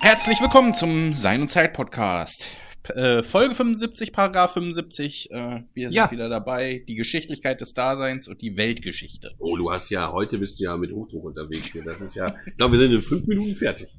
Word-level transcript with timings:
Herzlich 0.00 0.40
willkommen 0.40 0.74
zum 0.74 1.14
Sein 1.14 1.42
und 1.42 1.48
Zeit 1.48 1.72
Podcast. 1.72 2.48
Äh, 2.90 3.22
Folge 3.22 3.54
75, 3.54 4.12
Paragraph 4.12 4.52
75. 4.54 5.30
Äh, 5.30 5.62
wir 5.74 5.88
sind 5.88 5.94
Ja. 5.94 6.10
wieder 6.10 6.28
dabei. 6.28 6.84
Die 6.88 6.94
Geschichtlichkeit 6.94 7.60
des 7.60 7.74
Daseins 7.74 8.28
und 8.28 8.40
die 8.42 8.56
Weltgeschichte. 8.56 9.34
Oh, 9.38 9.56
du 9.56 9.70
hast 9.70 9.90
ja, 9.90 10.12
heute 10.12 10.38
bist 10.38 10.58
du 10.60 10.64
ja 10.64 10.76
mit 10.76 10.92
Hochdruck 10.92 11.24
unterwegs 11.24 11.72
hier. 11.72 11.82
Das 11.84 12.00
ist 12.00 12.14
ja, 12.14 12.34
ich 12.46 12.56
glaube, 12.56 12.72
wir 12.78 12.80
sind 12.80 12.92
in 12.96 13.02
fünf 13.02 13.26
Minuten 13.26 13.54
fertig. 13.56 13.88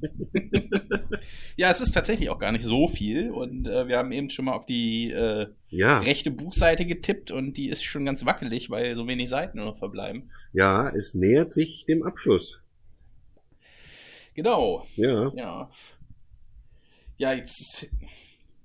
Ja, 1.56 1.70
es 1.70 1.80
ist 1.82 1.92
tatsächlich 1.92 2.30
auch 2.30 2.38
gar 2.38 2.52
nicht 2.52 2.64
so 2.64 2.88
viel 2.88 3.30
und 3.30 3.66
äh, 3.68 3.86
wir 3.86 3.98
haben 3.98 4.12
eben 4.12 4.30
schon 4.30 4.46
mal 4.46 4.52
auf 4.54 4.64
die 4.64 5.10
äh, 5.10 5.46
Ja, 5.68 5.98
rechte 5.98 6.30
Buchseite 6.30 6.86
getippt 6.86 7.30
und 7.30 7.54
die 7.58 7.68
ist 7.68 7.82
schon 7.84 8.06
ganz 8.06 8.24
wackelig, 8.24 8.70
weil 8.70 8.96
so 8.96 9.06
wenig 9.06 9.28
Seiten 9.28 9.58
nur 9.58 9.66
noch 9.66 9.76
verbleiben. 9.76 10.30
ja, 10.54 10.88
es 10.88 11.12
nähert 11.14 11.52
sich 11.52 11.84
dem 11.86 12.02
Abschluss. 12.02 12.60
Genau, 14.34 14.86
Ja. 14.96 15.32
ja. 15.34 15.70
Ja, 17.18 17.34
jetzt, 17.34 17.90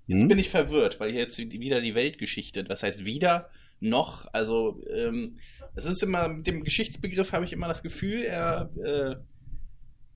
jetzt 0.08 0.22
Hm? 0.22 0.28
bin 0.28 0.40
ich 0.40 0.50
verwirrt, 0.50 1.00
weil 1.00 1.12
hier 1.12 1.22
jetzt 1.22 1.38
wieder 1.38 1.82
die 1.82 1.96
Weltgeschichte, 1.96 2.64
das 2.64 2.84
heißt 2.84 3.06
wieder 3.06 3.50
noch, 3.80 4.28
also 4.34 4.82
ähm, 4.94 5.38
es 5.76 5.86
ist 5.86 6.02
immer, 6.04 6.28
mit 6.30 6.48
dem 6.48 6.64
Geschichtsbegriff 6.64 7.34
habe 7.34 7.46
ich 7.46 7.54
immer 7.54 7.68
das 7.68 7.84
Gefühl, 7.84 8.22
er 8.22 8.70
äh, 8.84 9.16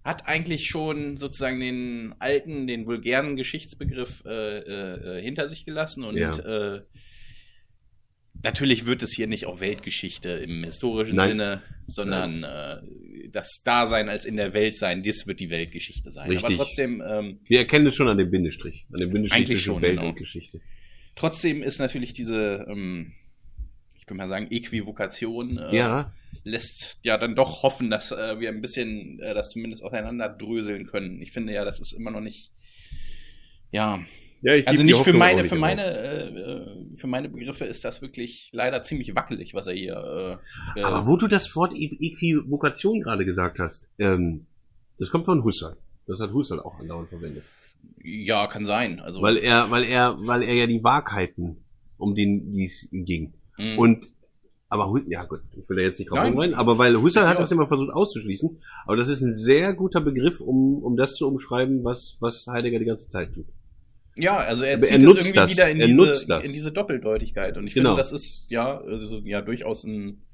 hat 0.03 0.27
eigentlich 0.27 0.67
schon 0.67 1.17
sozusagen 1.17 1.59
den 1.59 2.15
alten, 2.19 2.67
den 2.67 2.87
vulgären 2.87 3.35
Geschichtsbegriff 3.35 4.23
äh, 4.25 4.59
äh, 4.59 5.21
hinter 5.21 5.49
sich 5.49 5.65
gelassen 5.65 6.03
und 6.03 6.17
Ja. 6.17 6.31
Natürlich 8.43 8.85
wird 8.85 9.03
es 9.03 9.13
hier 9.13 9.27
nicht 9.27 9.45
auf 9.45 9.59
Weltgeschichte 9.59 10.29
im 10.29 10.63
historischen 10.63 11.15
Nein. 11.15 11.29
Sinne, 11.29 11.61
sondern 11.87 12.43
äh, 12.43 12.77
das 13.31 13.61
Dasein 13.63 14.09
als 14.09 14.25
in 14.25 14.37
der 14.37 14.53
Welt 14.53 14.77
sein, 14.77 15.03
das 15.03 15.27
wird 15.27 15.39
die 15.39 15.49
Weltgeschichte 15.49 16.11
sein. 16.11 16.25
Aber 16.25 16.35
Richtig. 16.35 16.57
trotzdem, 16.57 17.03
ähm, 17.05 17.39
Wir 17.47 17.59
erkennen 17.59 17.87
es 17.87 17.95
schon 17.95 18.07
an 18.07 18.17
dem 18.17 18.31
Bindestrich. 18.31 18.85
An 18.91 18.97
dem 18.97 19.11
Bindestrich 19.11 19.37
Eigentlich 19.37 19.57
zwischen 19.59 19.73
schon, 19.73 19.81
Welt 19.81 19.97
genau. 19.97 20.09
und 20.09 20.15
Geschichte. 20.15 20.61
trotzdem 21.15 21.61
ist 21.61 21.79
natürlich 21.79 22.13
diese, 22.13 22.65
ähm, 22.69 23.13
ich 23.97 24.03
würde 24.05 24.15
mal 24.15 24.29
sagen, 24.29 24.47
Äquivokation 24.49 25.57
äh, 25.57 25.75
Ja, 25.75 26.13
lässt 26.43 26.99
ja 27.03 27.17
dann 27.17 27.35
doch 27.35 27.63
hoffen, 27.63 27.89
dass 27.89 28.11
äh, 28.11 28.39
wir 28.39 28.49
ein 28.49 28.61
bisschen 28.61 29.19
äh, 29.19 29.33
das 29.33 29.49
zumindest 29.49 29.83
auseinander 29.83 30.29
dröseln 30.29 30.87
können. 30.87 31.21
Ich 31.21 31.31
finde 31.31 31.53
ja, 31.53 31.65
das 31.65 31.79
ist 31.79 31.93
immer 31.93 32.11
noch 32.11 32.21
nicht, 32.21 32.51
ja, 33.71 33.99
ja, 34.41 34.55
ich 34.55 34.67
also 34.67 34.83
nicht 34.83 34.97
für 34.97 35.13
meine, 35.13 35.41
nicht 35.41 35.49
für 35.49 35.55
meine, 35.57 35.83
äh, 35.83 36.27
äh, 36.27 36.95
für 36.95 37.07
meine 37.07 37.29
Begriffe 37.29 37.65
ist 37.65 37.83
das 37.85 38.01
wirklich 38.01 38.49
leider 38.53 38.81
ziemlich 38.81 39.15
wackelig, 39.15 39.53
was 39.53 39.67
er 39.67 39.73
hier. 39.73 40.39
Äh, 40.75 40.79
äh, 40.79 40.83
Aber 40.83 41.07
wo 41.07 41.17
du 41.17 41.27
das 41.27 41.55
Wort 41.55 41.73
E- 41.75 41.97
Äquivokation 41.99 43.01
gerade 43.01 43.25
gesagt 43.25 43.59
hast, 43.59 43.87
ähm, 43.99 44.45
das 44.97 45.09
kommt 45.11 45.25
von 45.25 45.43
Husserl. 45.43 45.77
Das 46.07 46.19
hat 46.19 46.31
Husserl 46.33 46.59
auch 46.59 46.79
andauernd 46.79 47.09
verwendet. 47.09 47.43
ja, 48.03 48.47
kann 48.47 48.65
sein. 48.65 48.99
Also 48.99 49.21
Weil 49.21 49.37
er, 49.37 49.69
weil 49.71 49.83
er, 49.83 50.17
weil 50.21 50.41
er 50.43 50.53
ja 50.55 50.67
die 50.67 50.83
Wahrheiten, 50.83 51.57
um 51.97 52.15
den, 52.15 52.51
die 52.53 52.65
es 52.65 52.91
ihm 52.91 53.05
ging. 53.05 53.33
mh. 53.57 53.75
Und 53.77 54.07
aber 54.71 54.93
ja 55.07 55.23
gut, 55.25 55.41
ich 55.57 55.67
will 55.67 55.77
da 55.77 55.81
jetzt 55.83 55.97
nicht 55.97 56.11
drauf 56.11 56.19
Nein. 56.19 56.37
rein, 56.37 56.53
aber 56.53 56.77
weil 56.77 56.95
Husserl 57.01 57.27
hat 57.27 57.39
das 57.39 57.51
immer 57.51 57.67
versucht 57.67 57.91
auszuschließen, 57.91 58.61
aber 58.85 58.97
das 58.97 59.09
ist 59.09 59.21
ein 59.21 59.33
sehr 59.33 59.73
guter 59.73 59.99
Begriff, 59.99 60.41
um, 60.41 60.83
um 60.83 60.95
das 60.95 61.15
zu 61.15 61.27
umschreiben, 61.27 61.83
was, 61.83 62.17
was 62.19 62.45
Heidegger 62.45 62.77
die 62.77 62.85
ganze 62.85 63.09
Zeit 63.09 63.33
tut. 63.33 63.47
Ja, 64.21 64.37
also 64.37 64.63
er 64.63 64.81
zieht 64.81 64.91
er 64.91 64.97
es 64.99 65.03
nutzt 65.03 65.19
irgendwie 65.19 65.35
das. 65.35 65.51
wieder 65.51 65.69
in 65.69 65.79
Er 65.79 65.87
diese, 65.87 66.27
in 66.43 66.53
diese 66.53 66.71
Doppeldeutigkeit. 66.71 67.57
Und 67.57 67.67
ich 67.67 67.73
Genau. 67.73 67.91
finde, 67.91 67.99
das 68.01 68.11
ist 68.11 68.49
ja, 68.51 68.77
also, 68.79 69.19
ja 69.23 69.41
durchaus 69.41 69.83
ein. 69.83 70.25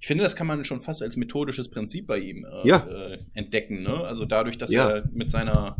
Ich 0.00 0.06
finde, 0.06 0.24
das 0.24 0.34
kann 0.34 0.46
man 0.46 0.64
schon 0.64 0.80
fast 0.80 1.02
als 1.02 1.16
methodisches 1.16 1.68
Prinzip 1.70 2.06
bei 2.06 2.18
ihm 2.18 2.44
äh, 2.46 2.66
Ja. 2.68 2.86
äh, 2.86 3.18
entdecken. 3.34 3.82
Ne? 3.82 3.92
Also 4.04 4.24
dadurch, 4.24 4.56
dass 4.56 4.72
Ja. 4.72 4.88
er 4.90 5.08
mit 5.12 5.30
seiner, 5.30 5.76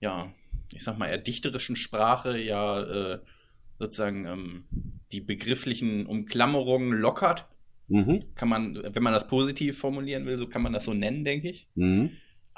ja, 0.00 0.32
ich 0.72 0.82
sag 0.82 0.98
mal, 0.98 1.06
eher 1.06 1.18
dichterischen 1.18 1.76
Sprache 1.76 2.36
ja 2.38 2.82
äh, 3.14 3.18
sozusagen 3.78 4.26
ähm, 4.26 4.64
die 5.12 5.20
begrifflichen 5.20 6.06
Umklammerungen 6.06 6.92
lockert. 6.98 7.46
Mhm. 7.86 8.20
Kann 8.34 8.48
man, 8.48 8.74
wenn 8.92 9.02
man 9.02 9.12
das 9.12 9.28
positiv 9.28 9.78
formulieren 9.78 10.26
will, 10.26 10.36
so 10.36 10.46
kann 10.48 10.60
man 10.62 10.72
das 10.72 10.84
so 10.84 10.92
nennen, 10.92 11.24
denke 11.24 11.48
ich. 11.48 11.68
Mhm. 11.76 12.10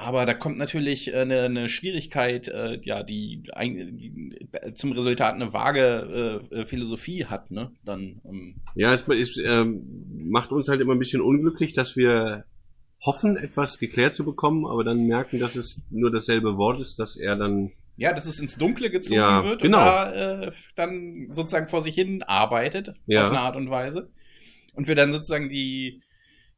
Aber 0.02 0.24
da 0.24 0.32
kommt 0.32 0.56
natürlich 0.56 1.12
äh, 1.12 1.18
eine, 1.18 1.42
eine 1.42 1.68
Schwierigkeit, 1.68 2.48
äh, 2.48 2.80
ja, 2.82 3.02
die, 3.02 3.42
ein, 3.52 3.74
die 3.98 4.48
zum 4.74 4.92
Resultat 4.92 5.34
eine 5.34 5.52
vage 5.52 6.40
äh, 6.50 6.60
äh, 6.60 6.64
Philosophie 6.64 7.26
hat, 7.26 7.50
ne? 7.50 7.70
Dann, 7.84 8.22
ähm, 8.24 8.54
Ja, 8.74 8.94
es 8.94 9.02
ist, 9.02 9.38
ähm, 9.44 9.82
macht 10.30 10.52
uns 10.52 10.68
halt 10.68 10.80
immer 10.80 10.94
ein 10.94 10.98
bisschen 10.98 11.20
unglücklich, 11.20 11.74
dass 11.74 11.96
wir 11.96 12.44
hoffen, 13.04 13.36
etwas 13.36 13.78
geklärt 13.78 14.14
zu 14.14 14.24
bekommen, 14.24 14.64
aber 14.64 14.84
dann 14.84 15.06
merken, 15.06 15.38
dass 15.38 15.54
es 15.54 15.82
nur 15.90 16.10
dasselbe 16.10 16.56
Wort 16.56 16.80
ist, 16.80 16.98
dass 16.98 17.16
er 17.16 17.36
dann 17.36 17.70
ja, 17.98 18.14
dass 18.14 18.24
es 18.24 18.40
ins 18.40 18.56
Dunkle 18.56 18.88
gezogen 18.88 19.20
Ja, 19.20 19.44
wird 19.44 19.60
genau. 19.60 19.76
und 19.80 19.84
da 19.84 20.44
äh, 20.44 20.52
dann 20.76 21.28
sozusagen 21.30 21.68
vor 21.68 21.82
sich 21.82 21.94
hin 21.94 22.22
arbeitet, 22.22 22.94
Ja. 23.04 23.24
auf 23.24 23.30
eine 23.32 23.40
Art 23.40 23.56
und 23.56 23.68
Weise. 23.68 24.08
Und 24.72 24.88
wir 24.88 24.94
dann 24.94 25.12
sozusagen 25.12 25.50
die, 25.50 26.00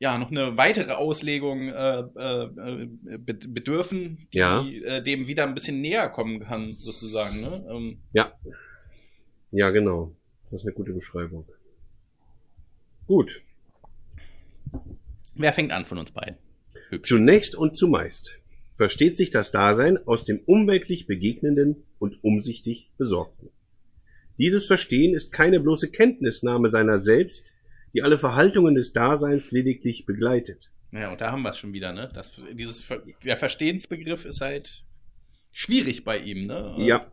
ja, 0.03 0.19
noch 0.19 0.33
eine 0.33 0.57
weitere 0.57 0.93
Auslegung 0.95 1.69
äh, 1.69 2.01
äh, 2.01 2.89
be- 3.19 3.35
bedürfen, 3.49 4.27
die 4.33 4.39
Ja. 4.39 4.67
äh, 4.67 5.01
dem 5.01 5.29
wieder 5.29 5.45
ein 5.45 5.55
bisschen 5.55 5.81
näher 5.81 6.09
kommen 6.09 6.41
kann, 6.41 6.75
sozusagen, 6.75 7.41
ne? 7.41 7.65
Ähm, 7.71 7.99
Ja. 8.13 8.33
Ja, 9.53 9.71
genau. 9.71 10.13
Das 10.51 10.61
ist 10.61 10.67
eine 10.67 10.75
gute 10.75 10.93
Beschreibung. 10.93 11.47
Gut. 13.07 13.43
wer 15.35 15.53
fängt 15.53 15.71
an 15.73 15.85
von 15.85 15.99
uns 15.99 16.11
beiden? 16.11 16.37
Zunächst 17.03 17.55
und 17.55 17.77
zumeist 17.77 18.39
versteht 18.77 19.17
sich 19.17 19.31
das 19.31 19.53
Dasein 19.53 19.99
aus 20.07 20.25
dem 20.25 20.41
umweltlich 20.47 21.07
Begegnenden 21.07 21.85
und 22.01 22.23
umsichtig 22.25 22.91
Besorgten. 22.99 23.51
Dieses 24.39 24.67
Verstehen 24.67 25.15
ist 25.15 25.31
keine 25.33 25.61
bloße 25.61 25.91
Kenntnisnahme 25.91 26.71
seiner 26.71 27.01
selbst, 27.01 27.45
die 27.95 28.03
alle 28.03 28.19
Verhaltungen 28.19 28.75
des 28.75 28.93
Daseins 28.93 29.51
lediglich 29.51 30.07
begleitet. 30.07 30.71
Ja, 30.93 31.11
und 31.13 31.21
da 31.21 31.31
haben 31.33 31.43
wir 31.43 31.51
es 31.51 31.59
schon 31.59 31.73
wieder, 31.73 31.93
ne? 31.93 32.11
Das, 32.15 32.33
dieses, 32.53 32.83
der 33.25 33.37
Verstehensbegriff 33.37 34.25
ist 34.27 34.41
halt 34.41 34.85
schwierig 35.53 36.05
bei 36.05 36.19
ihm, 36.19 36.47
ne? 36.47 36.75
Ja, 36.79 37.07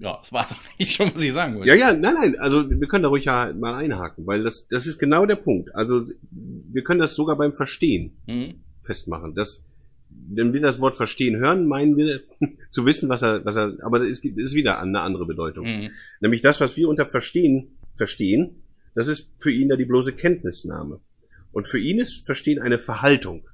Ja, 0.00 0.18
das 0.18 0.32
war 0.32 0.44
doch 0.48 0.60
nicht 0.78 0.92
schon, 0.94 1.14
was 1.14 1.22
ich 1.22 1.32
sagen 1.32 1.54
wollte. 1.56 1.68
ja, 1.68 1.74
ja, 1.76 1.92
nein, 1.92 2.14
nein, 2.14 2.36
also 2.38 2.68
wir 2.68 2.88
können 2.88 3.04
da 3.04 3.08
ruhig 3.08 3.26
ja 3.26 3.52
mal 3.52 3.74
einhaken, 3.74 4.26
weil 4.26 4.42
das, 4.42 4.66
das 4.68 4.86
ist 4.86 4.98
genau 4.98 5.26
der 5.26 5.36
Punkt. 5.36 5.72
Also 5.74 6.06
wir 6.30 6.82
können 6.82 7.00
das 7.00 7.14
sogar 7.14 7.36
beim 7.36 7.52
Verstehen 7.54 8.12
Mhm. 8.26 8.54
festmachen. 8.82 9.34
Das, 9.34 9.62
wenn 10.10 10.52
wir 10.52 10.60
das 10.60 10.80
Wort 10.80 10.96
verstehen 10.96 11.36
hören, 11.36 11.66
meinen 11.66 11.96
wir 11.96 12.22
zu 12.70 12.84
wissen, 12.86 13.08
was 13.08 13.22
er, 13.22 13.44
was 13.44 13.56
er, 13.56 13.76
aber 13.82 14.00
das 14.00 14.08
ist, 14.10 14.24
ist 14.24 14.54
wieder 14.54 14.80
eine 14.80 15.00
andere 15.00 15.26
Bedeutung. 15.26 15.66
Mhm. 15.66 15.90
Nämlich 16.20 16.42
das, 16.42 16.60
was 16.60 16.76
wir 16.76 16.88
unter 16.88 17.06
Verstehen 17.06 17.76
verstehen, 17.96 18.62
das 18.94 19.08
ist 19.08 19.30
für 19.38 19.50
ihn 19.50 19.68
ja 19.68 19.76
die 19.76 19.84
bloße 19.84 20.12
Kenntnisnahme. 20.12 21.00
Und 21.52 21.68
für 21.68 21.78
ihn 21.78 21.98
ist 21.98 22.24
Verstehen 22.26 22.60
eine 22.60 22.78
Verhaltung 22.78 23.46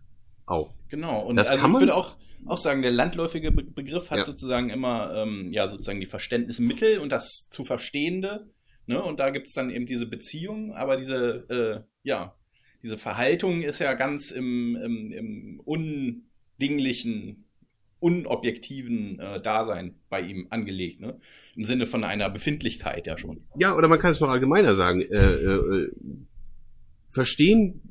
auch. 0.47 0.75
Genau. 0.89 1.27
Und 1.27 1.37
Das 1.37 1.49
also 1.49 1.63
kann 1.63 1.73
ich 1.75 1.81
würde 1.81 1.95
auch, 1.95 2.17
auch 2.47 2.59
sagen, 2.59 2.83
der 2.83 2.91
landläufige 2.91 3.53
Be 3.53 3.65
Begriff 3.65 4.11
hat 4.11 4.19
Ja. 4.19 4.25
sozusagen 4.25 4.71
immer, 4.71 5.15
ähm, 5.15 5.53
ja, 5.53 5.69
sozusagen 5.69 6.01
die 6.01 6.07
Verständnismittel 6.07 6.99
und 6.99 7.13
das 7.13 7.49
zu 7.51 7.65
Verstehende. 7.65 8.51
Ne? 8.87 9.03
Und 9.03 9.21
da 9.21 9.31
gibt 9.31 9.47
es 9.47 9.55
dann 9.55 9.71
eben 9.71 9.87
diese 9.87 10.07
Beziehung, 10.07 10.75
aber 10.75 10.97
diese, 10.97 11.47
äh, 11.49 11.81
ja, 12.03 12.35
diese 12.83 12.99
Verhaltung 12.99 13.63
ist 13.63 13.79
ja 13.79 13.95
ganz 13.95 14.31
im, 14.31 14.77
im, 14.77 15.13
im 15.13 15.61
undinglichen, 15.65 17.45
unobjektiven 18.01 19.21
äh, 19.21 19.41
Dasein 19.41 19.95
bei 20.09 20.23
ihm 20.23 20.47
angelegt, 20.51 21.01
ne? 21.01 21.19
Im 21.55 21.65
Sinne 21.65 21.87
von 21.87 22.03
einer 22.03 22.31
Befindlichkeit 22.31 23.07
ja 23.07 23.19
schon. 23.19 23.43
Ja, 23.59 23.77
oder 23.77 23.89
man 23.89 23.99
kann 23.99 24.13
es 24.13 24.21
noch 24.21 24.31
allgemeiner 24.31 24.75
sagen. 24.75 25.03
Äh, 25.03 25.17
äh, 25.17 25.85
äh, 25.85 25.93
Verstehen 27.11 27.83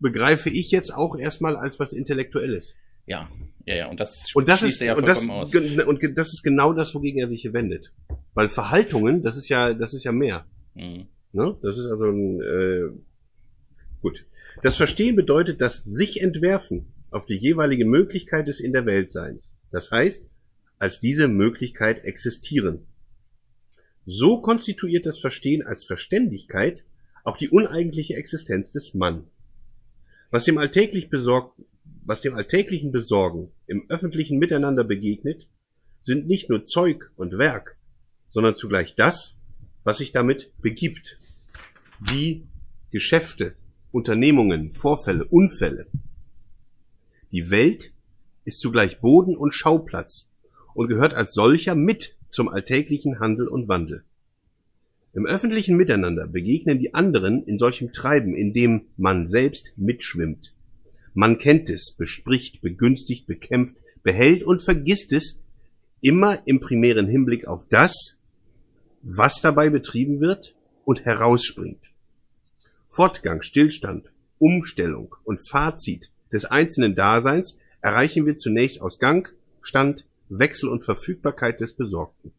begreife 0.00 0.50
ich 0.50 0.70
jetzt 0.70 0.92
auch 0.92 1.16
erstmal 1.16 1.56
als 1.56 1.80
was 1.80 1.92
Intellektuelles. 1.92 2.74
Ja, 3.06 3.28
ja, 3.64 3.74
ja. 3.74 3.88
Und 3.88 4.00
das, 4.00 4.26
Und 4.34 4.48
das 4.48 4.60
schließt 4.60 4.76
ist, 4.76 4.80
er 4.82 4.86
ja 4.88 4.96
und 4.96 5.06
das, 5.06 5.28
aus. 5.28 5.54
und 5.54 6.18
das 6.18 6.28
ist 6.28 6.42
genau 6.42 6.72
das, 6.72 6.94
wogegen 6.94 7.20
er 7.20 7.28
sich 7.28 7.42
hier 7.42 7.52
wendet. 7.52 7.90
Weil 8.34 8.50
Verhaltungen, 8.50 9.22
das 9.22 9.36
ist 9.36 9.48
ja, 9.48 9.72
das 9.72 9.94
ist 9.94 10.04
ja 10.04 10.12
mehr. 10.12 10.46
Mhm. 10.74 11.06
Ne? 11.32 11.56
Das 11.62 11.78
ist 11.78 11.86
also 11.86 12.04
ein, 12.04 12.40
äh, 12.40 12.90
gut. 14.02 14.24
Das 14.62 14.76
Verstehen 14.76 15.16
bedeutet 15.16 15.60
das 15.60 15.84
sich 15.84 16.20
entwerfen 16.20 16.92
auf 17.10 17.26
die 17.26 17.36
jeweilige 17.36 17.84
Möglichkeit 17.84 18.48
des 18.48 18.60
in 18.60 18.72
der 18.72 18.86
Weltseins. 18.86 19.56
Das 19.70 19.90
heißt, 19.90 20.28
als 20.78 21.00
diese 21.00 21.28
Möglichkeit 21.28 22.04
existieren. 22.04 22.86
So 24.06 24.40
konstituiert 24.40 25.06
das 25.06 25.20
Verstehen 25.20 25.66
als 25.66 25.84
Verständigkeit 25.84 26.82
auch 27.24 27.36
die 27.36 27.50
uneigentliche 27.50 28.14
Existenz 28.14 28.72
des 28.72 28.94
Mann. 28.94 29.26
Was 30.30 30.44
dem 30.44 30.58
alltäglich 30.58 31.10
besorgt, 31.10 31.60
was 32.04 32.20
dem 32.20 32.34
alltäglichen 32.34 32.90
Besorgen 32.90 33.50
im 33.66 33.84
öffentlichen 33.90 34.38
Miteinander 34.38 34.84
begegnet, 34.84 35.46
sind 36.02 36.26
nicht 36.26 36.48
nur 36.48 36.64
Zeug 36.64 37.10
und 37.16 37.36
Werk, 37.36 37.76
sondern 38.30 38.56
zugleich 38.56 38.94
das, 38.94 39.38
was 39.84 39.98
sich 39.98 40.12
damit 40.12 40.50
begibt. 40.62 41.18
Die 42.10 42.46
Geschäfte, 42.90 43.54
Unternehmungen, 43.90 44.74
Vorfälle, 44.74 45.24
Unfälle. 45.26 45.86
Die 47.30 47.50
Welt 47.50 47.92
ist 48.44 48.60
zugleich 48.60 49.00
Boden 49.00 49.36
und 49.36 49.54
Schauplatz 49.54 50.26
und 50.74 50.88
gehört 50.88 51.12
als 51.12 51.34
solcher 51.34 51.74
mit 51.74 52.16
zum 52.30 52.48
alltäglichen 52.48 53.20
Handel 53.20 53.48
und 53.48 53.68
Wandel. 53.68 54.04
Im 55.12 55.26
öffentlichen 55.26 55.76
Miteinander 55.76 56.26
begegnen 56.26 56.78
die 56.78 56.94
anderen 56.94 57.42
in 57.44 57.58
solchem 57.58 57.92
Treiben, 57.92 58.34
in 58.34 58.52
dem 58.52 58.86
man 58.96 59.28
selbst 59.28 59.72
mitschwimmt. 59.76 60.52
Man 61.14 61.38
kennt 61.38 61.70
es, 61.70 61.92
bespricht, 61.92 62.60
begünstigt, 62.60 63.26
bekämpft, 63.26 63.76
behält 64.02 64.42
und 64.42 64.62
vergisst 64.62 65.12
es 65.12 65.40
immer 66.00 66.38
im 66.46 66.60
primären 66.60 67.08
Hinblick 67.08 67.46
auf 67.46 67.66
das, 67.68 68.18
was 69.02 69.40
dabei 69.40 69.70
betrieben 69.70 70.20
wird 70.20 70.54
und 70.84 71.04
herausspringt. 71.04 71.82
Fortgang, 72.88 73.42
Stillstand, 73.42 74.10
Umstellung 74.38 75.14
und 75.24 75.40
Fazit 75.48 76.10
des 76.32 76.44
einzelnen 76.44 76.94
Daseins 76.94 77.58
erreichen 77.80 78.26
wir 78.26 78.36
zunächst 78.36 78.80
aus 78.80 78.98
Gang, 78.98 79.32
Stand, 79.62 80.04
Wechsel 80.28 80.68
und 80.68 80.84
Verfügbarkeit 80.84 81.60
des 81.60 81.72
Besorgten. 81.72 82.32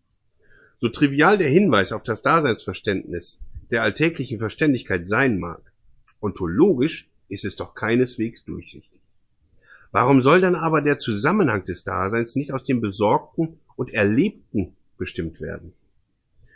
So 0.79 0.89
trivial 0.89 1.37
der 1.37 1.49
Hinweis 1.49 1.91
auf 1.91 2.03
das 2.03 2.21
Daseinsverständnis 2.21 3.39
der 3.71 3.83
alltäglichen 3.83 4.39
Verständigkeit 4.39 5.07
sein 5.07 5.39
mag, 5.39 5.61
ontologisch 6.21 7.09
ist 7.27 7.45
es 7.45 7.55
doch 7.55 7.75
keineswegs 7.75 8.43
durchsichtig. 8.45 8.99
Warum 9.91 10.21
soll 10.21 10.41
dann 10.41 10.55
aber 10.55 10.81
der 10.81 10.99
Zusammenhang 10.99 11.65
des 11.65 11.83
Daseins 11.83 12.35
nicht 12.35 12.51
aus 12.53 12.63
dem 12.63 12.81
Besorgten 12.81 13.59
und 13.75 13.91
Erlebten 13.93 14.75
bestimmt 14.97 15.41
werden? 15.41 15.73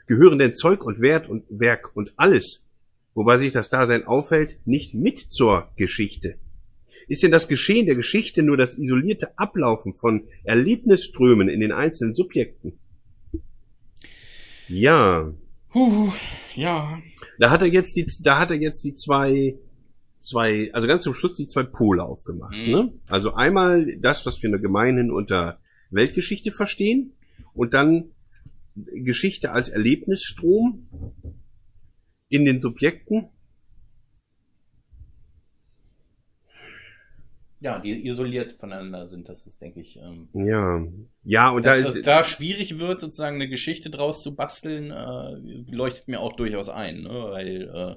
Gehören 0.05 0.39
denn 0.39 0.53
Zeug 0.53 0.83
und 0.83 1.01
Wert 1.01 1.29
und 1.29 1.45
Werk 1.49 1.95
und 1.95 2.13
alles, 2.17 2.63
wobei 3.13 3.37
sich 3.37 3.51
das 3.51 3.69
Dasein 3.69 4.05
aufhält, 4.05 4.57
nicht 4.65 4.93
mit 4.93 5.19
zur 5.19 5.69
Geschichte? 5.77 6.37
Ist 7.07 7.23
denn 7.23 7.31
das 7.31 7.47
Geschehen 7.47 7.85
der 7.85 7.95
Geschichte 7.95 8.43
nur 8.43 8.57
das 8.57 8.77
isolierte 8.77 9.37
Ablaufen 9.37 9.95
von 9.95 10.27
Erlebnisströmen 10.43 11.49
in 11.49 11.59
den 11.59 11.71
einzelnen 11.71 12.15
Subjekten? 12.15 12.79
Ja. 14.67 15.33
Huh, 15.73 16.11
ja. 16.55 17.01
Da 17.39 17.49
hat 17.49 17.61
er 17.61 17.67
jetzt 17.67 17.95
die, 17.95 18.07
da 18.21 18.39
hat 18.39 18.51
er 18.51 18.57
jetzt 18.57 18.83
die 18.83 18.95
zwei, 18.95 19.55
zwei, 20.19 20.69
also 20.73 20.87
ganz 20.87 21.03
zum 21.03 21.13
Schluss 21.13 21.35
die 21.35 21.47
zwei 21.47 21.63
Pole 21.63 22.03
aufgemacht. 22.03 22.55
Mhm. 22.55 22.71
Ne? 22.71 22.93
Also 23.07 23.33
einmal 23.33 23.97
das, 23.97 24.25
was 24.25 24.41
wir 24.41 24.49
nur 24.49 24.59
gemeinhin 24.59 25.11
unter 25.11 25.59
Weltgeschichte 25.89 26.51
verstehen 26.51 27.13
und 27.53 27.73
dann 27.73 28.11
Geschichte 28.75 29.51
als 29.51 29.69
Erlebnisstrom 29.69 30.87
in 32.29 32.45
den 32.45 32.61
Subjekten. 32.61 33.29
Ja, 37.63 37.79
die 37.79 38.05
isoliert 38.05 38.51
voneinander 38.59 39.07
sind, 39.07 39.29
das 39.29 39.45
ist, 39.47 39.61
denke 39.61 39.79
ich, 39.79 39.97
ähm, 39.97 40.27
Ja, 40.33 40.85
ja 41.23 41.49
und 41.49 41.65
dass 41.65 41.77
da 41.79 41.83
das 41.85 41.95
ist, 41.95 42.05
da 42.07 42.23
schwierig 42.25 42.77
wird, 42.77 42.99
sozusagen 42.99 43.35
eine 43.35 43.47
Geschichte 43.47 43.89
draus 43.89 44.21
zu 44.21 44.35
basteln, 44.35 44.91
äh, 44.91 45.73
leuchtet 45.73 46.09
mir 46.09 46.19
auch 46.19 46.33
durchaus 46.35 46.67
ein, 46.67 47.03
ne? 47.03 47.09
weil 47.29 47.61
äh, 47.73 47.95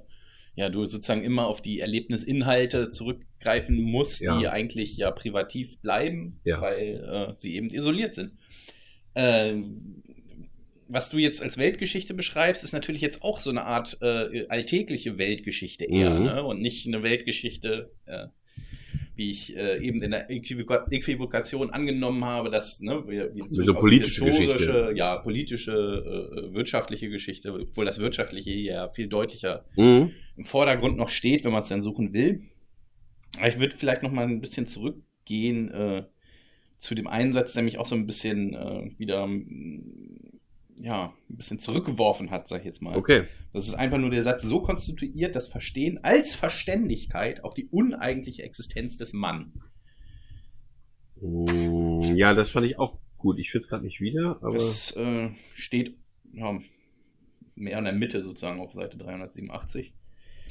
ja 0.55 0.69
du 0.69 0.85
sozusagen 0.87 1.25
immer 1.25 1.49
auf 1.49 1.61
die 1.63 1.81
Erlebnisinhalte 1.81 2.91
zurückgreifen 2.91 3.77
musst, 3.81 4.21
Ja. 4.21 4.39
die 4.39 4.47
eigentlich 4.49 4.97
ja 4.97 5.11
privativ 5.11 5.81
bleiben, 5.81 6.41
Ja. 6.45 6.61
weil 6.61 7.05
äh, 7.31 7.35
sie 7.37 7.57
eben 7.57 7.69
isoliert 7.69 8.15
sind. 8.15 8.33
Ähm, 9.17 10.03
was 10.89 11.11
du 11.11 11.19
jetzt 11.19 11.43
als 11.43 11.59
Weltgeschichte 11.59 12.15
beschreibst, 12.15 12.63
ist 12.63 12.73
natürlich 12.73 13.01
jetzt 13.01 13.23
auch 13.23 13.41
so 13.41 13.51
eine 13.51 13.65
Art 13.65 13.99
äh, 14.01 14.47
alltägliche 14.49 15.19
Weltgeschichte 15.19 15.85
eher, 15.85 16.11
Mhm. 16.11 16.25
ne? 16.27 16.45
und 16.45 16.61
nicht 16.61 16.87
eine 16.87 17.03
Weltgeschichte, 17.03 17.91
äh, 18.07 18.27
wie 19.17 19.31
ich 19.31 19.57
äh, 19.57 19.79
eben 19.83 20.03
in 20.03 20.11
der 20.13 20.31
Äquivoka- 20.31 20.87
Äquivokation 20.93 21.71
angenommen 21.71 22.25
habe, 22.25 22.51
dass 22.51 22.81
ne, 22.81 23.03
wir, 23.09 23.35
wir 23.35 23.45
So 23.49 23.75
politische 23.75 24.25
historische, 24.27 24.73
Geschichte. 24.73 24.93
ja, 24.95 25.17
politische, 25.17 25.73
äh, 25.73 26.55
wirtschaftliche 26.55 27.09
Geschichte, 27.09 27.53
obwohl 27.53 27.87
das 27.87 27.99
Wirtschaftliche 27.99 28.51
hier 28.51 28.73
ja 28.75 28.89
viel 28.91 29.09
deutlicher 29.09 29.65
Mhm. 29.77 30.11
im 30.37 30.45
Vordergrund 30.45 30.97
noch 30.99 31.09
steht, 31.09 31.45
wenn 31.45 31.53
man 31.53 31.63
es 31.63 31.69
dann 31.69 31.83
suchen 31.83 32.13
will. 32.13 32.43
Aber 33.39 33.49
ich 33.49 33.59
würde 33.59 33.75
vielleicht 33.77 34.03
noch 34.03 34.13
mal 34.13 34.27
ein 34.27 34.41
bisschen 34.41 34.67
zurückgehen 34.67 35.71
äh, 35.73 36.05
zu 36.79 36.95
dem 36.95 37.07
Einsatz, 37.07 37.55
der 37.55 37.63
mich 37.63 37.79
auch 37.79 37.87
so 37.87 37.95
ein 37.95 38.07
bisschen 38.07 38.53
äh, 38.55 38.91
wieder 38.99 39.27
ja, 40.79 41.13
ein 41.31 41.37
bisschen 41.37 41.59
zurückgeworfen 41.59 42.31
hat, 42.31 42.49
sag 42.49 42.61
ich 42.61 42.65
jetzt 42.67 42.83
mal. 42.83 42.97
okay. 42.97 43.25
Das 43.53 43.67
ist 43.67 43.75
einfach 43.75 43.99
nur 43.99 44.11
der 44.11 44.23
Satz, 44.23 44.43
so 44.43 44.61
konstituiert 44.61 45.35
das 45.35 45.49
Verstehen 45.49 45.99
als 46.03 46.35
Verständigkeit 46.35 47.43
auch 47.45 47.55
die 47.55 47.67
uneigentliche 47.69 48.43
Existenz 48.43 48.97
des 48.99 49.13
Mann. 49.15 49.53
Mm, 51.21 52.15
Ja, 52.17 52.35
das 52.35 52.51
fand 52.51 52.67
ich 52.67 52.79
auch 52.79 52.99
gut. 53.17 53.39
Ich 53.39 53.51
finde 53.51 53.65
es 53.65 53.69
gerade 53.71 53.85
nicht 53.85 54.01
wieder, 54.01 54.39
aber 54.43 54.53
Das 54.55 54.95
äh, 54.97 55.31
steht 55.55 55.97
ja, 56.35 56.59
mehr 57.55 57.79
in 57.79 57.85
der 57.85 57.95
Mitte 57.95 58.23
sozusagen 58.23 58.61
auf 58.61 58.75
Seite 58.75 58.99
387. 58.99 59.95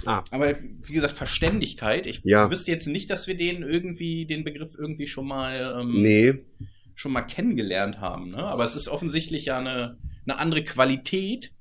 Ah. 0.05 0.23
Aber 0.31 0.55
wie 0.59 0.93
gesagt, 0.93 1.13
Verständigkeit. 1.13 2.07
Ich 2.07 2.21
Ja. 2.23 2.49
wüsste 2.51 2.71
jetzt 2.71 2.87
nicht, 2.87 3.09
dass 3.09 3.27
wir 3.27 3.37
den 3.37 3.61
irgendwie, 3.63 4.25
den 4.25 4.43
Begriff 4.43 4.73
irgendwie 4.77 5.07
schon 5.07 5.27
mal, 5.27 5.77
ähm, 5.79 6.01
nee. 6.01 6.33
Schon 6.95 7.11
mal 7.11 7.21
kennengelernt 7.23 7.99
haben. 7.99 8.31
Ne? 8.31 8.37
Aber 8.37 8.63
es 8.63 8.75
ist 8.75 8.87
offensichtlich 8.87 9.45
ja 9.45 9.59
eine, 9.59 9.97
eine 10.25 10.39
andere 10.39 10.63
Qualität, 10.63 11.51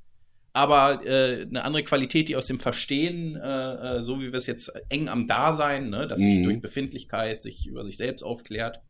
aber 0.53 1.05
äh, 1.05 1.43
eine 1.43 1.65
andere 1.65 1.83
Qualität, 1.83 2.29
die 2.29 2.37
aus 2.37 2.47
dem 2.47 2.61
Verstehen, 2.61 3.35
äh, 3.37 3.99
äh, 3.99 4.03
so 4.03 4.21
wie 4.21 4.31
wir 4.33 4.39
es 4.39 4.47
jetzt 4.47 4.73
eng 4.89 5.09
am 5.09 5.27
Dasein, 5.27 5.91
ne, 5.91 6.07
dass 6.07 6.21
sich 6.21 6.39
Mhm. 6.39 6.43
durch 6.45 6.61
Befindlichkeit 6.61 7.43
sich 7.43 7.67
über 7.67 7.85
sich 7.85 7.97
selbst 7.97 8.23
aufklärt, 8.23 8.81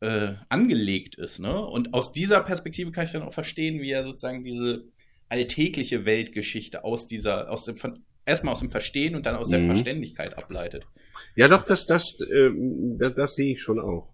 äh, 0.00 0.32
angelegt 0.48 1.16
ist. 1.16 1.38
Ne? 1.38 1.54
Und 1.64 1.92
aus 1.94 2.12
dieser 2.12 2.40
Perspektive 2.40 2.90
kann 2.90 3.04
ich 3.04 3.12
dann 3.12 3.22
auch 3.22 3.34
verstehen, 3.34 3.80
wie 3.82 3.90
er 3.90 4.02
sozusagen 4.02 4.42
diese 4.44 4.84
alltägliche 5.28 6.06
Weltgeschichte 6.06 6.84
aus 6.84 7.06
dieser, 7.06 7.50
aus 7.50 7.66
dem 7.66 7.76
Ver- 7.76 7.94
erstmal 8.24 8.54
aus 8.54 8.60
dem 8.60 8.70
Verstehen 8.70 9.14
und 9.14 9.26
dann 9.26 9.36
aus 9.36 9.50
der 9.50 9.60
Mhm. 9.60 9.66
Verständigkeit 9.66 10.36
ableitet. 10.38 10.84
Ja, 11.36 11.48
doch, 11.48 11.64
das, 11.66 11.86
das, 11.86 12.14
ähm, 12.32 12.96
das, 12.98 13.14
das 13.14 13.34
sehe 13.34 13.52
ich 13.52 13.60
schon 13.62 13.78
auch. 13.78 14.11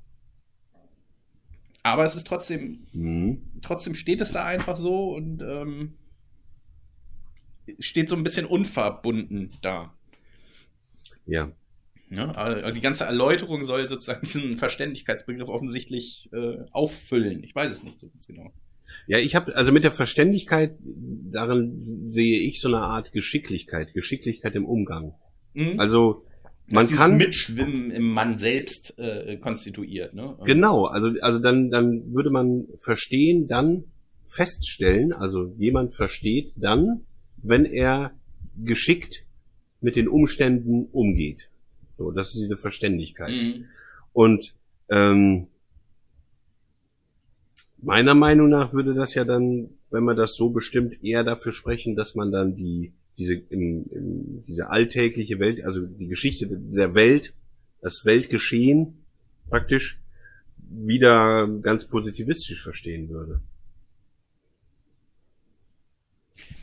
Aber 1.92 2.04
es 2.04 2.16
ist 2.16 2.26
trotzdem 2.26 2.86
Mhm. 2.92 3.42
trotzdem 3.62 3.94
steht 3.94 4.20
es 4.20 4.32
da 4.32 4.44
einfach 4.44 4.76
so 4.76 5.14
und 5.14 5.42
ähm, 5.42 5.94
steht 7.80 8.08
so 8.08 8.16
ein 8.16 8.24
bisschen 8.24 8.46
unverbunden 8.46 9.52
da. 9.62 9.92
Ja. 11.26 11.52
Ne? 12.10 12.34
Also 12.36 12.70
die 12.72 12.80
ganze 12.80 13.04
Erläuterung 13.04 13.64
soll 13.64 13.88
sozusagen 13.88 14.26
diesen 14.26 14.56
Verständigkeitsbegriff 14.56 15.48
offensichtlich 15.48 16.30
äh, 16.32 16.64
auffüllen. 16.70 17.44
Ich 17.44 17.54
weiß 17.54 17.70
es 17.70 17.82
nicht 17.82 17.98
so 17.98 18.08
ganz 18.08 18.26
genau. 18.26 18.52
Ja, 19.06 19.18
ich 19.18 19.34
habe 19.34 19.54
also 19.54 19.72
mit 19.72 19.84
der 19.84 19.92
Verständigkeit, 19.92 20.74
darin 20.80 21.80
sehe 22.10 22.40
ich 22.40 22.60
so 22.60 22.68
eine 22.68 22.80
Art 22.80 23.12
Geschicklichkeit, 23.12 23.92
Geschicklichkeit 23.92 24.54
im 24.54 24.64
Umgang. 24.64 25.14
Mhm. 25.54 25.78
Also 25.78 26.24
man 26.70 26.86
dieses 26.86 26.98
kann 26.98 27.16
Mitschwimmen 27.16 27.90
im 27.90 28.10
Mann 28.10 28.38
selbst 28.38 28.98
äh, 28.98 29.36
konstituiert. 29.38 30.14
Ne? 30.14 30.36
genau, 30.44 30.84
also 30.84 31.10
also 31.20 31.38
dann 31.38 31.70
dann 31.70 32.12
würde 32.12 32.30
man 32.30 32.66
verstehen, 32.80 33.48
dann 33.48 33.84
feststellen, 34.28 35.12
also 35.12 35.54
jemand 35.58 35.94
versteht 35.94 36.52
dann, 36.56 37.02
wenn 37.42 37.64
er 37.64 38.12
geschickt 38.62 39.24
mit 39.80 39.96
den 39.96 40.08
Umständen 40.08 40.86
umgeht. 40.92 41.48
So, 41.96 42.10
das 42.10 42.28
ist 42.28 42.42
diese 42.42 42.56
Verständigkeit. 42.56 43.30
Mhm. 43.30 43.64
Und 44.12 44.54
ähm, 44.88 45.48
meiner 47.80 48.14
Meinung 48.14 48.48
nach 48.48 48.72
würde 48.72 48.94
das 48.94 49.14
ja 49.14 49.24
dann, 49.24 49.70
wenn 49.90 50.04
man 50.04 50.16
das 50.16 50.34
so 50.34 50.50
bestimmt, 50.50 51.02
eher 51.02 51.24
dafür 51.24 51.52
sprechen, 51.52 51.96
dass 51.96 52.14
man 52.14 52.30
dann 52.30 52.56
die 52.56 52.92
diese 53.18 53.34
im, 53.34 53.84
im, 53.90 54.44
diese 54.46 54.68
alltägliche 54.68 55.38
Welt, 55.40 55.64
also 55.64 55.84
die 55.86 56.06
Geschichte 56.06 56.46
der 56.48 56.94
Welt, 56.94 57.34
das 57.82 58.04
Weltgeschehen 58.04 59.04
praktisch 59.48 59.98
wieder 60.70 61.48
ganz 61.62 61.86
positivistisch 61.86 62.62
verstehen 62.62 63.08
würde. 63.08 63.40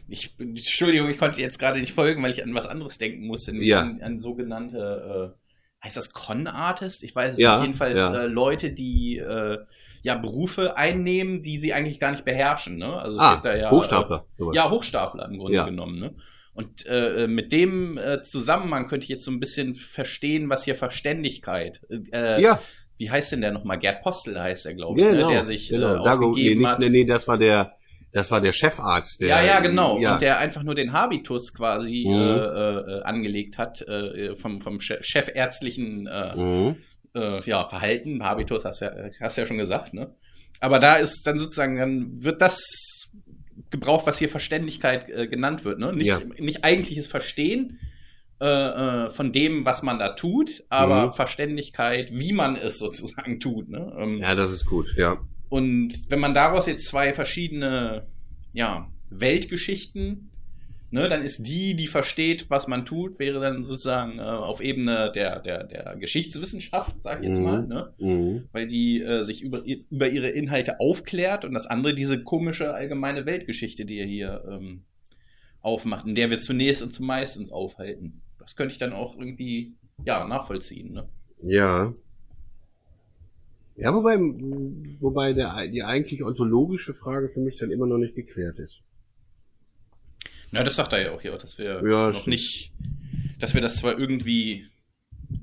Ich, 0.08 0.36
Entschuldigung, 0.40 1.10
ich 1.10 1.18
konnte 1.18 1.42
jetzt 1.42 1.58
gerade 1.58 1.80
nicht 1.80 1.92
folgen, 1.94 2.22
weil 2.22 2.32
ich 2.32 2.44
an 2.44 2.54
was 2.54 2.68
anderes 2.68 2.98
denken 2.98 3.26
musste. 3.26 3.52
nämlich 3.52 3.70
Ja. 3.70 3.82
An, 3.82 4.02
an 4.02 4.20
sogenannte, 4.20 5.34
äh, 5.36 5.86
heißt 5.86 5.98
das 5.98 6.14
Con-Artist? 6.14 7.04
Ich 7.04 7.16
weiß 7.16 7.34
es 7.34 7.40
Ja, 7.40 7.56
nicht. 7.56 7.66
Jedenfalls 7.66 7.96
ja. 8.02 8.24
äh, 8.24 8.28
Leute, 8.28 8.72
die 8.72 9.18
äh, 9.18 9.58
ja 10.04 10.16
Berufe 10.16 10.78
einnehmen, 10.78 11.42
die 11.42 11.58
sie 11.58 11.74
eigentlich 11.74 12.00
gar 12.00 12.12
nicht 12.12 12.24
beherrschen. 12.26 12.78
Ne? 12.78 12.94
Also 12.94 13.16
es 13.18 13.22
Ah, 13.22 13.34
gibt 13.34 13.46
da 13.46 13.58
ja, 13.58 13.72
Hochstapler. 13.72 14.28
Äh, 14.40 14.56
ja, 14.56 14.70
Hochstapler 14.70 15.26
im 15.28 15.38
Grunde 15.40 15.56
Ja. 15.58 15.66
genommen. 15.66 16.00
Ne? 16.00 16.14
Und 16.56 16.86
äh, 16.88 17.28
mit 17.28 17.52
dem 17.52 17.98
äh, 17.98 18.22
Zusammenhang 18.24 18.88
könnte 18.88 19.04
ich 19.04 19.10
jetzt 19.10 19.26
so 19.26 19.32
ein 19.32 19.40
bisschen 19.40 19.74
verstehen, 19.76 20.50
was 20.50 20.64
hier 20.64 20.76
Verständigkeit. 20.76 21.82
Äh, 22.12 22.42
Ja, 22.42 22.60
Wie 22.98 23.12
heißt 23.12 23.34
denn 23.34 23.42
der 23.42 23.52
nochmal? 23.52 23.78
Gerd 23.78 24.02
Postel 24.02 24.42
heißt 24.42 24.66
er, 24.66 24.74
glaube 24.74 25.00
ich, 25.02 25.06
genau. 25.06 25.28
ne? 25.28 25.34
der 25.34 25.46
sich 25.46 25.68
genau. 25.70 25.96
äh, 25.96 26.04
Dago, 26.04 26.22
nee, 26.22 26.28
ausgegeben 26.32 26.68
hat. 26.68 26.80
nee, 26.80 26.90
nee, 26.90 27.04
das 27.06 27.28
war 27.28 27.38
der, 27.38 27.74
das 28.14 28.32
war 28.32 28.40
der 28.40 28.54
Chefarzt. 28.54 29.20
Der, 29.20 29.28
ja, 29.28 29.44
ja, 29.44 29.60
genau. 29.60 30.00
Ja, 30.00 30.14
Und 30.14 30.22
der 30.22 30.38
einfach 30.38 30.64
nur 30.64 30.76
den 30.76 30.94
Habitus 30.94 31.54
quasi 31.54 32.06
Mhm. 32.08 32.14
äh, 32.14 32.20
äh, 33.00 33.02
angelegt 33.04 33.58
hat 33.58 33.82
äh, 33.82 34.38
vom, 34.38 34.62
vom 34.62 34.78
che- 34.80 35.04
chefärztlichen 35.04 36.08
äh, 36.08 36.36
mhm. 36.38 36.78
äh, 37.14 37.42
ja, 37.42 37.66
Verhalten. 37.66 38.24
Habitus 38.24 38.64
hast 38.64 38.80
ja, 38.80 38.92
hast 39.20 39.38
ja 39.38 39.46
schon 39.46 39.58
gesagt, 39.58 39.94
ne? 39.94 40.16
Aber 40.62 40.80
da 40.80 40.96
ist 40.96 41.24
dann 41.28 41.38
sozusagen, 41.38 41.76
dann 41.78 42.24
wird 42.24 42.42
das 42.42 43.05
gebraucht, 43.72 44.06
was 44.08 44.18
hier 44.20 44.30
Verständigkeit 44.30 45.10
äh, 45.10 45.28
genannt 45.28 45.66
wird, 45.66 45.80
ne? 45.80 45.92
Nicht, 45.94 46.08
Ja. 46.08 46.20
nicht 46.40 46.64
eigentliches 46.64 47.08
Verstehen 47.08 47.80
äh, 48.42 48.46
äh, 48.46 49.10
von 49.10 49.32
dem, 49.32 49.66
was 49.66 49.82
man 49.84 49.98
da 50.00 50.10
tut, 50.10 50.64
aber 50.70 51.08
Mhm. 51.08 51.12
Verständigkeit, 51.14 52.10
wie 52.12 52.34
man 52.34 52.56
es 52.56 52.80
sozusagen 52.80 53.40
tut, 53.40 53.70
ne? 53.70 53.94
Ähm, 53.98 54.20
ja, 54.20 54.36
das 54.36 54.52
ist 54.52 54.66
gut, 54.66 54.94
ja. 54.98 55.18
und 55.50 55.94
wenn 56.10 56.20
man 56.20 56.34
daraus 56.34 56.68
jetzt 56.68 56.86
zwei 56.88 57.14
verschiedene, 57.14 58.08
ja, 58.54 58.90
Weltgeschichten, 59.10 60.32
ne, 60.96 61.10
dann 61.10 61.22
ist 61.22 61.44
die, 61.46 61.76
die 61.76 61.88
versteht, 61.88 62.50
was 62.50 62.68
man 62.68 62.86
tut, 62.86 63.20
wäre 63.20 63.42
dann 63.42 63.66
sozusagen 63.66 64.18
äh, 64.18 64.22
auf 64.22 64.62
Ebene 64.64 65.12
der, 65.14 65.42
der, 65.42 65.66
der 65.66 65.98
Geschichtswissenschaft, 65.98 66.96
sag 67.04 67.20
ich 67.20 67.28
jetzt 67.28 67.40
Mhm. 67.40 67.44
mal, 67.44 67.68
ne? 67.68 67.94
Mhm. 68.00 68.48
Weil 68.54 68.66
die 68.68 69.02
äh, 69.02 69.24
sich 69.24 69.42
über, 69.44 69.62
über 69.66 70.08
ihre 70.08 70.30
Inhalte 70.30 70.80
aufklärt 70.80 71.44
und 71.44 71.54
das 71.54 71.68
andere 71.68 71.94
diese 71.94 72.24
komische 72.24 72.74
allgemeine 72.74 73.26
Weltgeschichte, 73.26 73.84
die 73.86 74.00
er 74.00 74.06
hier 74.06 74.44
ähm, 74.50 74.84
aufmacht, 75.62 76.08
in 76.08 76.16
der 76.16 76.30
wir 76.30 76.40
zunächst 76.40 76.82
und 76.82 76.94
zumeist 76.94 77.36
uns 77.38 77.52
aufhalten. 77.52 78.22
Das 78.40 78.56
könnte 78.56 78.72
ich 78.72 78.80
dann 78.80 78.94
auch 78.94 79.18
irgendwie, 79.20 79.74
ja, 80.06 80.26
nachvollziehen, 80.26 80.94
ne? 80.94 81.10
Ja. 81.44 81.92
Ja, 83.76 83.94
wobei, 83.94 84.18
wobei 85.02 85.34
der, 85.34 85.68
die 85.68 85.84
eigentlich 85.84 86.24
ontologische 86.24 86.94
Frage 86.94 87.28
für 87.28 87.42
mich 87.42 87.58
dann 87.58 87.72
immer 87.72 87.86
noch 87.86 87.98
nicht 87.98 88.16
geklärt 88.16 88.60
ist. 88.60 88.85
Ja, 90.56 90.64
das 90.64 90.76
sagt 90.76 90.94
er 90.94 91.02
ja 91.04 91.12
auch 91.12 91.22
hier, 91.22 91.38
dass 91.38 91.58
wir 91.58 91.82
Ja, 91.88 92.08
noch 92.10 92.14
stimmt. 92.14 92.28
nicht, 92.28 92.72
dass 93.40 93.54
wir 93.54 93.62
das 93.62 93.76
zwar 93.78 93.98
irgendwie 94.00 94.68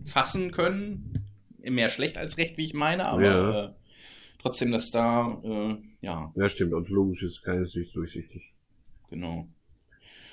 fassen 0.04 0.50
können, 0.52 1.25
mehr 1.59 1.90
schlecht 1.90 2.16
als 2.19 2.38
recht, 2.38 2.57
wie 2.59 2.64
ich 2.64 2.75
meine, 2.75 3.04
aber 3.07 3.23
Ja. 3.23 3.64
äh, 3.66 3.73
trotzdem, 4.40 4.73
dass 4.73 4.90
da, 4.90 5.40
äh, 5.45 5.76
ja, 6.00 6.33
Ja, 6.35 6.50
stimmt, 6.50 6.73
ontologisch 6.75 7.23
ist 7.23 7.42
keineswegs 7.42 7.92
durchsichtig. 7.92 8.42
genau. 9.11 9.49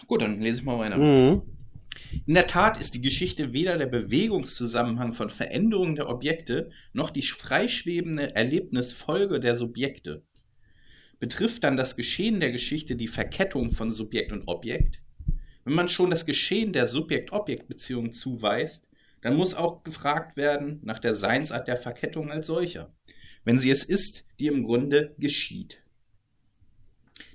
Gut, 0.08 0.22
dann 0.24 0.42
lese 0.42 0.60
ich 0.60 0.66
mal 0.66 0.80
weiter. 0.80 0.98
Mhm. 0.98 1.44
In 2.26 2.34
der 2.34 2.48
Tat 2.48 2.80
ist 2.80 2.96
die 2.96 3.02
Geschichte 3.02 3.52
weder 3.54 3.78
der 3.78 3.86
Bewegungszusammenhang 3.88 5.14
von 5.14 5.30
Veränderungen 5.30 5.96
der 5.96 6.10
Objekte 6.10 6.72
noch 6.94 7.10
die 7.12 7.22
freischwebende 7.22 8.36
Erlebnisfolge 8.36 9.40
der 9.40 9.56
Subjekte. 9.56 10.24
Betrifft 11.20 11.64
dann 11.64 11.78
das 11.78 11.96
Geschehen 11.98 12.40
der 12.40 12.52
Geschichte 12.52 12.96
die 12.96 13.08
Verkettung 13.08 13.74
von 13.74 13.92
Subjekt 13.92 14.32
und 14.32 14.48
Objekt? 14.48 15.02
Wenn 15.66 15.74
man 15.74 15.90
schon 15.90 16.10
das 16.10 16.26
Geschehen 16.26 16.74
der 16.74 16.88
Subjekt-Objekt-Beziehung 16.88 18.14
zuweist, 18.14 18.90
dann 19.22 19.36
muss 19.36 19.54
auch 19.54 19.84
gefragt 19.84 20.38
werden 20.38 20.80
nach 20.82 21.00
der 21.00 21.14
Seinsart 21.14 21.68
der 21.68 21.78
Verkettung 21.78 22.32
als 22.32 22.48
solcher, 22.48 22.94
wenn 23.44 23.60
sie 23.60 23.70
es 23.70 23.84
ist, 23.84 24.26
die 24.40 24.48
im 24.48 24.64
Grunde 24.64 25.14
geschieht. 25.18 25.84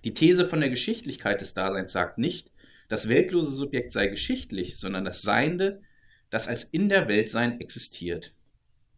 Die 0.04 0.14
These 0.14 0.46
von 0.46 0.60
der 0.60 0.70
Geschichtlichkeit 0.70 1.42
des 1.42 1.52
Daseins 1.52 1.92
sagt 1.92 2.18
nicht, 2.18 2.50
das 2.88 3.08
weltlose 3.08 3.54
Subjekt 3.54 3.92
sei 3.92 4.06
geschichtlich, 4.06 4.78
sondern 4.78 5.04
das 5.04 5.22
Seiende, 5.22 5.82
das 6.30 6.48
als 6.48 6.64
in 6.64 6.88
der 6.88 7.08
Weltsein 7.08 7.60
existiert. 7.60 8.34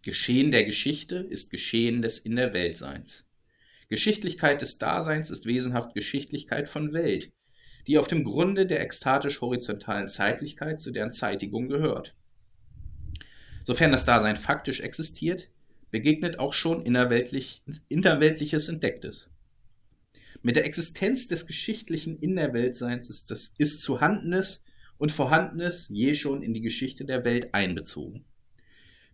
Geschehen 0.02 0.52
der 0.52 0.64
Geschichte 0.64 1.16
ist 1.16 1.50
Geschehen 1.50 2.02
des 2.02 2.18
in 2.18 2.36
der 2.36 2.54
Weltseins. 2.54 3.25
Geschichtlichkeit 3.88 4.62
des 4.62 4.78
Daseins 4.78 5.30
ist 5.30 5.46
wesenhaft 5.46 5.94
Geschichtlichkeit 5.94 6.68
von 6.68 6.92
Welt, 6.92 7.32
die 7.86 7.98
auf 7.98 8.08
dem 8.08 8.24
Grunde 8.24 8.66
der 8.66 8.80
ekstatisch-horizontalen 8.80 10.08
Zeitlichkeit 10.08 10.80
zu 10.80 10.90
deren 10.90 11.12
Zeitigung 11.12 11.68
gehört. 11.68 12.14
Sofern 13.64 13.92
das 13.92 14.04
Dasein 14.04 14.36
faktisch 14.36 14.80
existiert, 14.80 15.48
begegnet 15.90 16.38
auch 16.38 16.52
schon 16.52 16.82
innerweltlich, 16.82 17.62
Interweltliches 17.88 18.68
Entdecktes. 18.68 19.28
Mit 20.42 20.56
der 20.56 20.64
Existenz 20.64 21.28
des 21.28 21.46
geschichtlichen 21.46 22.18
Innerweltseins 22.18 23.08
ist, 23.08 23.30
das, 23.30 23.54
ist 23.58 23.80
Zuhandenes 23.82 24.62
und 24.98 25.12
Vorhandenes 25.12 25.86
je 25.88 26.14
schon 26.14 26.42
in 26.42 26.54
die 26.54 26.60
Geschichte 26.60 27.04
der 27.04 27.24
Welt 27.24 27.54
einbezogen. 27.54 28.24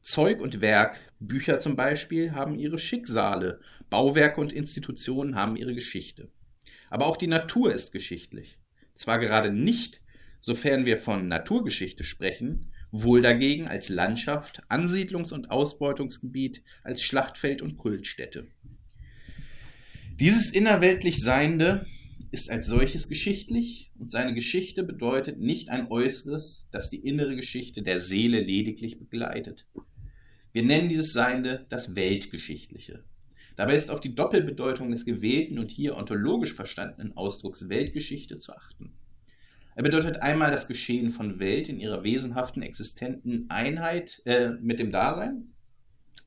Zeug 0.03 0.41
und 0.41 0.61
Werk, 0.61 0.99
Bücher 1.21 1.61
zum 1.61 1.77
Beispiel, 1.77 2.33
haben 2.33 2.59
ihre 2.59 2.79
Schicksale, 2.79 3.61
Bauwerke 3.93 4.41
und 4.41 4.55
Institutionen 4.55 5.37
haben 5.37 5.55
ihre 5.55 5.75
Geschichte. 5.75 6.31
Aber 6.89 7.07
auch 7.07 7.19
die 7.19 7.27
Natur 7.27 7.73
ist 7.73 7.93
geschichtlich. 7.93 8.59
Zwar 8.97 9.19
gerade 9.19 9.53
nicht, 9.53 10.01
sofern 10.41 10.87
wir 10.87 10.97
von 10.97 11.29
Naturgeschichte 11.29 12.03
sprechen, 12.03 12.73
wohl 12.91 13.21
dagegen 13.21 13.69
als 13.69 13.91
Landschaft, 13.91 14.63
Ansiedlungs- 14.71 15.33
und 15.33 15.51
Ausbeutungsgebiet, 15.51 16.63
als 16.83 17.03
Schlachtfeld 17.03 17.61
und 17.61 17.77
Kultstätte. 17.77 18.47
Dieses 20.19 20.53
innerweltlich 20.53 21.21
Seiende 21.21 21.85
ist 22.31 22.51
als 22.51 22.67
solches 22.67 23.11
geschichtlich 23.11 23.93
und 23.99 24.11
seine 24.11 24.33
Geschichte 24.33 24.85
bedeutet 24.85 25.39
nicht 25.39 25.69
ein 25.69 25.91
Äußeres, 25.91 26.67
das 26.71 26.89
die 26.89 27.07
innere 27.07 27.37
Geschichte 27.37 27.83
der 27.83 28.01
Seele 28.01 28.41
lediglich 28.41 28.99
begleitet. 28.99 29.67
Wir 30.53 30.63
nennen 30.63 30.89
dieses 30.89 31.13
Seiende 31.13 31.67
das 31.69 31.95
Weltgeschichtliche. 31.95 33.05
Dabei 33.57 33.77
ist 33.77 33.91
auf 33.91 34.01
die 34.01 34.15
Doppelbedeutung 34.15 34.91
des 34.91 35.05
gewählten 35.05 35.59
und 35.59 35.71
hier 35.71 35.97
ontologisch 35.97 36.55
verstandenen 36.55 37.17
Ausdrucks 37.17 37.69
Weltgeschichte 37.69 38.39
zu 38.39 38.55
achten. 38.55 38.95
Er 39.75 39.83
bedeutet 39.83 40.19
einmal 40.21 40.51
das 40.51 40.69
Geschehen 40.69 41.11
von 41.11 41.39
Welt 41.39 41.69
in 41.69 41.81
ihrer 41.81 42.03
wesenhaften 42.05 42.63
existenten 42.63 43.49
Einheit 43.49 44.21
äh, 44.27 44.51
mit 44.61 44.79
dem 44.79 44.93
Dasein. 44.93 45.53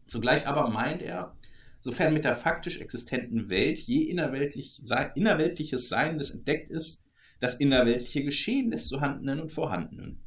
Zugleich 0.07 0.47
aber 0.47 0.69
meint 0.69 1.01
er, 1.01 1.35
sofern 1.81 2.13
mit 2.13 2.25
der 2.25 2.35
faktisch 2.35 2.79
existenten 2.79 3.49
Welt 3.49 3.79
je 3.79 4.01
innerweltlich, 4.01 4.81
innerweltliches 5.13 5.89
Seiendes 5.89 6.31
entdeckt 6.31 6.71
ist, 6.71 7.03
das 7.39 7.59
innerweltliche 7.59 8.23
Geschehen 8.23 8.71
des 8.71 8.87
Zuhandenen 8.87 9.39
und 9.39 9.51
Vorhandenen. 9.51 10.21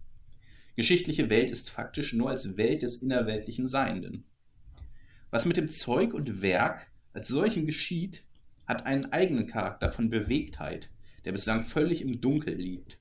Geschichtliche 0.77 1.29
Welt 1.29 1.51
ist 1.51 1.71
faktisch 1.71 2.13
nur 2.13 2.31
als 2.31 2.57
Welt 2.57 2.83
des 2.83 3.03
innerweltlichen 3.03 3.67
Seienden. 3.67 4.25
Was 5.31 5.45
mit 5.45 5.57
dem 5.57 5.69
Zeug 5.69 6.15
und 6.15 6.41
Werk 6.41 6.88
als 7.19 7.27
solchem 7.27 7.67
geschieht, 7.67 8.23
hat 8.65 8.87
einen 8.87 9.13
eigenen 9.13 9.49
Charakter 9.49 9.91
von 9.91 10.09
Bewegtheit, 10.09 10.89
der 11.25 11.33
bislang 11.33 11.65
völlig 11.65 12.01
im 12.01 12.21
Dunkel 12.21 12.55
liegt. 12.55 13.01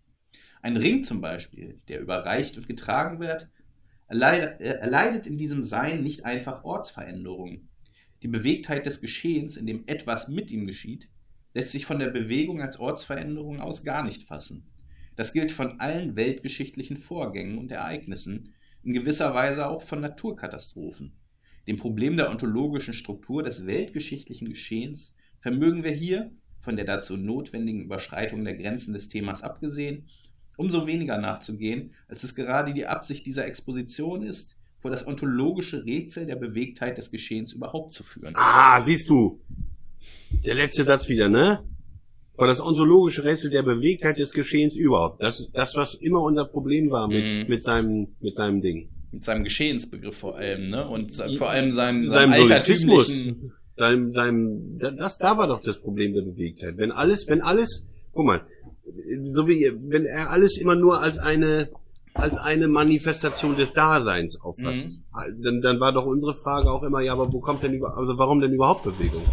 Ein 0.64 0.76
Ring 0.76 1.04
zum 1.04 1.22
Beispiel, 1.22 1.80
der 1.88 2.02
überreicht 2.02 2.58
und 2.58 2.68
getragen 2.68 3.20
wird, 3.20 3.48
erleidet, 4.08 4.60
äh, 4.60 4.80
erleidet 4.80 5.28
in 5.28 5.38
diesem 5.38 5.64
Sein 5.64 6.02
nicht 6.02 6.26
einfach 6.26 6.64
Ortsveränderungen. 6.64 7.70
Die 8.24 8.28
Bewegtheit 8.28 8.88
des 8.88 9.02
Geschehens, 9.02 9.56
in 9.56 9.68
dem 9.68 9.84
etwas 9.86 10.30
mit 10.30 10.50
ihm 10.50 10.66
geschieht, 10.66 11.10
lässt 11.54 11.70
sich 11.70 11.86
von 11.86 12.00
der 12.00 12.10
Bewegung 12.10 12.60
als 12.60 12.80
Ortsveränderung 12.80 13.62
aus 13.62 13.84
gar 13.84 14.04
nicht 14.04 14.24
fassen. 14.24 14.66
Das 15.16 15.32
gilt 15.32 15.52
von 15.52 15.80
allen 15.80 16.16
weltgeschichtlichen 16.16 16.98
Vorgängen 16.98 17.60
und 17.60 17.72
Ereignissen, 17.72 18.56
in 18.82 18.94
gewisser 18.94 19.36
Weise 19.36 19.68
auch 19.68 19.84
von 19.84 20.02
Naturkatastrophen. 20.02 21.14
Dem 21.68 21.78
Problem 21.78 22.16
der 22.18 22.30
ontologischen 22.32 22.94
Struktur 22.94 23.44
des 23.44 23.68
weltgeschichtlichen 23.68 24.50
Geschehens 24.50 25.14
vermögen 25.42 25.84
wir 25.84 25.92
hier, 25.92 26.32
von 26.62 26.76
der 26.76 26.86
dazu 26.86 27.18
notwendigen 27.18 27.82
Überschreitung 27.84 28.44
der 28.44 28.56
Grenzen 28.56 28.94
des 28.94 29.10
Themas 29.10 29.44
abgesehen, 29.44 30.08
umso 30.56 30.88
weniger 30.88 31.18
nachzugehen, 31.18 31.94
als 32.08 32.24
es 32.24 32.36
gerade 32.36 32.74
die 32.74 32.88
Absicht 32.88 33.26
dieser 33.26 33.46
Exposition 33.46 34.24
ist, 34.24 34.56
vor 34.80 34.92
das 34.92 35.06
ontologische 35.06 35.86
Rätsel 35.86 36.26
der 36.26 36.36
Bewegtheit 36.36 36.98
des 36.98 37.12
Geschehens 37.12 37.54
überhaupt 37.54 37.92
zu 37.92 38.04
führen. 38.04 38.34
Ah, 38.36 38.82
siehst 38.82 39.10
du. 39.10 39.42
Der 40.46 40.56
letzte 40.56 40.84
Satz 40.84 41.10
wieder, 41.10 41.30
ne? 41.30 41.64
Oder 42.38 42.48
das 42.50 42.62
ontologische 42.62 43.24
Rätsel 43.24 43.50
der 43.50 43.64
Bewegtheit 43.64 44.20
des 44.20 44.32
Geschehens 44.32 44.76
überhaupt. 44.76 45.22
Das, 45.22 45.50
das 45.52 45.76
was 45.76 45.96
immer 45.96 46.22
unser 46.22 46.46
Problem 46.46 46.92
war 46.92 47.08
mit, 47.08 47.24
Mhm. 47.24 47.50
mit 47.50 47.64
seinem, 47.64 48.08
mit 48.20 48.36
seinem 48.36 48.62
Ding. 48.62 48.90
Mit 49.12 49.24
seinem 49.24 49.44
Geschehensbegriff 49.44 50.18
vor 50.18 50.38
allem, 50.38 50.70
ne? 50.70 50.88
Und 50.88 51.14
vor 51.38 51.50
allem 51.50 51.72
seinem, 51.72 52.08
Seinem 52.08 52.32
seinem 52.32 52.42
altertümlichen. 52.52 53.54
Seinem, 53.78 54.14
seinem, 54.14 54.78
da- 54.80 54.92
das, 54.92 55.18
da 55.18 55.38
war 55.38 55.48
doch 55.48 55.62
das 55.62 55.80
Problem 55.80 56.14
der 56.14 56.24
Bewegtheit. 56.24 56.78
Wenn 56.78 56.92
alles, 56.92 57.28
wenn 57.28 57.42
alles, 57.42 57.86
guck 58.14 58.26
mal, 58.26 58.42
so 59.32 59.48
wie, 59.48 59.72
wenn 59.90 60.06
er 60.06 60.30
alles 60.32 60.58
immer 60.58 60.76
nur 60.76 61.00
als 61.02 61.20
eine, 61.20 61.70
als 62.14 62.38
eine 62.40 62.68
Manifestation 62.68 63.56
des 63.56 63.74
Daseins 63.74 64.40
auffasst, 64.42 64.90
dann, 65.44 65.62
dann 65.62 65.80
war 65.80 65.94
doch 65.94 66.06
unsere 66.06 66.34
Frage 66.36 66.72
auch 66.72 66.82
immer, 66.84 67.02
ja, 67.02 67.14
aber 67.14 67.32
wo 67.32 67.40
kommt 67.40 67.62
denn 67.64 67.74
über, 67.74 67.96
also 67.98 68.18
warum 68.18 68.40
denn 68.42 68.52
überhaupt 68.54 68.84
Bewegung? 68.84 69.24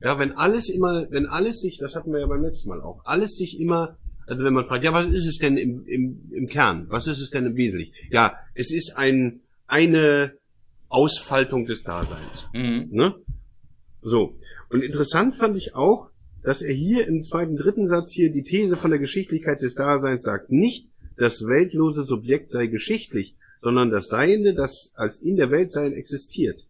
Ja, 0.00 0.18
wenn 0.18 0.32
alles 0.32 0.68
immer, 0.68 1.06
wenn 1.10 1.26
alles 1.26 1.60
sich, 1.60 1.78
das 1.78 1.94
hatten 1.96 2.12
wir 2.12 2.20
ja 2.20 2.26
beim 2.26 2.42
letzten 2.42 2.68
Mal 2.68 2.82
auch, 2.82 3.00
alles 3.04 3.36
sich 3.36 3.58
immer 3.58 3.96
Also 4.28 4.44
wenn 4.44 4.52
man 4.52 4.66
fragt, 4.66 4.84
ja, 4.84 4.92
was 4.92 5.06
ist 5.06 5.26
es 5.26 5.38
denn 5.38 5.56
im, 5.56 5.86
im, 5.86 6.30
im 6.32 6.48
Kern? 6.48 6.86
Was 6.90 7.06
ist 7.06 7.20
es 7.20 7.30
denn 7.30 7.46
im 7.46 7.56
Wesentlichen? 7.56 7.94
Ja, 8.10 8.36
es 8.54 8.70
ist 8.72 8.96
ein, 8.96 9.40
eine 9.66 10.34
Ausfaltung 10.88 11.64
des 11.64 11.82
Daseins. 11.82 12.46
Mhm. 12.52 12.88
Ne? 12.90 13.14
So. 14.02 14.36
Und 14.68 14.82
interessant 14.82 15.36
fand 15.36 15.56
ich 15.56 15.74
auch, 15.74 16.10
dass 16.42 16.60
er 16.60 16.74
hier 16.74 17.06
im 17.06 17.24
zweiten, 17.24 17.56
dritten 17.56 17.88
Satz 17.88 18.12
hier 18.12 18.30
die 18.30 18.42
These 18.42 18.76
von 18.76 18.90
der 18.90 19.00
Geschichtlichkeit 19.00 19.62
des 19.62 19.74
Daseins 19.74 20.24
sagt. 20.24 20.50
Nicht, 20.50 20.88
das 21.16 21.40
weltlose 21.46 22.04
Subjekt 22.04 22.50
sei 22.50 22.66
geschichtlich, 22.66 23.34
sondern 23.62 23.90
das 23.90 24.08
Seiende, 24.08 24.54
das 24.54 24.92
als 24.94 25.20
in 25.20 25.36
der 25.36 25.50
Welt 25.50 25.72
sein 25.72 25.92
existiert. 25.94 26.60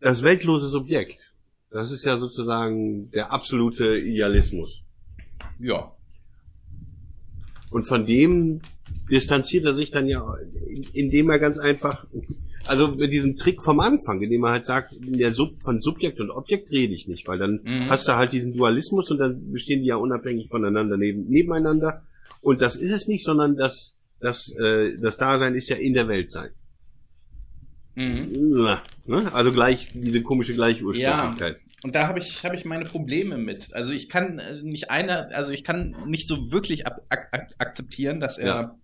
Das 0.00 0.22
weltlose 0.22 0.68
Subjekt, 0.68 1.32
das 1.70 1.92
ist 1.92 2.04
ja 2.04 2.18
sozusagen 2.18 3.10
der 3.10 3.32
absolute 3.32 3.96
Idealismus. 3.96 4.82
Ja. 5.58 5.92
Und 7.70 7.84
von 7.84 8.06
dem 8.06 8.60
distanziert 9.10 9.64
er 9.64 9.74
sich 9.74 9.90
dann 9.90 10.06
ja, 10.06 10.36
indem 10.92 11.30
er 11.30 11.38
ganz 11.38 11.58
einfach, 11.58 12.06
also 12.66 12.88
mit 12.88 13.12
diesem 13.12 13.36
Trick 13.36 13.62
vom 13.62 13.80
Anfang, 13.80 14.22
indem 14.22 14.44
er 14.44 14.52
halt 14.52 14.64
sagt, 14.64 14.94
Sub, 15.32 15.60
von 15.62 15.80
Subjekt 15.80 16.20
und 16.20 16.30
Objekt 16.30 16.70
rede 16.70 16.94
ich 16.94 17.08
nicht, 17.08 17.26
weil 17.26 17.38
dann 17.38 17.60
Mhm. 17.64 17.90
hast 17.90 18.06
du 18.08 18.14
halt 18.14 18.32
diesen 18.32 18.56
Dualismus 18.56 19.10
und 19.10 19.18
dann 19.18 19.50
bestehen 19.52 19.80
die 19.80 19.88
ja 19.88 19.96
unabhängig 19.96 20.48
voneinander 20.48 20.96
neben, 20.96 21.28
nebeneinander. 21.28 22.02
Und 22.40 22.62
das 22.62 22.76
ist 22.76 22.92
es 22.92 23.08
nicht, 23.08 23.24
sondern 23.24 23.56
das, 23.56 23.96
das, 24.20 24.50
äh, 24.58 24.96
das 24.98 25.16
Dasein 25.16 25.54
ist 25.54 25.68
ja 25.68 25.76
in 25.76 25.94
der 25.94 26.08
Welt 26.08 26.30
sein. 26.30 26.50
Mhm. 27.96 28.68
Ne? 29.06 29.32
Also 29.34 29.52
gleich, 29.52 29.90
diese 29.94 30.22
komische 30.22 30.54
Gleichursprünglichkeit. 30.54 31.58
Und 31.84 31.94
da 31.94 32.08
habe 32.08 32.18
ich, 32.18 32.42
habe 32.44 32.56
ich 32.56 32.64
meine 32.64 32.86
Probleme 32.86 33.36
mit. 33.36 33.74
Also 33.74 33.92
ich 33.92 34.08
kann 34.08 34.38
äh, 34.38 34.62
nicht 34.62 34.90
einer, 34.90 35.28
also 35.34 35.52
ich 35.52 35.62
kann 35.64 35.94
nicht 36.06 36.26
so 36.26 36.50
wirklich 36.50 36.86
ab, 36.86 37.02
ak, 37.10 37.28
ak, 37.30 37.48
akzeptieren, 37.58 38.20
dass 38.20 38.38
er 38.38 38.46
Ja. 38.46 38.78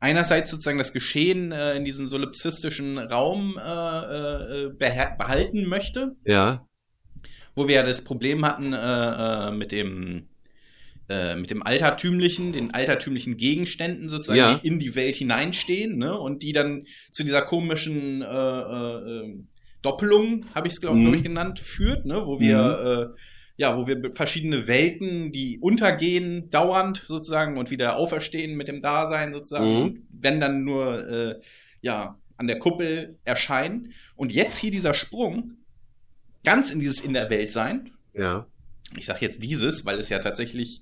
einerseits 0.00 0.50
sozusagen 0.50 0.76
das 0.78 0.92
Geschehen 0.92 1.50
äh, 1.50 1.74
in 1.76 1.84
diesem 1.86 2.10
solipsistischen 2.10 2.98
Raum 2.98 3.56
äh, 3.58 3.60
äh, 3.62 4.66
beha- 4.76 5.16
behalten 5.16 5.64
möchte, 5.66 6.14
Ja, 6.26 6.66
wo 7.54 7.68
wir 7.68 7.76
ja 7.76 7.82
das 7.82 8.02
Problem 8.02 8.44
hatten 8.44 8.74
äh, 8.74 9.48
äh, 9.48 9.50
mit 9.50 9.72
dem 9.72 10.26
mit 11.36 11.50
dem 11.50 11.64
altertümlichen, 11.64 12.52
den 12.52 12.72
altertümlichen 12.72 13.36
Gegenständen 13.36 14.08
sozusagen, 14.08 14.38
Ja. 14.38 14.54
die 14.58 14.68
in 14.68 14.78
die 14.78 14.94
Welt 14.94 15.16
hineinstehen, 15.16 15.98
ne? 15.98 16.16
Und 16.16 16.44
die 16.44 16.52
dann 16.52 16.84
zu 17.10 17.24
dieser 17.24 17.42
komischen 17.42 18.22
äh, 18.22 19.24
Doppelung, 19.82 20.46
habe 20.54 20.68
ich 20.68 20.74
es 20.74 20.80
glaube 20.80 20.98
Mhm. 20.98 21.02
glaub 21.04 21.14
ich 21.16 21.22
genannt, 21.22 21.60
führt, 21.60 22.04
ne? 22.06 22.22
Wo 22.26 22.38
wir 22.40 23.14
äh, 23.16 23.20
ja, 23.56 23.76
wo 23.76 23.86
wir 23.86 24.10
verschiedene 24.12 24.66
Welten, 24.66 25.32
die 25.32 25.58
untergehen 25.58 26.48
dauernd 26.50 27.04
sozusagen 27.06 27.58
und 27.58 27.70
wieder 27.70 27.96
auferstehen 27.96 28.56
mit 28.56 28.68
dem 28.68 28.80
Dasein 28.80 29.34
sozusagen, 29.34 29.82
Mhm. 29.82 30.06
wenn 30.10 30.40
dann 30.40 30.64
nur 30.64 31.06
äh, 31.08 31.34
ja 31.82 32.18
an 32.38 32.46
der 32.46 32.58
Kuppel 32.58 33.18
erscheinen. 33.24 33.92
Und 34.16 34.32
jetzt 34.32 34.56
hier 34.56 34.70
dieser 34.70 34.94
Sprung 34.94 35.58
ganz 36.42 36.72
in 36.72 36.80
dieses 36.80 37.00
in 37.02 37.12
der 37.12 37.28
Welt 37.30 37.50
sein. 37.50 37.90
ja. 38.14 38.46
Ich 38.96 39.06
sage 39.06 39.20
jetzt 39.20 39.44
dieses, 39.44 39.84
weil 39.84 40.00
es 40.00 40.08
ja 40.08 40.18
tatsächlich 40.18 40.80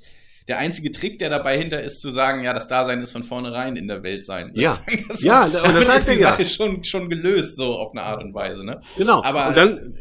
der 0.49 0.59
einzige 0.59 0.91
Trick, 0.91 1.19
der 1.19 1.31
dabei 1.31 1.59
hinter 1.59 1.83
ist, 1.83 2.01
zu 2.01 2.11
sagen, 2.11 2.43
ja, 2.43 2.53
das 2.55 2.67
Dasein 2.67 3.01
ist 3.01 3.11
von 3.13 3.23
vornherein 3.23 3.77
in 3.77 3.87
der 3.87 4.03
Welt 4.03 4.25
sein. 4.27 4.51
Ja. 4.55 4.77
das, 5.09 5.23
Ja, 5.23 5.45
und 5.45 5.55
das 5.55 5.63
damit 5.63 5.87
sagt 5.87 5.99
ist 6.01 6.09
die 6.11 6.21
ja. 6.21 6.29
Sache 6.31 6.45
schon, 6.47 6.85
schon 6.85 7.09
gelöst, 7.11 7.57
so 7.57 7.75
auf 7.77 7.93
eine 7.93 8.03
Art 8.03 8.23
und 8.23 8.35
Weise. 8.35 8.65
Ne? 8.65 8.81
Genau. 8.97 9.23
Aber 9.23 9.49
und 9.49 9.57
dann, 9.57 9.95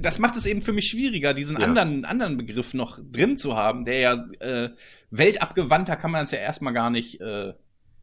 das 0.00 0.18
macht 0.18 0.36
es 0.36 0.44
eben 0.46 0.60
für 0.62 0.72
mich 0.74 0.88
schwieriger, 0.88 1.32
diesen 1.34 1.58
Ja. 1.58 1.64
anderen, 1.66 2.04
anderen 2.04 2.36
Begriff 2.36 2.74
noch 2.74 2.98
drin 3.10 3.36
zu 3.36 3.56
haben, 3.56 3.84
der 3.84 3.98
ja 3.98 4.24
äh, 4.40 4.68
weltabgewandter 5.10 5.96
kann 5.96 6.10
man 6.10 6.24
es 6.24 6.30
ja 6.32 6.38
erstmal 6.38 6.74
gar 6.74 6.90
nicht, 6.90 7.20
äh, 7.20 7.54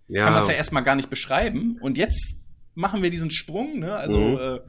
ja, 0.08 0.24
kann 0.24 0.34
man 0.34 0.42
es 0.42 0.48
ja 0.48 0.56
erstmal 0.56 0.84
gar 0.84 0.96
nicht 0.96 1.10
beschreiben. 1.10 1.78
Und 1.82 1.98
jetzt 1.98 2.42
machen 2.76 3.04
wir 3.04 3.10
diesen 3.12 3.30
Sprung, 3.32 3.80
ne? 3.80 3.94
Also 3.96 4.20
Mhm. 4.20 4.38
äh, 4.38 4.60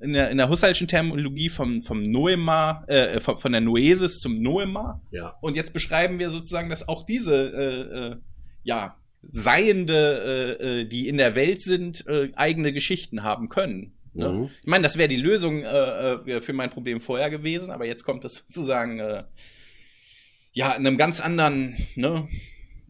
in 0.00 0.12
der, 0.12 0.30
in 0.30 0.38
der 0.38 0.48
Husserlschen 0.48 0.86
Terminologie 0.88 1.48
vom, 1.48 1.82
vom 1.82 2.02
Noema, 2.02 2.84
äh, 2.86 3.18
von, 3.20 3.36
von 3.38 3.52
der 3.52 3.60
Noesis 3.60 4.20
zum 4.20 4.40
Noema. 4.42 5.00
ja. 5.10 5.34
Und 5.40 5.56
jetzt 5.56 5.72
beschreiben 5.72 6.18
wir 6.18 6.30
sozusagen, 6.30 6.70
dass 6.70 6.86
auch 6.88 7.04
diese 7.04 7.34
äh, 7.52 8.12
äh, 8.12 8.16
ja, 8.64 8.96
Seiende, 9.30 10.56
äh, 10.60 10.80
äh, 10.82 10.84
die 10.86 11.08
in 11.08 11.16
der 11.18 11.34
Welt 11.34 11.60
sind, 11.60 12.06
äh, 12.06 12.30
eigene 12.36 12.72
Geschichten 12.72 13.22
haben 13.24 13.48
können. 13.48 13.94
Ne? 14.14 14.28
Mhm. 14.28 14.50
Ich 14.60 14.66
meine, 14.66 14.82
das 14.84 14.96
wäre 14.96 15.08
die 15.08 15.16
Lösung 15.16 15.62
äh, 15.64 16.12
äh, 16.14 16.40
für 16.40 16.52
mein 16.52 16.70
Problem 16.70 17.00
vorher 17.00 17.28
gewesen, 17.28 17.70
aber 17.72 17.84
jetzt 17.86 18.04
kommt 18.04 18.24
es 18.24 18.36
sozusagen 18.48 19.00
äh, 19.00 19.24
ja 20.52 20.72
in 20.72 20.86
einem 20.86 20.96
ganz 20.98 21.20
anderen, 21.20 21.76
ne? 21.96 22.28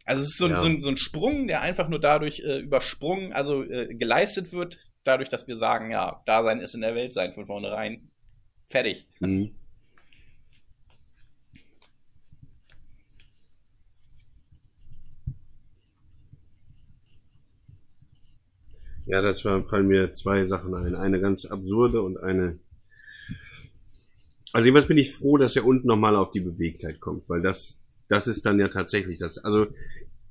Also 0.04 0.22
es 0.22 0.30
ist 0.30 0.38
so, 0.38 0.46
ein- 0.46 0.52
Ja. 0.52 0.60
so, 0.60 0.80
so 0.80 0.88
ein 0.88 0.96
Sprung, 0.96 1.48
der 1.48 1.60
einfach 1.60 1.88
nur 1.88 2.00
dadurch 2.00 2.40
äh, 2.40 2.58
übersprungen, 2.60 3.32
also 3.32 3.62
äh, 3.64 3.94
geleistet 3.94 4.52
wird, 4.52 4.78
dadurch, 5.08 5.28
dass 5.28 5.48
wir 5.48 5.56
sagen, 5.56 5.90
ja, 5.90 6.22
Dasein 6.26 6.60
ist 6.60 6.74
in 6.74 6.82
der 6.82 6.94
Welt 6.94 7.12
sein 7.12 7.32
von 7.32 7.46
vornherein. 7.46 8.10
Fertig. 8.66 9.08
Mhm. 9.20 9.54
Ja, 19.06 19.22
das 19.22 19.42
war, 19.46 19.64
fallen 19.64 19.88
mir 19.88 20.12
zwei 20.12 20.46
Sachen 20.46 20.74
ein. 20.74 20.94
Eine 20.94 21.18
ganz 21.18 21.46
absurde 21.46 22.02
und 22.02 22.18
eine. 22.18 22.58
Also 24.52 24.66
jedenfalls 24.66 24.88
bin 24.88 24.98
ich 24.98 25.14
froh, 25.14 25.38
dass 25.38 25.56
er 25.56 25.64
unten 25.64 25.86
nochmal 25.86 26.14
auf 26.14 26.30
die 26.32 26.40
Bewegtheit 26.40 27.00
kommt, 27.00 27.26
weil 27.28 27.40
das, 27.40 27.78
das 28.10 28.26
ist 28.26 28.44
dann 28.44 28.58
ja 28.58 28.68
tatsächlich 28.68 29.18
das. 29.18 29.38
Also 29.38 29.66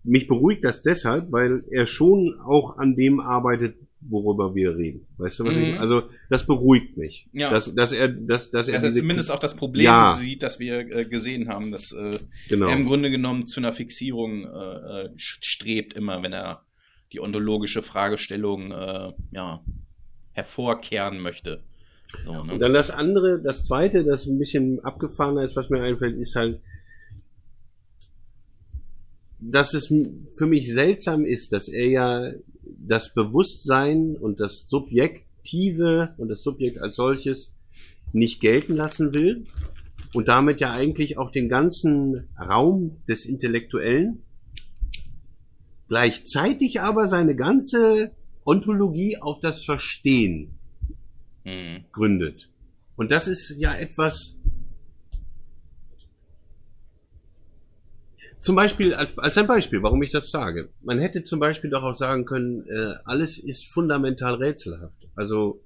mich 0.03 0.27
beruhigt 0.27 0.63
das 0.63 0.83
deshalb, 0.83 1.31
weil 1.31 1.63
er 1.71 1.87
schon 1.87 2.39
auch 2.39 2.77
an 2.77 2.95
dem 2.95 3.19
arbeitet, 3.19 3.77
worüber 4.09 4.55
wir 4.55 4.75
reden. 4.77 5.07
Weißt 5.17 5.39
du, 5.39 5.45
was 5.45 5.55
Mhm. 5.55 5.63
ich? 5.63 5.79
Also 5.79 6.03
das 6.29 6.45
beruhigt 6.45 6.97
mich. 6.97 7.27
Ja. 7.33 7.49
Dass, 7.49 7.73
dass 7.73 7.91
er, 7.91 8.07
dass, 8.09 8.51
dass 8.51 8.67
er 8.67 8.75
Dass 8.75 8.83
er 8.83 8.93
zumindest 8.93 9.31
auch 9.31 9.39
das 9.39 9.55
Problem 9.55 9.85
Ja. 9.85 10.13
sieht, 10.13 10.43
das 10.43 10.59
wir 10.59 10.79
äh, 10.79 11.05
gesehen 11.05 11.49
haben, 11.49 11.71
dass 11.71 11.91
äh, 11.91 12.19
genau. 12.49 12.67
er 12.67 12.75
im 12.75 12.85
Grunde 12.85 13.11
genommen 13.11 13.47
zu 13.47 13.59
einer 13.59 13.71
Fixierung 13.73 14.45
äh, 14.45 15.05
äh, 15.05 15.09
strebt, 15.15 15.93
immer 15.93 16.21
wenn 16.23 16.33
er 16.33 16.63
die 17.13 17.19
ontologische 17.21 17.81
Fragestellung 17.81 18.71
äh, 18.71 19.11
ja, 19.31 19.61
hervorkehren 20.31 21.19
möchte. 21.19 21.63
So, 22.25 22.31
Und 22.31 22.47
ne? 22.47 22.59
dann 22.59 22.73
das 22.73 22.91
andere, 22.91 23.41
das 23.41 23.65
zweite, 23.65 24.03
das 24.05 24.25
ein 24.27 24.39
bisschen 24.39 24.79
abgefahrener 24.83 25.43
ist, 25.43 25.55
was 25.55 25.69
mir 25.69 25.81
einfällt, 25.81 26.17
ist 26.17 26.35
halt, 26.35 26.61
dass 29.39 29.73
es 29.73 29.87
für 29.87 30.47
mich 30.47 30.73
seltsam 30.73 31.25
ist, 31.25 31.53
dass 31.53 31.67
er 31.67 31.87
ja 31.87 32.31
das 32.87 33.13
Bewusstsein 33.13 34.15
und 34.15 34.39
das 34.39 34.67
Subjektive 34.67 36.13
und 36.17 36.29
das 36.29 36.43
Subjekt 36.43 36.79
als 36.79 36.95
solches 36.95 37.53
nicht 38.13 38.39
gelten 38.39 38.75
lassen 38.75 39.13
will 39.13 39.45
und 40.13 40.27
damit 40.27 40.59
ja 40.59 40.71
eigentlich 40.71 41.17
auch 41.17 41.31
den 41.31 41.49
ganzen 41.49 42.27
Raum 42.39 42.97
des 43.07 43.25
Intellektuellen, 43.25 44.23
gleichzeitig 45.87 46.81
aber 46.81 47.07
seine 47.07 47.35
ganze 47.35 48.11
Ontologie 48.45 49.17
auf 49.17 49.39
das 49.41 49.63
Verstehen 49.63 50.57
Mhm. 51.47 51.85
gründet. 51.93 52.49
Und 52.97 53.09
das 53.09 53.27
ist 53.27 53.55
ja 53.57 53.73
etwas, 53.73 54.37
zum 58.47 58.55
Beispiel, 58.55 58.93
als, 58.93 59.17
als 59.17 59.37
ein 59.37 59.45
Beispiel, 59.45 59.83
warum 59.83 60.01
ich 60.03 60.09
das 60.11 60.31
sage. 60.31 60.69
Man 60.81 60.99
hätte 60.99 61.25
zum 61.25 61.41
Beispiel 61.41 61.69
doch 61.69 61.83
auch 61.83 61.95
sagen 61.95 62.23
können, 62.23 62.65
äh, 62.69 62.93
alles 63.03 63.37
ist 63.37 63.65
fundamental 63.67 64.35
rätselhaft, 64.35 65.05
also 65.15 65.59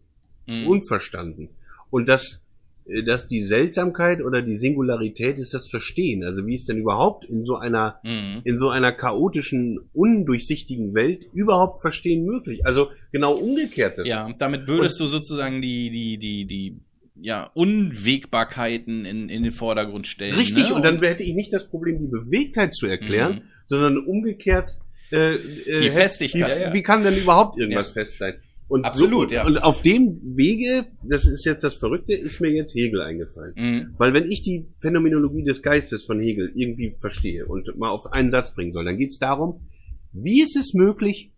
Mhm. 0.47 0.65
unverstanden. 0.65 1.49
Und 1.91 2.09
dass, 2.09 2.43
äh, 2.87 3.03
dass 3.03 3.27
die 3.27 3.43
Seltsamkeit 3.43 4.23
oder 4.23 4.41
die 4.41 4.57
Singularität 4.57 5.37
ist 5.37 5.53
das 5.53 5.69
Verstehen. 5.69 6.23
Also 6.23 6.47
wie 6.47 6.55
ist 6.55 6.67
denn 6.69 6.77
überhaupt 6.77 7.23
in 7.25 7.45
so 7.45 7.55
einer 7.57 7.99
Mhm. 8.03 8.41
in 8.45 8.57
so 8.57 8.69
einer 8.69 8.91
chaotischen, 8.93 9.79
undurchsichtigen 9.93 10.95
Welt 10.95 11.27
überhaupt 11.33 11.81
Verstehen 11.81 12.25
möglich? 12.25 12.65
Also 12.65 12.89
genau 13.11 13.35
umgekehrtes. 13.35 14.07
Ja, 14.07 14.25
und 14.25 14.41
damit 14.41 14.67
würdest 14.67 14.99
du 14.99 15.05
sozusagen 15.05 15.61
die, 15.61 15.91
die, 15.91 16.17
die, 16.17 16.45
die 16.45 16.79
ja, 17.21 17.51
Unwägbarkeiten 17.53 19.05
in, 19.05 19.29
in 19.29 19.43
den 19.43 19.51
Vordergrund 19.51 20.07
stellen. 20.07 20.35
Richtig, 20.35 20.69
ne? 20.69 20.75
und 20.75 20.83
dann 20.83 20.99
hätte 21.01 21.23
ich 21.23 21.35
nicht 21.35 21.53
das 21.53 21.67
Problem, 21.69 21.99
die 21.99 22.07
Bewegtheit 22.07 22.75
zu 22.75 22.87
erklären, 22.87 23.35
Mhm. 23.35 23.41
sondern 23.67 23.97
umgekehrt 23.99 24.69
äh, 25.11 25.33
äh, 25.35 25.39
Die 25.65 25.73
hätte- 25.85 25.91
Festigkeit, 25.91 26.47
Wie, 26.47 26.51
ja, 26.61 26.67
ja. 26.67 26.73
wie 26.73 26.83
kann 26.83 27.03
denn 27.03 27.17
überhaupt 27.17 27.59
irgendwas 27.59 27.91
fest 27.91 28.17
sein? 28.17 28.35
Und 28.69 28.85
Absolut, 28.85 29.29
so, 29.29 29.35
ja. 29.35 29.45
Und 29.45 29.57
auf 29.57 29.81
dem 29.81 30.21
Wege, 30.23 30.85
das 31.03 31.25
ist 31.27 31.43
jetzt 31.45 31.65
das 31.65 31.75
Verrückte, 31.75 32.13
ist 32.13 32.39
mir 32.39 32.49
jetzt 32.51 32.73
Hegel 32.73 33.01
eingefallen. 33.01 33.53
Mhm. 33.57 33.95
Weil 33.97 34.13
wenn 34.13 34.31
ich 34.31 34.41
die 34.43 34.67
Phänomenologie 34.79 35.43
des 35.43 35.61
Geistes 35.61 36.05
von 36.05 36.21
Hegel 36.21 36.53
irgendwie 36.55 36.95
verstehe 37.01 37.45
und 37.45 37.77
mal 37.77 37.89
auf 37.89 38.13
einen 38.13 38.31
Satz 38.31 38.53
bringen 38.55 38.71
soll, 38.71 38.85
dann 38.85 38.97
geht 38.97 39.09
es 39.09 39.19
darum, 39.19 39.67
wie 40.13 40.41
ist 40.41 40.55
es 40.55 40.73
möglich, 40.73 41.33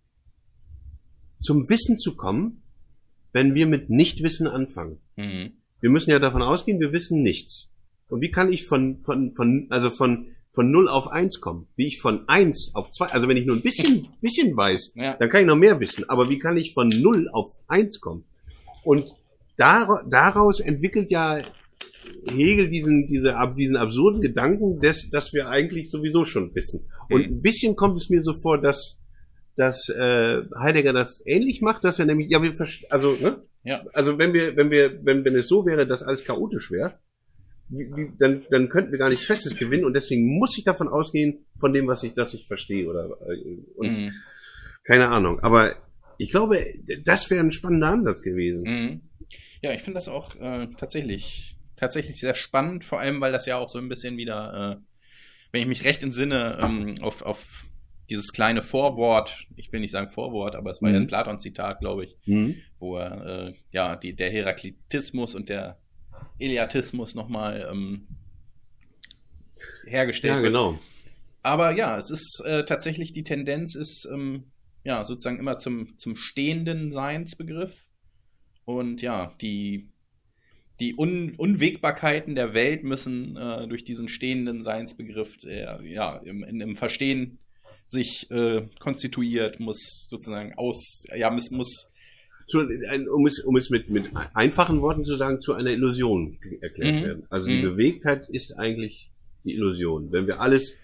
zum 1.40 1.68
Wissen 1.70 1.98
zu 1.98 2.16
kommen, 2.16 2.62
wenn 3.32 3.56
wir 3.56 3.66
mit 3.66 3.90
Nichtwissen 3.90 4.46
anfangen? 4.48 4.98
Mhm. 5.16 5.54
Wir 5.84 5.90
müssen 5.90 6.12
ja 6.12 6.20
davon 6.20 6.42
ausgehen, 6.42 6.80
wir 6.80 6.94
wissen 6.94 7.22
nichts. 7.24 7.68
Und 8.08 8.22
wie 8.22 8.32
kann 8.32 8.54
ich 8.54 8.66
von, 8.66 9.02
von, 9.04 9.34
von, 9.36 9.68
also 9.70 9.90
von, 9.90 10.28
von 10.54 10.72
0 10.72 10.88
auf 10.88 11.10
1 11.10 11.42
kommen? 11.42 11.68
Wie 11.76 11.88
ich 11.88 12.00
von 12.00 12.24
1 12.30 12.72
auf 12.74 12.90
2, 12.90 13.08
also 13.08 13.28
wenn 13.28 13.36
ich 13.36 13.46
nur 13.46 13.58
ein 13.58 13.62
bisschen, 13.62 14.08
bisschen 14.22 14.56
weiß, 14.56 14.94
Ja. 14.96 15.18
dann 15.20 15.30
kann 15.30 15.42
ich 15.42 15.48
noch 15.48 15.58
mehr 15.58 15.82
wissen. 15.82 16.10
Aber 16.10 16.30
wie 16.30 16.40
kann 16.40 16.56
ich 16.56 16.74
von 16.74 16.88
0 16.88 17.28
auf 17.34 17.52
1 17.68 18.00
kommen? 18.00 18.24
Und 18.86 19.06
dar, 19.58 20.06
daraus 20.10 20.62
entwickelt 20.62 21.12
ja 21.12 21.42
Hegel 22.30 22.70
diesen, 22.70 23.08
diese, 23.08 23.36
diesen 23.58 23.76
absurden 23.76 24.22
Gedanken, 24.22 24.80
des, 24.80 25.10
dass 25.10 25.34
wir 25.34 25.50
eigentlich 25.50 25.92
sowieso 25.92 26.24
schon 26.24 26.56
wissen. 26.56 26.86
Und 27.10 27.28
Mhm. 27.30 27.38
ein 27.38 27.42
bisschen 27.42 27.76
kommt 27.76 27.98
es 27.98 28.10
mir 28.10 28.24
so 28.24 28.34
vor, 28.34 28.58
dass, 28.62 29.00
dass 29.58 29.90
äh, 29.90 30.44
Heidegger 30.58 30.94
das 30.94 31.22
ähnlich 31.26 31.60
macht, 31.60 31.84
dass 31.84 32.00
er 32.00 32.06
nämlich, 32.06 32.30
ja, 32.32 32.42
wir 32.42 32.54
also, 32.90 33.18
ne? 33.22 33.44
Ja. 33.64 33.84
Also 33.94 34.18
wenn 34.18 34.34
wir, 34.34 34.56
wenn 34.58 34.70
wir, 34.72 35.04
wenn, 35.06 35.24
wenn 35.26 35.36
es 35.36 35.48
so 35.48 35.66
wäre, 35.66 35.88
dass 35.88 36.04
alles 36.04 36.26
chaotisch 36.26 36.72
wäre, 36.72 37.00
dann, 37.70 38.46
dann 38.50 38.70
könnten 38.70 38.92
wir 38.92 39.00
gar 39.00 39.10
nichts 39.10 39.26
Festes 39.26 39.56
gewinnen 39.58 39.86
und 39.86 39.94
deswegen 39.94 40.38
muss 40.38 40.58
ich 40.58 40.64
davon 40.64 40.88
ausgehen, 40.88 41.46
von 41.60 41.74
dem, 41.74 41.88
was 41.88 42.04
ich, 42.04 42.14
das 42.14 42.34
ich 42.34 42.46
verstehe 42.46 42.88
oder 42.88 43.06
äh, 43.28 43.58
und 43.76 43.88
Mhm. 43.88 44.12
keine 44.84 45.10
Ahnung. 45.10 45.40
Aber 45.40 45.76
ich 46.18 46.30
glaube, 46.32 46.64
das 47.06 47.30
wäre 47.30 47.44
ein 47.44 47.52
spannender 47.52 47.88
Ansatz 47.88 48.22
gewesen. 48.22 48.64
Mhm. 48.64 49.02
Ja, 49.62 49.72
ich 49.72 49.82
finde 49.82 49.96
das 49.96 50.10
auch 50.10 50.36
äh, 50.36 50.68
tatsächlich, 50.78 51.58
tatsächlich 51.76 52.20
sehr 52.20 52.36
spannend, 52.36 52.84
vor 52.84 53.00
allem, 53.00 53.22
weil 53.22 53.32
das 53.32 53.46
ja 53.46 53.58
auch 53.58 53.70
so 53.70 53.80
ein 53.80 53.90
bisschen 53.90 54.18
wieder, 54.18 54.78
äh, 54.78 54.84
wenn 55.52 55.62
ich 55.62 55.68
mich 55.68 55.86
recht 55.86 56.04
entsinne, 56.04 56.58
ähm, 56.62 56.96
auf, 57.02 57.22
auf 57.22 57.66
dieses 58.10 58.34
kleine 58.34 58.62
Vorwort, 58.62 59.48
ich 59.56 59.72
will 59.72 59.80
nicht 59.80 59.92
sagen 59.92 60.08
Vorwort, 60.10 60.56
aber 60.56 60.72
es 60.72 60.82
war 60.82 60.90
ja 60.90 60.98
ein 60.98 61.04
Mhm. 61.04 61.08
Platon-Zitat, 61.08 61.80
glaube 61.80 62.06
ich, 62.06 62.18
Mhm. 62.26 62.56
wo 62.80 62.98
er, 62.98 63.48
äh, 63.48 63.54
ja, 63.72 63.96
die, 63.96 64.14
der 64.14 64.30
Heraklitismus 64.30 65.36
und 65.36 65.50
der 65.50 65.78
Eleatismus 66.40 67.16
nochmal 67.16 67.68
ähm, 67.72 68.08
hergestellt 69.86 70.36
Ja, 70.38 70.42
wird. 70.44 70.54
genau. 70.54 70.80
Aber 71.42 71.72
ja, 71.72 71.98
es 71.98 72.10
ist 72.10 72.42
äh, 72.46 72.64
tatsächlich 72.66 73.12
die 73.12 73.24
Tendenz 73.24 73.76
ist 73.76 74.08
ähm, 74.12 74.46
ja 74.84 75.04
sozusagen 75.04 75.40
immer 75.40 75.58
zum, 75.58 75.98
zum 75.98 76.16
stehenden 76.16 76.92
Seinsbegriff. 76.92 77.88
Und 78.66 79.02
ja, 79.02 79.34
die, 79.42 79.90
die 80.80 80.96
Un 80.98 81.36
Unwägbarkeiten 81.36 82.36
der 82.36 82.54
Welt 82.54 82.84
müssen 82.84 83.36
äh, 83.36 83.68
durch 83.68 83.84
diesen 83.84 84.08
stehenden 84.08 84.64
Seinsbegriff 84.64 85.38
ja, 85.44 86.18
im, 86.18 86.44
in, 86.44 86.62
im 86.62 86.76
Verstehen 86.78 87.40
sich 87.94 88.30
äh, 88.32 88.64
konstituiert, 88.80 89.60
muss 89.60 90.08
sozusagen 90.10 90.54
aus, 90.58 91.06
ja, 91.16 91.30
muss, 91.32 91.50
muss 91.52 91.90
Zu, 92.46 92.60
um 92.60 93.26
es, 93.26 93.40
um 93.40 93.56
es 93.56 93.70
mit, 93.70 93.90
mit 93.90 94.06
einfachen 94.34 94.82
Worten 94.82 95.06
zu 95.06 95.16
sagen, 95.16 95.40
zu 95.40 95.54
einer 95.54 95.70
Illusion 95.72 96.38
erklärt 96.60 96.96
Mhm. 97.00 97.02
werden. 97.06 97.24
Also 97.30 97.50
die 97.50 97.56
Mhm. 97.58 97.62
Bewegtheit 97.62 98.28
ist 98.30 98.58
eigentlich 98.58 99.10
die 99.46 99.54
Illusion. 99.54 100.12
Wenn 100.12 100.28
wir 100.28 100.42
alles, 100.42 100.76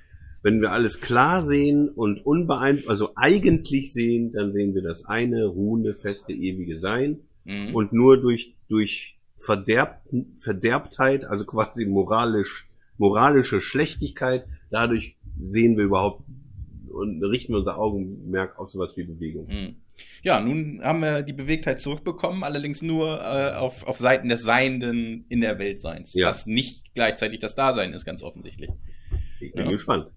wenn 0.42 0.62
wir 0.62 0.72
alles 0.72 1.02
klar 1.02 1.46
sehen 1.46 1.90
und 1.90 2.26
unbeeinflusst, 2.26 2.90
also 2.90 3.12
eigentlich 3.18 3.92
sehen, 3.92 4.32
dann 4.32 4.54
sehen 4.54 4.74
wir 4.74 4.82
das 4.82 5.04
eine 5.06 5.48
ruhende, 5.48 5.96
feste, 5.96 6.32
ewige 6.32 6.80
Sein. 6.80 7.20
mh, 7.44 7.74
Und 7.74 7.92
nur 7.92 8.22
durch, 8.22 8.54
durch 8.70 9.18
Verderb, 9.40 10.02
Verderbtheit, 10.40 11.26
also 11.26 11.44
quasi 11.46 11.86
moralisch, 11.86 12.68
moralische 12.98 13.60
Schlechtigkeit, 13.62 14.46
dadurch 14.72 15.18
sehen 15.50 15.78
wir 15.78 15.84
überhaupt 15.86 16.24
und 17.00 17.24
richten 17.24 17.54
wir 17.54 17.60
unser 17.60 17.78
Augenmerk 17.78 18.60
auf 18.60 18.70
sowas 18.70 18.94
wie 18.96 19.04
Bewegung. 19.04 19.48
mh. 19.48 19.74
ja, 20.24 20.40
nun 20.40 20.82
haben 20.84 21.00
wir 21.02 21.24
die 21.24 21.34
Bewegtheit 21.34 21.82
zurückbekommen, 21.82 22.44
allerdings 22.44 22.82
nur 22.82 23.20
äh, 23.22 23.56
auf, 23.56 23.88
auf 23.88 23.98
Seiten 23.98 24.30
des 24.30 24.44
Seienden 24.44 25.26
in 25.30 25.42
der 25.42 25.58
Weltseins. 25.60 26.14
Ja. 26.14 26.28
Das 26.28 26.46
nicht 26.46 26.94
gleichzeitig 26.94 27.40
das 27.40 27.56
Dasein 27.56 27.94
ist, 27.94 28.06
ganz 28.06 28.22
offensichtlich. 28.24 28.70
Ich 29.40 29.54
bin 29.54 29.66
Ja. 29.66 29.72
gespannt. 29.72 30.08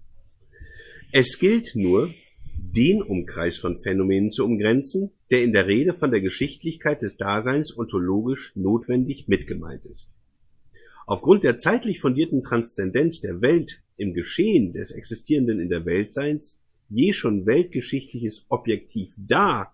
Es 1.11 1.39
gilt 1.39 1.75
nur, 1.75 2.09
den 2.55 3.01
Umkreis 3.03 3.57
von 3.57 3.79
Phänomenen 3.79 4.31
zu 4.31 4.43
umgrenzen, 4.45 5.11
der 5.29 5.43
in 5.43 5.53
der 5.53 5.67
Rede 5.67 5.93
von 5.93 6.09
der 6.11 6.21
Geschichtlichkeit 6.21 7.01
des 7.03 7.17
Daseins 7.17 7.77
ontologisch 7.77 8.51
notwendig 8.55 9.27
mitgemeint 9.27 9.85
ist. 9.85 10.09
Aufgrund 11.05 11.43
der 11.43 11.57
zeitlich 11.57 11.99
fundierten 11.99 12.41
Transzendenz 12.43 13.19
der 13.21 13.41
Welt 13.41 13.83
im 13.97 14.13
Geschehen 14.13 14.73
des 14.73 14.91
Existierenden 14.91 15.59
in 15.59 15.69
der 15.69 15.85
Weltseins, 15.85 16.57
je 16.93 17.11
schon 17.11 17.45
weltgeschichtliches 17.45 18.45
Objektiv 18.49 19.13
da, 19.17 19.73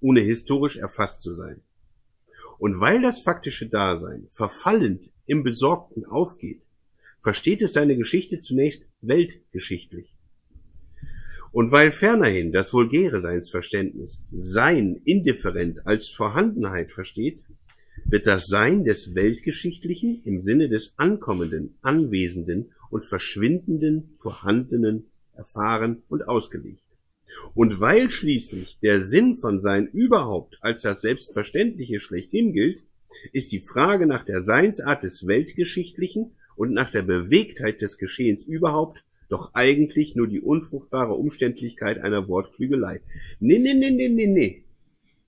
ohne 0.00 0.20
historisch 0.20 0.76
erfasst 0.76 1.22
zu 1.22 1.34
sein. 1.34 1.60
Und 2.58 2.80
weil 2.80 3.00
das 3.00 3.20
faktische 3.20 3.68
Dasein 3.68 4.26
verfallend 4.32 5.08
im 5.26 5.44
Besorgten 5.44 6.04
aufgeht, 6.04 6.60
versteht 7.22 7.62
es 7.62 7.72
seine 7.72 7.96
Geschichte 7.96 8.40
zunächst 8.40 8.84
weltgeschichtlich. 9.00 10.12
Und 11.52 11.70
weil 11.70 11.92
fernerhin 11.92 12.52
das 12.52 12.72
vulgäre 12.72 13.20
Seinsverständnis 13.20 14.24
Sein 14.32 15.00
indifferent 15.04 15.86
als 15.86 16.08
Vorhandenheit 16.08 16.90
versteht, 16.92 17.40
wird 18.04 18.26
das 18.26 18.46
Sein 18.46 18.84
des 18.84 19.14
Weltgeschichtlichen 19.14 20.22
im 20.24 20.40
Sinne 20.42 20.68
des 20.68 20.94
Ankommenden, 20.98 21.76
Anwesenden 21.82 22.72
und 22.90 23.06
Verschwindenden 23.06 24.14
Vorhandenen 24.18 25.06
erfahren 25.38 26.02
und 26.08 26.28
ausgelegt. 26.28 26.82
Und 27.54 27.80
weil 27.80 28.10
schließlich 28.10 28.78
der 28.82 29.02
Sinn 29.02 29.36
von 29.36 29.60
Sein 29.62 29.86
überhaupt 29.86 30.58
als 30.60 30.82
das 30.82 31.00
Selbstverständliche 31.00 32.00
schlechthin 32.00 32.52
gilt, 32.52 32.82
ist 33.32 33.52
die 33.52 33.60
Frage 33.60 34.06
nach 34.06 34.24
der 34.24 34.42
Seinsart 34.42 35.02
des 35.02 35.26
Weltgeschichtlichen 35.26 36.32
und 36.56 36.72
nach 36.72 36.90
der 36.90 37.02
Bewegtheit 37.02 37.80
des 37.80 37.98
Geschehens 37.98 38.42
überhaupt 38.42 38.98
doch 39.28 39.54
eigentlich 39.54 40.16
nur 40.16 40.26
die 40.26 40.40
unfruchtbare 40.40 41.14
Umständlichkeit 41.14 41.98
einer 42.00 42.28
Wortklügelei. 42.28 43.00
Nee, 43.40 43.58
nee, 43.58 43.74
nee, 43.74 43.90
nee, 43.90 44.08
nee, 44.08 44.26
nee. 44.26 44.64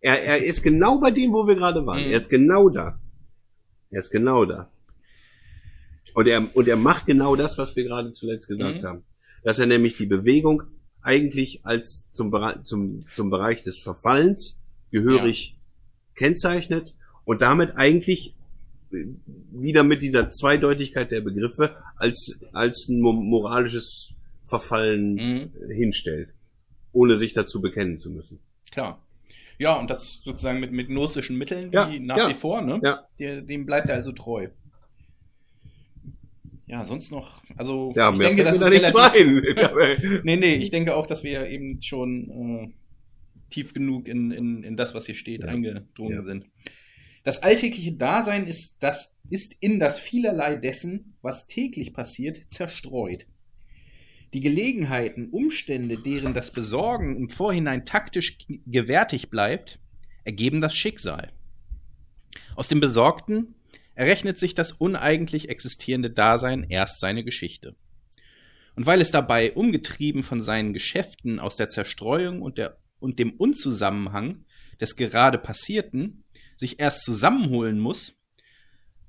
Er, 0.00 0.22
er 0.22 0.44
ist 0.44 0.62
genau 0.62 0.98
bei 0.98 1.10
dem, 1.10 1.32
wo 1.32 1.46
wir 1.46 1.54
gerade 1.56 1.84
waren. 1.86 2.06
Mhm. 2.06 2.10
Er 2.12 2.16
ist 2.16 2.30
genau 2.30 2.70
da. 2.70 2.98
Er 3.90 4.00
ist 4.00 4.10
genau 4.10 4.44
da. 4.46 4.70
Und 6.14 6.26
er, 6.26 6.44
und 6.56 6.66
er 6.66 6.76
macht 6.76 7.06
genau 7.06 7.36
das, 7.36 7.58
was 7.58 7.76
wir 7.76 7.84
gerade 7.84 8.12
zuletzt 8.12 8.48
gesagt 8.48 8.82
Mhm. 8.82 8.86
haben. 8.86 9.02
Dass 9.42 9.59
er 9.59 9.66
nämlich 9.66 9.96
die 9.96 10.07
Bewegung 10.07 10.62
eigentlich 11.03 11.61
als 11.64 12.07
zum, 12.12 12.31
zum, 12.64 13.05
zum 13.14 13.31
Bereich 13.31 13.62
des 13.62 13.81
Verfallens 13.81 14.59
gehörig 14.90 15.57
kennzeichnet 16.14 16.94
und 17.24 17.40
damit 17.40 17.76
eigentlich 17.76 18.35
äh, 18.92 19.05
wieder 19.53 19.83
mit 19.83 20.03
dieser 20.03 20.31
Zweideutigkeit 20.31 21.11
der 21.11 21.20
Begriffe 21.22 21.76
als, 21.96 22.38
als 22.53 22.88
ein 22.88 23.00
mo- 23.00 23.12
moralisches 23.12 24.11
Verfallen 24.46 25.14
Mhm. 25.14 25.50
hinstellt, 25.72 26.31
ohne 26.92 27.16
sich 27.16 27.33
dazu 27.33 27.61
bekennen 27.61 27.98
zu 28.00 28.11
müssen. 28.11 28.40
Klar. 28.70 29.00
Ja, 29.59 29.79
und 29.79 29.90
das 29.90 30.20
sozusagen 30.24 30.59
mit, 30.61 30.72
mit 30.72 30.88
gnostischen 30.88 31.37
Mitteln, 31.37 31.70
Ja, 31.72 31.90
wie 31.90 32.00
nach 32.00 32.16
ja, 32.16 32.29
wie 32.29 32.35
vor, 32.35 32.62
ne? 32.62 32.81
ja. 32.83 33.40
Dem 33.42 33.64
bleibt 33.66 33.88
er 33.88 33.94
also 33.96 34.11
treu. 34.12 34.48
Ja, 36.70 36.87
sonst 36.87 37.11
noch, 37.11 37.42
also 37.56 37.92
Ja, 37.96 38.12
ich 38.12 38.18
denke, 38.20 38.44
das 38.44 38.56
ist 38.56 38.64
relativ. 38.64 38.94
Nee, 40.24 40.37
nee, 40.37 40.54
ich 40.54 40.70
denke 40.70 40.94
auch, 40.94 41.06
dass 41.06 41.24
wir 41.24 41.48
eben 41.48 41.83
schon 41.83 42.70
äh, 42.70 43.50
tief 43.50 43.74
genug 43.74 44.06
in, 44.06 44.30
in, 44.30 44.62
in 44.62 44.76
das, 44.76 44.94
was 44.94 45.06
hier 45.06 45.16
steht, 45.16 45.40
Ja. 45.40 45.48
eingedrungen 45.48 46.12
Ja. 46.14 46.22
sind. 46.22 46.46
Das 47.24 47.42
alltägliche 47.42 47.92
Dasein 47.92 48.46
ist, 48.46 48.76
das, 48.78 49.16
ist 49.28 49.54
in 49.61 49.80
das 49.80 49.98
vielerlei 49.98 50.54
dessen, 50.56 51.16
was 51.22 51.48
täglich 51.48 51.92
passiert, 51.92 52.40
zerstreut. 52.50 53.26
Die 54.33 54.40
Gelegenheiten, 54.40 55.28
Umstände, 55.30 55.98
deren 55.98 56.35
das 56.35 56.52
Besorgen 56.52 57.16
im 57.16 57.28
Vorhinein 57.30 57.85
taktisch 57.85 58.38
gewärtig 58.64 59.28
bleibt, 59.28 59.80
ergeben 60.24 60.61
das 60.61 60.72
Schicksal. 60.74 61.33
Aus 62.54 62.68
dem 62.68 62.78
Besorgten 62.78 63.56
errechnet 64.00 64.38
sich 64.38 64.54
das 64.54 64.72
uneigentlich 64.72 65.50
existierende 65.50 66.08
Dasein 66.08 66.64
erst 66.70 67.00
seine 67.00 67.22
Geschichte. 67.22 67.76
Und 68.74 68.86
weil 68.86 69.02
es 69.02 69.10
dabei, 69.10 69.52
umgetrieben 69.52 70.22
von 70.22 70.42
seinen 70.42 70.72
Geschäften 70.72 71.38
aus 71.38 71.56
der 71.56 71.68
Zerstreuung 71.68 72.40
und, 72.40 72.56
der, 72.56 72.78
und 72.98 73.18
dem 73.18 73.32
Unzusammenhang 73.32 74.46
des 74.80 74.96
gerade 74.96 75.36
Passierten, 75.36 76.24
sich 76.56 76.80
erst 76.80 77.04
zusammenholen 77.04 77.78
muss, 77.78 78.14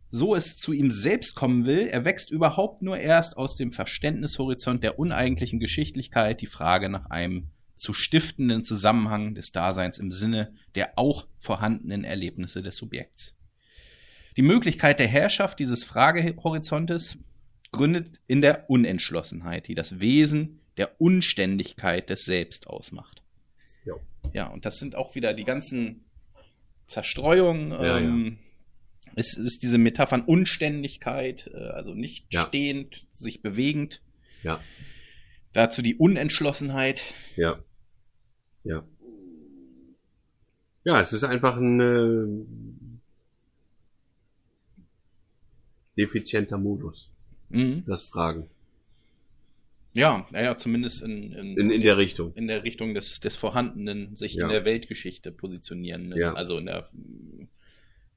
so 0.09 0.35
es 0.35 0.57
zu 0.57 0.73
ihm 0.73 0.91
selbst 0.91 1.35
kommen 1.35 1.65
will, 1.65 1.87
erwächst 1.87 2.29
überhaupt 2.29 2.81
nur 2.81 2.97
erst 2.97 3.37
aus 3.37 3.55
dem 3.55 3.71
Verständnishorizont 3.71 4.83
der 4.83 4.99
uneigentlichen 4.99 5.61
Geschichtlichkeit 5.61 6.41
die 6.41 6.47
Frage 6.47 6.89
nach 6.89 7.05
einem 7.05 7.51
zu 7.77 7.93
stiftenden 7.93 8.65
Zusammenhang 8.65 9.35
des 9.35 9.53
Daseins 9.53 9.99
im 9.99 10.11
Sinne 10.11 10.53
der 10.75 10.97
auch 10.97 11.27
vorhandenen 11.39 12.03
Erlebnisse 12.03 12.61
des 12.61 12.75
Subjekts. 12.75 13.35
Die 14.37 14.41
Möglichkeit 14.41 14.99
der 14.99 15.07
Herrschaft 15.07 15.59
dieses 15.59 15.83
Fragehorizontes 15.83 17.17
gründet 17.71 18.19
in 18.27 18.41
der 18.41 18.69
Unentschlossenheit, 18.69 19.67
die 19.67 19.75
das 19.75 19.99
Wesen 19.99 20.59
der 20.77 20.99
Unständigkeit 21.01 22.09
des 22.09 22.23
Selbst 22.23 22.67
ausmacht. 22.67 23.21
Jo. 23.85 23.99
Ja, 24.33 24.47
und 24.47 24.65
das 24.65 24.79
sind 24.79 24.95
auch 24.95 25.15
wieder 25.15 25.33
die 25.33 25.43
ganzen 25.43 26.05
Zerstreuungen, 26.87 27.71
Ja, 27.71 27.97
ähm, 27.99 28.37
Es 29.15 29.33
ist 29.33 29.61
diese 29.61 29.77
Metaphern 29.77 30.21
Unständigkeit, 30.21 31.51
äh, 31.53 31.57
also 31.57 31.93
nicht 31.93 32.33
Ja. 32.33 32.47
stehend, 32.47 33.07
sich 33.11 33.41
bewegend. 33.41 34.01
Ja. 34.41 34.61
Dazu 35.51 35.81
die 35.81 35.95
Unentschlossenheit. 35.95 37.13
Ja. 37.35 37.59
Ja. 38.63 38.85
Ja, 40.85 41.01
es 41.01 41.11
ist 41.11 41.25
einfach 41.25 41.57
ein 41.57 41.79
äh, 41.81 42.25
defizienter 46.05 46.57
Modus, 46.57 47.09
Mhm. 47.49 47.83
das 47.85 48.03
Fragen. 48.09 48.47
Ja, 49.93 50.25
naja, 50.31 50.55
zumindest 50.57 51.01
in, 51.03 51.33
in, 51.33 51.57
In, 51.57 51.69
in 51.71 51.81
der 51.81 51.97
Richtung. 51.97 52.33
in 52.35 52.47
der 52.47 52.63
Richtung 52.63 52.93
des, 52.93 53.19
des 53.19 53.35
Vorhandenen 53.35 54.15
sich 54.15 54.35
Ja. 54.35 54.45
in 54.45 54.49
der 54.51 54.63
Weltgeschichte 54.65 55.31
positionieren. 55.31 56.13
Ja. 56.15 56.33
Also 56.33 56.57
in 56.57 56.67
der 56.67 56.87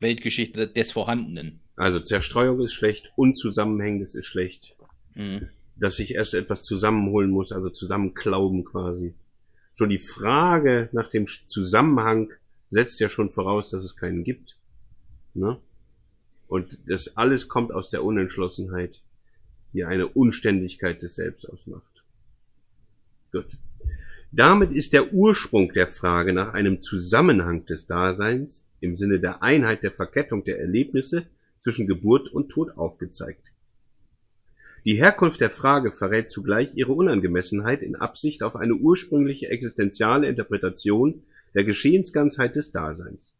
Weltgeschichte 0.00 0.68
des 0.68 0.92
Vorhandenen. 0.92 1.60
Also 1.76 1.98
Zerstreuung 2.00 2.60
ist 2.60 2.74
schlecht, 2.74 3.10
Unzusammenhängendes 3.16 4.14
ist 4.14 4.26
schlecht. 4.26 4.74
Mhm. 5.14 5.48
Dass 5.76 5.98
ich 5.98 6.14
erst 6.14 6.34
etwas 6.34 6.62
zusammenholen 6.62 7.30
muss, 7.30 7.50
also 7.50 7.68
zusammenklauben 7.70 8.64
quasi. 8.64 9.14
Schon 9.76 9.90
die 9.90 9.98
Frage 9.98 10.88
nach 10.92 11.10
dem 11.10 11.26
Zusammenhang 11.46 12.30
setzt 12.70 13.00
ja 13.00 13.08
schon 13.08 13.30
voraus, 13.30 13.70
dass 13.70 13.82
es 13.82 13.96
keinen 13.96 14.22
gibt. 14.22 14.56
Ne? 15.34 15.58
Und 16.54 16.78
das 16.86 17.16
alles 17.16 17.48
kommt 17.48 17.72
aus 17.72 17.90
der 17.90 18.04
Unentschlossenheit, 18.04 19.00
die 19.72 19.82
eine 19.82 20.06
Unständigkeit 20.06 21.02
des 21.02 21.16
Selbst 21.16 21.50
ausmacht. 21.50 22.04
Gut. 23.32 23.46
Damit 24.30 24.70
ist 24.70 24.92
der 24.92 25.12
Ursprung 25.12 25.72
der 25.72 25.88
Frage 25.88 26.32
nach 26.32 26.54
einem 26.54 26.80
Zusammenhang 26.80 27.66
des 27.66 27.88
Daseins 27.88 28.64
im 28.78 28.94
Sinne 28.94 29.18
der 29.18 29.42
Einheit 29.42 29.82
der 29.82 29.90
Verkettung 29.90 30.44
der 30.44 30.60
Erlebnisse 30.60 31.26
zwischen 31.58 31.88
Geburt 31.88 32.28
und 32.28 32.50
Tod 32.50 32.78
aufgezeigt. 32.78 33.42
Die 34.84 34.94
Herkunft 34.94 35.40
der 35.40 35.50
Frage 35.50 35.90
verrät 35.90 36.30
zugleich 36.30 36.70
ihre 36.76 36.92
Unangemessenheit 36.92 37.82
in 37.82 37.96
Absicht 37.96 38.44
auf 38.44 38.54
eine 38.54 38.74
ursprüngliche 38.74 39.48
existenziale 39.48 40.28
Interpretation 40.28 41.24
der 41.52 41.64
Geschehensganzheit 41.64 42.54
des 42.54 42.70
Daseins. 42.70 43.34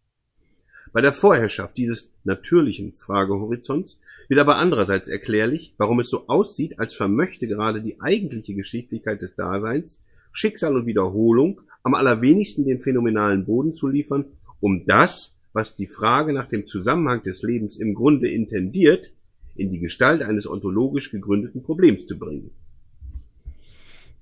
Bei 0.94 1.00
der 1.00 1.12
Vorherrschaft 1.12 1.76
dieses 1.76 2.09
natürlichen 2.22 2.92
Fragehorizonts 2.92 3.98
wird 4.28 4.38
aber 4.38 4.59
andererseits 4.59 5.09
erklärlich, 5.09 5.74
warum 5.76 5.98
es 5.98 6.09
so 6.09 6.28
aussieht, 6.28 6.78
als 6.78 6.94
vermöchte 6.94 7.48
gerade 7.48 7.83
die 7.83 8.00
eigentliche 8.00 8.54
Geschichtlichkeit 8.54 9.20
des 9.20 9.35
Daseins, 9.35 10.00
Schicksal 10.30 10.76
und 10.76 10.87
Wiederholung 10.87 11.61
am 11.83 11.94
allerwenigsten 11.94 12.64
den 12.64 12.78
phänomenalen 12.78 13.44
Boden 13.44 13.74
zu 13.74 13.88
liefern, 13.88 14.26
um 14.61 14.87
das, 14.87 15.37
was 15.52 15.74
die 15.74 15.88
Frage 15.88 16.33
nach 16.33 16.48
dem 16.48 16.68
Zusammenhang 16.68 17.24
des 17.24 17.42
Lebens 17.42 17.76
im 17.76 17.94
Grunde 17.94 18.30
intendiert, 18.30 19.11
in 19.57 19.72
die 19.72 19.80
Gestalt 19.80 20.22
eines 20.22 20.48
ontologisch 20.48 21.11
gegründeten 21.11 21.64
Problems 21.64 22.07
zu 22.07 22.16
bringen. 22.16 22.52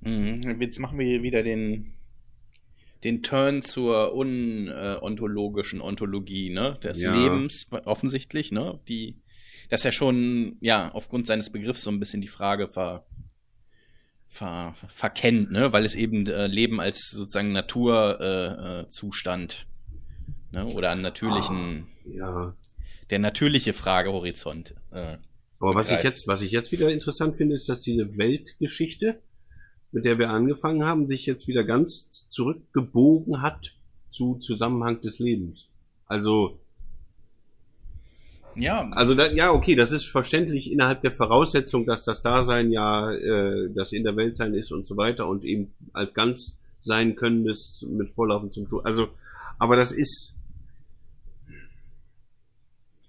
Mhm. 0.01 0.59
Jetzt 0.59 0.81
machen 0.81 0.99
wir 0.99 1.05
hier 1.05 1.23
wieder 1.23 1.43
den, 1.43 1.93
den 3.05 3.23
Turn 3.23 3.63
zur 3.63 4.15
unontologischen 4.15 5.81
Ontologie, 5.81 6.51
ne? 6.51 6.79
Des 6.83 7.03
Ja. 7.03 7.15
Lebens 7.15 7.67
offensichtlich, 7.85 8.53
ne? 8.53 8.79
Die, 8.89 9.17
das 9.71 9.83
ja 9.85 9.93
schon, 9.93 10.57
ja, 10.61 10.91
aufgrund 10.93 11.27
seines 11.27 11.51
Begriffs 11.51 11.83
so 11.83 11.91
ein 11.91 11.99
bisschen 12.01 12.21
die 12.21 12.29
Frage 12.29 12.69
ver, 12.69 13.05
ver, 14.29 14.75
verkennt, 14.89 15.51
ne? 15.51 15.73
Weil 15.73 15.85
es 15.85 15.95
eben 15.95 16.27
äh, 16.27 16.47
Leben 16.47 16.81
als 16.81 17.11
sozusagen 17.11 17.53
Naturzustand 17.53 18.21
äh, 18.21 18.81
äh, 18.83 18.89
Zustand, 18.89 19.67
ne? 20.53 20.67
Oder 20.67 20.91
einen 20.91 21.03
natürlichen, 21.03 21.89
Ja. 22.05 22.55
der 23.11 23.19
natürliche 23.19 23.73
Fragehorizont. 23.73 24.75
Äh, 24.93 25.17
Aber 25.59 25.75
was 25.75 25.91
ich 25.91 26.03
jetzt, 26.03 26.27
was 26.29 26.43
ich 26.43 26.53
jetzt 26.53 26.71
wieder 26.73 26.91
interessant 26.91 27.37
finde, 27.37 27.57
ist, 27.57 27.69
dass 27.69 27.83
diese 27.83 28.17
Weltgeschichte, 28.17 29.21
mit 29.93 30.05
der 30.05 30.19
wir 30.19 30.31
angefangen 30.31 30.85
haben, 30.85 31.07
sich 31.07 31.27
jetzt 31.27 31.47
wieder 31.47 31.65
ganz 31.65 32.27
zurückgebogen 32.31 33.43
hat 33.43 33.75
zu 34.11 34.37
Zusammenhang 34.37 35.01
des 35.01 35.19
Lebens. 35.19 35.71
Also, 36.07 36.59
ja, 38.55 38.91
also 38.91 39.15
da, 39.15 39.31
ja, 39.31 39.51
okay, 39.53 39.77
das 39.77 39.93
ist 39.93 40.07
verständlich 40.07 40.71
innerhalb 40.71 41.01
der 41.03 41.13
Voraussetzung, 41.13 41.87
dass 41.87 42.05
das 42.05 42.23
Dasein 42.23 42.71
ja 42.71 43.11
äh, 43.13 43.71
das 43.75 43.93
in 43.93 44.05
der 44.05 44.17
Welt 44.17 44.37
sein 44.37 44.55
ist 44.55 44.73
und 44.73 44.87
so 44.87 44.97
weiter 44.97 45.27
und 45.27 45.45
eben 45.45 45.73
als 45.93 46.13
ganz 46.13 46.57
sein 46.83 47.15
können 47.15 47.47
das 47.47 47.85
mit 47.89 48.11
Vorlaufen 48.11 48.53
zum 48.53 48.69
Tod. 48.69 48.85
Also, 48.85 49.09
aber 49.59 49.77
das 49.77 49.93
ist 49.93 50.35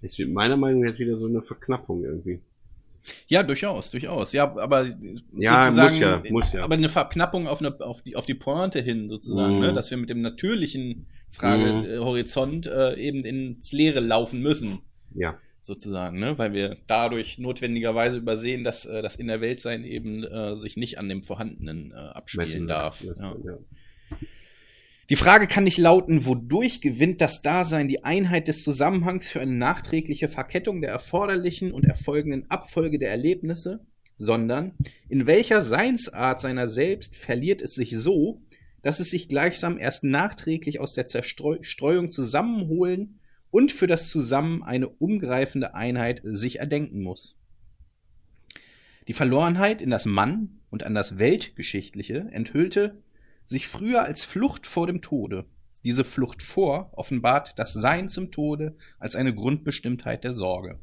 ist 0.04 0.18
meiner 0.28 0.56
Meinung 0.56 0.82
nach 0.82 0.90
jetzt 0.90 0.98
wieder 0.98 1.18
so 1.18 1.26
eine 1.26 1.42
Verknappung 1.42 2.04
irgendwie. 2.04 2.40
Ja, 3.26 3.42
durchaus, 3.42 3.90
durchaus. 3.90 4.32
Ja, 4.32 4.44
aber 4.56 4.86
Ja, 5.36 5.70
muss 5.70 5.98
ja, 5.98 6.22
muss 6.30 6.52
ja. 6.52 6.62
Aber 6.62 6.74
eine 6.74 6.88
Verknappung 6.88 7.46
auf, 7.46 7.60
eine, 7.60 7.78
auf, 7.80 8.02
die, 8.02 8.16
auf 8.16 8.24
die 8.26 8.34
Pointe 8.34 8.80
hin 8.80 9.08
sozusagen, 9.10 9.56
Mhm. 9.56 9.60
ne? 9.60 9.74
dass 9.74 9.90
wir 9.90 9.98
mit 9.98 10.08
dem 10.10 10.20
natürlichen 10.22 11.06
Fragehorizont 11.30 12.66
äh, 12.66 12.94
eben 12.96 13.24
ins 13.24 13.72
Leere 13.72 14.00
laufen 14.00 14.40
müssen, 14.40 14.80
Ja. 15.14 15.38
sozusagen, 15.60 16.18
ne? 16.18 16.38
weil 16.38 16.52
wir 16.52 16.76
dadurch 16.86 17.38
notwendigerweise 17.38 18.18
übersehen, 18.18 18.64
dass 18.64 18.84
äh, 18.86 19.02
das 19.02 19.16
in 19.16 19.26
der 19.26 19.40
Weltsein 19.40 19.84
eben 19.84 20.24
äh, 20.24 20.56
sich 20.56 20.76
nicht 20.76 20.98
an 20.98 21.08
dem 21.08 21.22
Vorhandenen 21.22 21.92
äh, 21.92 21.94
abspielen 21.96 22.48
Messen 22.48 22.68
darf. 22.68 23.04
darf. 23.04 23.16
Ja. 23.44 23.52
Ja. 23.52 23.58
Die 25.10 25.16
Frage 25.16 25.46
kann 25.46 25.64
nicht 25.64 25.76
lauten, 25.76 26.24
wodurch 26.24 26.80
gewinnt 26.80 27.20
das 27.20 27.42
Dasein 27.42 27.88
die 27.88 28.04
Einheit 28.04 28.48
des 28.48 28.62
Zusammenhangs 28.62 29.28
für 29.28 29.40
eine 29.40 29.52
nachträgliche 29.52 30.28
Verkettung 30.28 30.80
der 30.80 30.90
erforderlichen 30.90 31.72
und 31.72 31.84
erfolgenden 31.84 32.50
Abfolge 32.50 32.98
der 32.98 33.10
Erlebnisse, 33.10 33.84
sondern 34.16 34.72
in 35.10 35.26
welcher 35.26 35.62
Seinsart 35.62 36.40
seiner 36.40 36.68
selbst 36.68 37.16
verliert 37.16 37.60
es 37.60 37.74
sich 37.74 37.94
so, 37.96 38.40
dass 38.80 38.98
es 38.98 39.10
sich 39.10 39.28
gleichsam 39.28 39.78
erst 39.78 40.04
nachträglich 40.04 40.80
aus 40.80 40.94
der 40.94 41.06
Zerstreuung 41.06 42.10
zusammenholen 42.10 43.20
und 43.50 43.72
für 43.72 43.86
das 43.86 44.08
Zusammen 44.08 44.62
eine 44.62 44.88
umgreifende 44.88 45.74
Einheit 45.74 46.20
sich 46.22 46.60
erdenken 46.60 47.02
muss. 47.02 47.36
Die 49.06 49.12
Verlorenheit 49.12 49.82
in 49.82 49.90
das 49.90 50.06
Mann 50.06 50.60
und 50.70 50.84
an 50.84 50.94
das 50.94 51.18
Weltgeschichtliche 51.18 52.26
enthüllte 52.30 53.03
sich 53.46 53.68
früher 53.68 54.02
als 54.04 54.24
Flucht 54.24 54.66
vor 54.66 54.86
dem 54.86 55.02
Tode. 55.02 55.46
Diese 55.84 56.04
Flucht 56.04 56.42
vor 56.42 56.90
offenbart 56.92 57.58
das 57.58 57.74
Sein 57.74 58.08
zum 58.08 58.30
Tode 58.30 58.76
als 58.98 59.16
eine 59.16 59.34
Grundbestimmtheit 59.34 60.24
der 60.24 60.34
Sorge. 60.34 60.78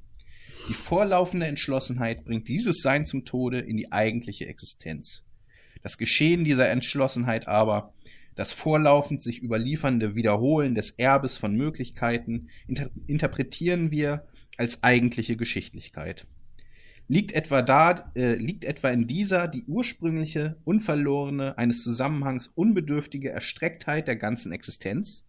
Die 0.70 0.74
vorlaufende 0.74 1.48
Entschlossenheit 1.48 2.24
bringt 2.24 2.48
dieses 2.48 2.82
Sein 2.82 3.06
zum 3.06 3.26
Tode 3.26 3.60
in 3.60 3.78
die 3.78 3.92
eigentliche 3.92 4.46
Existenz. 4.48 5.24
Das 5.82 5.98
Geschehen 5.98 6.44
dieser 6.44 6.70
Entschlossenheit 6.70 7.48
aber, 7.48 7.94
das 8.36 8.54
vorlaufend 8.54 9.24
sich 9.24 9.42
überliefernde 9.42 10.16
Wiederholen 10.16 10.76
des 10.76 10.92
Erbes 10.92 11.38
von 11.38 11.56
Möglichkeiten, 11.56 12.50
inter 12.68 12.90
interpretieren 13.08 13.92
wir 13.92 14.28
als 14.58 14.84
eigentliche 14.84 15.36
Geschichtlichkeit. 15.36 16.28
Liegt 17.12 17.34
etwa 17.34 17.62
da, 17.62 18.10
äh, 18.16 18.36
liegt 18.36 18.64
etwa 18.64 18.90
in 18.90 19.06
dieser 19.06 19.50
die 19.50 19.66
ursprüngliche, 19.66 20.56
unverlorene, 20.64 21.58
eines 21.58 21.84
Zusammenhangs 21.84 22.48
unbedürftige 22.56 23.32
Erstrecktheit 23.32 24.08
der 24.08 24.16
ganzen 24.16 24.54
Existenz? 24.54 25.26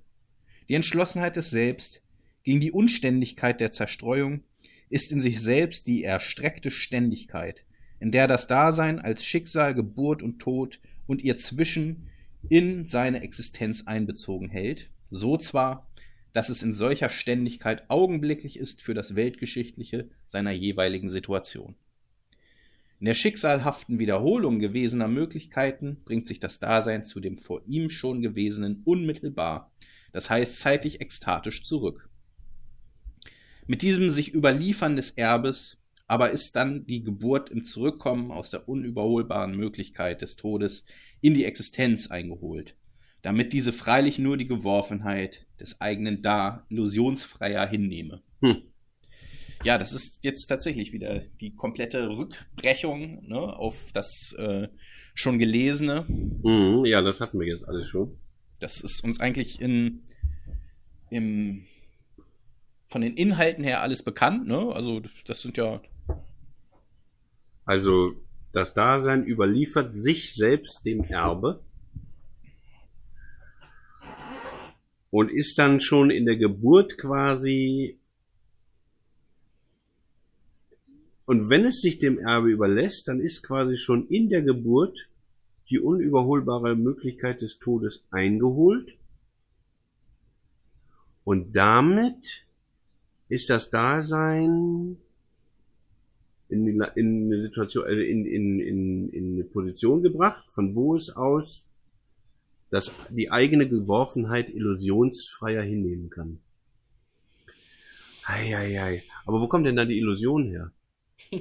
Die 0.69 0.75
Entschlossenheit 0.75 1.35
des 1.35 1.51
Selbst 1.51 2.01
gegen 2.45 2.61
die 2.61 2.71
Unständigkeit 2.71 3.61
der 3.61 3.73
Zerstreuung 3.73 4.45
ist 4.91 5.11
in 5.11 5.21
sich 5.21 5.41
selbst 5.41 5.89
die 5.89 6.05
erstreckte 6.05 6.71
Ständigkeit, 6.71 7.65
in 7.99 8.13
der 8.13 8.29
das 8.29 8.47
Dasein 8.47 9.01
als 9.01 9.25
Schicksal, 9.25 9.75
Geburt 9.75 10.23
und 10.23 10.39
Tod 10.39 10.79
und 11.09 11.21
ihr 11.21 11.37
Zwischen 11.37 12.11
in 12.49 12.87
seine 12.87 13.23
Existenz 13.23 13.89
einbezogen 13.89 14.51
hält, 14.51 14.89
so 15.11 15.37
zwar, 15.37 15.91
dass 16.33 16.49
es 16.49 16.63
in 16.63 16.73
solcher 16.73 17.11
Ständigkeit 17.11 17.89
augenblicklich 17.91 18.59
ist 18.59 18.83
für 18.83 18.95
das 18.95 19.15
Weltgeschichtliche 19.15 20.09
seiner 20.27 20.53
jeweiligen 20.53 21.11
Situation. 21.11 21.75
In 23.01 23.07
der 23.07 23.15
schicksalhaften 23.15 23.99
Wiederholung 23.99 24.61
gewesener 24.61 25.09
Möglichkeiten 25.09 25.97
bringt 26.05 26.27
sich 26.27 26.39
das 26.39 26.61
Dasein 26.61 27.05
zu 27.05 27.21
dem 27.21 27.37
vor 27.37 27.63
ihm 27.67 27.91
schon 27.91 28.23
Gewesenen 28.23 28.83
unmittelbar, 28.85 29.73
das 30.13 30.31
heißt 30.31 30.59
zeitlich 30.59 31.01
ekstatisch 31.01 31.65
zurück. 31.65 32.09
Mit 33.67 33.83
diesem 33.83 34.11
sich 34.11 34.35
Überliefern 34.35 34.97
des 34.97 35.11
Erbes 35.11 35.79
aber 36.13 36.31
ist 36.31 36.57
dann 36.57 36.85
die 36.87 37.01
Geburt 37.01 37.49
im 37.49 37.65
Zurückkommen 37.65 38.33
aus 38.33 38.51
der 38.51 38.69
unüberholbaren 38.69 39.57
Möglichkeit 39.57 40.21
des 40.21 40.37
Todes 40.37 40.85
in 41.23 41.33
die 41.33 41.47
Existenz 41.47 42.11
eingeholt, 42.11 42.77
damit 43.23 43.53
diese 43.53 43.73
freilich 43.73 44.19
nur 44.19 44.37
die 44.37 44.49
Geworfenheit 44.49 45.47
des 45.61 45.81
eigenen 45.81 46.23
Da 46.23 46.67
illusionsfreier 46.69 47.67
hinnehme. 47.67 48.23
Hm. 48.41 48.63
Ja, 49.65 49.79
das 49.79 49.93
ist 49.93 50.19
jetzt 50.25 50.47
tatsächlich 50.47 50.93
wieder 50.93 51.23
die 51.41 51.55
komplette 51.55 52.09
Rückbrechung 52.09 53.25
ne, 53.29 53.39
auf 53.39 53.93
das 53.95 54.35
äh, 54.37 54.67
schon 55.15 55.39
Gelesene. 55.39 56.05
Mhm, 56.09 56.85
ja, 56.85 57.01
das 57.01 57.21
hatten 57.21 57.39
wir 57.39 57.47
jetzt 57.47 57.69
alles 57.69 57.87
schon. 57.87 58.19
Das 58.59 58.81
ist 58.81 59.05
uns 59.05 59.21
eigentlich 59.21 59.61
in, 59.61 60.03
im 61.11 61.65
von 62.89 63.03
den 63.03 63.17
Inhalten 63.17 63.65
her 63.65 63.81
alles 63.81 64.03
bekannt, 64.03 64.47
ne? 64.47 64.71
Also 64.73 65.01
das 65.27 65.41
sind 65.41 65.57
ja. 65.57 65.81
Also 67.65 68.13
das 68.53 68.75
Dasein 68.75 69.25
überliefert 69.25 69.97
sich 69.97 70.35
selbst 70.35 70.85
dem 70.85 71.05
Erbe 71.05 71.65
und 75.13 75.31
ist 75.31 75.59
dann 75.59 75.81
schon 75.81 76.11
in 76.11 76.25
der 76.25 76.37
Geburt 76.37 76.97
quasi. 76.97 77.99
Und 81.27 81.51
wenn 81.51 81.67
es 81.67 81.83
sich 81.83 81.99
dem 81.99 82.19
Erbe 82.19 82.49
überlässt, 82.49 83.09
dann 83.09 83.21
ist 83.21 83.43
quasi 83.43 83.77
schon 83.77 84.09
in 84.09 84.31
der 84.31 84.41
Geburt 84.41 85.11
die 85.69 85.79
unüberholbare 85.79 86.77
Möglichkeit 86.77 87.43
des 87.43 87.59
Todes 87.59 88.07
eingeholt. 88.11 88.97
Und 91.25 91.53
damit 91.55 92.47
ist 93.29 93.51
das 93.51 93.69
Dasein 93.69 94.97
in, 96.49 96.67
in 96.67 96.83
eine 96.83 97.43
Situation, 97.43 97.85
also 97.85 98.01
in, 98.01 98.25
in, 98.25 98.61
in, 98.61 99.09
in 99.11 99.35
eine 99.35 99.45
Position 99.45 100.03
gebracht, 100.03 100.51
von 100.51 100.75
wo 100.75 100.97
es 100.97 101.15
aus 101.15 101.63
das, 102.73 102.91
die 103.11 103.31
eigene 103.31 103.69
Geworfenheit 103.69 104.49
illusionsfreier 104.49 105.63
hinnehmen 105.63 106.09
kann. 106.09 106.41
Eieiei. 108.25 109.03
Aber 109.27 109.43
wo 109.43 109.47
kommt 109.47 109.67
denn 109.67 109.77
da 109.77 109.85
die 109.85 109.99
Illusion 109.99 110.47
her? 110.47 110.73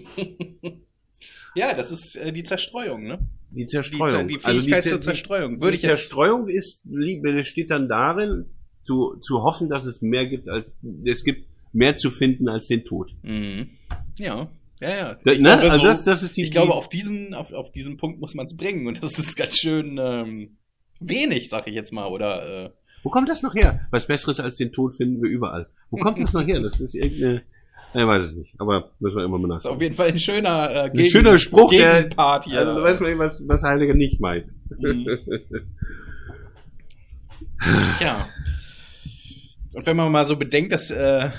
ja, 1.55 1.73
das 1.73 1.89
ist 1.89 2.17
äh, 2.17 2.33
die 2.33 2.43
Zerstreuung, 2.43 3.03
ne? 3.03 3.19
Die 3.49 3.65
Zerstreuung. 3.65 4.27
Die, 4.27 4.33
die 4.33 4.39
Fähigkeit 4.39 4.75
also 4.75 4.89
die, 4.89 4.91
zur 4.91 5.01
Zerstreuung. 5.01 5.61
Würde 5.61 5.77
die 5.77 5.83
Zerstreuung 5.83 6.49
ist, 6.49 6.83
steht 7.43 7.71
dann 7.71 7.87
darin, 7.87 8.47
zu, 8.83 9.15
zu 9.21 9.41
hoffen, 9.41 9.69
dass 9.69 9.85
es 9.85 10.01
mehr 10.01 10.27
gibt 10.27 10.49
als, 10.49 10.65
es 11.05 11.23
gibt 11.23 11.47
mehr 11.71 11.95
zu 11.95 12.11
finden 12.11 12.49
als 12.49 12.67
den 12.67 12.83
Tod. 12.83 13.15
Mhm. 13.21 13.69
Ja. 14.17 14.49
Ja, 14.81 14.89
ja. 14.89 15.17
Da, 15.23 15.31
ne? 15.31 15.37
glaube, 15.37 15.61
also 15.61 15.77
so, 15.77 15.83
das, 15.83 16.03
das 16.03 16.23
ist 16.23 16.35
die, 16.35 16.43
ich 16.43 16.51
glaube, 16.51 16.73
auf 16.73 16.89
diesen, 16.89 17.33
auf, 17.35 17.53
auf 17.53 17.71
diesen 17.71 17.95
Punkt 17.95 18.19
muss 18.19 18.33
man 18.33 18.47
es 18.47 18.57
bringen. 18.57 18.87
Und 18.87 19.01
das 19.01 19.17
ist 19.17 19.37
ganz 19.37 19.55
schön 19.57 19.97
ähm, 20.01 20.57
wenig, 21.01 21.49
sag 21.49 21.67
ich 21.67 21.75
jetzt 21.75 21.91
mal. 21.91 22.07
Oder 22.07 22.65
äh, 22.65 22.69
wo 23.03 23.09
kommt 23.09 23.29
das 23.29 23.41
noch 23.41 23.55
her? 23.55 23.87
Was 23.91 24.07
Besseres 24.07 24.39
als 24.39 24.57
den 24.57 24.71
Tod 24.71 24.95
finden 24.95 25.21
wir 25.21 25.29
überall. 25.29 25.67
Wo 25.89 25.97
kommt 25.97 26.21
das 26.21 26.33
noch 26.33 26.45
her? 26.45 26.59
Das 26.59 26.79
ist 26.79 26.95
irgendeine. 26.95 27.43
Ich 27.93 28.07
weiß 28.07 28.23
es 28.23 28.35
nicht, 28.35 28.53
aber 28.57 28.91
müssen 28.99 29.17
wir 29.17 29.25
immer 29.25 29.37
mal 29.37 29.49
nachdenken. 29.49 29.53
Das 29.53 29.65
ist 29.65 29.71
auf 29.71 29.81
jeden 29.81 29.95
Fall 29.95 30.07
ein 30.07 30.19
schöner, 30.19 30.85
äh, 30.85 30.89
Gegen, 30.91 31.03
ein 31.03 31.09
schöner 31.09 31.37
Spruch, 31.37 31.71
Gegenpart 31.71 32.45
der, 32.45 32.51
hier. 32.51 32.67
Also, 32.69 32.83
weiß 32.83 32.99
man, 33.01 33.19
was, 33.19 33.43
was 33.45 33.63
Heiliger 33.63 33.93
nicht 33.93 34.21
meint. 34.21 34.45
Mhm. 34.79 35.07
Tja. 37.97 38.29
Und 39.73 39.85
wenn 39.85 39.97
man 39.97 40.09
mal 40.09 40.25
so 40.25 40.37
bedenkt, 40.37 40.71
dass 40.71 40.89
äh, 40.89 41.31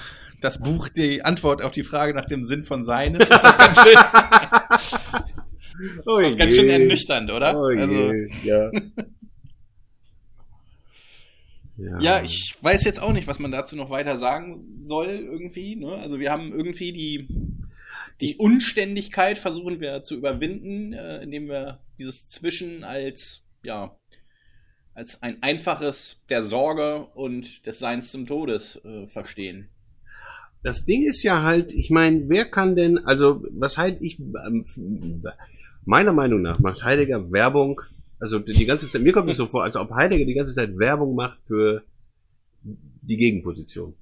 das 0.42 0.58
Buch 0.58 0.88
die 0.88 1.24
Antwort 1.24 1.62
auf 1.62 1.72
die 1.72 1.84
Frage 1.84 2.12
nach 2.14 2.26
dem 2.26 2.44
Sinn 2.44 2.64
von 2.64 2.82
Sein 2.82 3.14
ist, 3.14 3.30
ist 3.30 3.44
das 3.44 3.56
ganz 3.56 3.82
schön, 3.82 3.96
oh 6.06 6.16
ist 6.18 6.32
das 6.32 6.36
ganz 6.36 6.54
schön 6.54 6.68
ernüchternd, 6.68 7.30
oder? 7.30 7.56
Oh 7.56 7.64
also, 7.64 8.12
ja. 8.44 8.70
Ja. 11.76 12.00
ja. 12.00 12.22
ich 12.22 12.54
weiß 12.60 12.84
jetzt 12.84 13.02
auch 13.02 13.12
nicht, 13.12 13.26
was 13.26 13.38
man 13.38 13.50
dazu 13.50 13.76
noch 13.76 13.90
weiter 13.90 14.18
sagen 14.18 14.80
soll, 14.82 15.08
irgendwie. 15.08 15.76
Ne? 15.76 15.92
Also 15.92 16.20
wir 16.20 16.30
haben 16.30 16.52
irgendwie 16.52 16.92
die, 16.92 17.28
die 18.20 18.36
Unständigkeit 18.36 19.38
versuchen 19.38 19.80
wir 19.80 20.02
zu 20.02 20.16
überwinden, 20.16 20.92
äh, 20.92 21.22
indem 21.22 21.48
wir 21.48 21.80
dieses 21.98 22.26
Zwischen 22.26 22.84
als, 22.84 23.42
ja, 23.62 23.96
als 24.94 25.22
ein 25.22 25.42
einfaches 25.42 26.24
der 26.28 26.42
Sorge 26.42 27.06
und 27.14 27.66
des 27.66 27.78
Seins 27.78 28.10
zum 28.10 28.26
Todes 28.26 28.76
äh, 28.84 29.06
verstehen. 29.06 29.68
Das 30.62 30.84
Ding 30.84 31.04
ist 31.04 31.22
ja 31.22 31.42
halt, 31.42 31.72
ich 31.72 31.90
meine, 31.90 32.28
wer 32.28 32.44
kann 32.44 32.76
denn, 32.76 32.98
also 32.98 33.44
was 33.50 33.78
halt 33.78 34.00
ich, 34.00 34.20
ähm, 34.20 34.64
meiner 35.84 36.12
Meinung 36.12 36.42
nach 36.42 36.60
macht 36.60 36.84
Heidegger 36.84 37.32
Werbung, 37.32 37.80
also 38.22 38.38
die 38.38 38.66
ganze 38.66 38.88
Zeit, 38.88 39.02
mir 39.02 39.12
kommt 39.12 39.28
es 39.32 39.36
so 39.36 39.46
vor, 39.46 39.64
als 39.64 39.74
ob 39.74 39.90
Heidegger 39.90 40.24
die 40.24 40.34
ganze 40.34 40.54
Zeit 40.54 40.78
Werbung 40.78 41.16
macht 41.16 41.38
für 41.48 41.82
die 42.62 43.16
Gegenposition. 43.16 43.94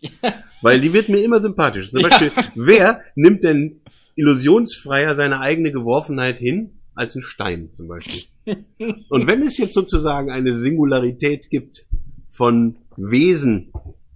Weil 0.62 0.80
die 0.80 0.94
wird 0.94 1.10
mir 1.10 1.22
immer 1.22 1.38
sympathisch. 1.38 1.90
Zum 1.90 2.02
Beispiel, 2.02 2.32
ja. 2.34 2.44
wer 2.54 3.00
nimmt 3.14 3.44
denn 3.44 3.82
illusionsfreier 4.14 5.14
seine 5.14 5.40
eigene 5.40 5.72
Geworfenheit 5.72 6.38
hin 6.38 6.70
als 6.94 7.14
ein 7.14 7.20
Stein 7.20 7.68
zum 7.74 7.86
Beispiel? 7.86 8.22
Und 9.10 9.26
wenn 9.26 9.42
es 9.42 9.58
jetzt 9.58 9.74
sozusagen 9.74 10.30
eine 10.30 10.58
Singularität 10.58 11.50
gibt 11.50 11.84
von 12.30 12.76
Wesen, 12.96 13.72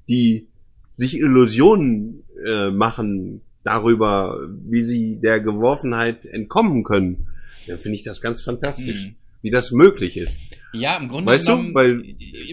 die 0.09 0.49
sich 0.95 1.19
Illusionen 1.19 2.25
äh, 2.47 2.71
machen 2.71 3.43
darüber, 3.63 4.41
wie 4.67 4.85
sie 4.85 5.17
der 5.17 5.41
Geworfenheit 5.41 6.25
entkommen 6.25 6.83
können, 6.83 7.27
dann 7.67 7.79
finde 7.79 7.99
ich 7.99 8.05
das 8.05 8.21
ganz 8.21 8.43
fantastisch, 8.43 9.05
hm. 9.05 9.15
wie 9.43 9.51
das 9.51 9.71
möglich 9.71 10.17
ist. 10.17 10.37
Ja, 10.73 10.97
im 10.97 11.09
Grunde 11.09 11.33
weißt 11.33 11.47
genommen, 11.47 11.69
du, 11.69 11.75
weil 11.75 12.03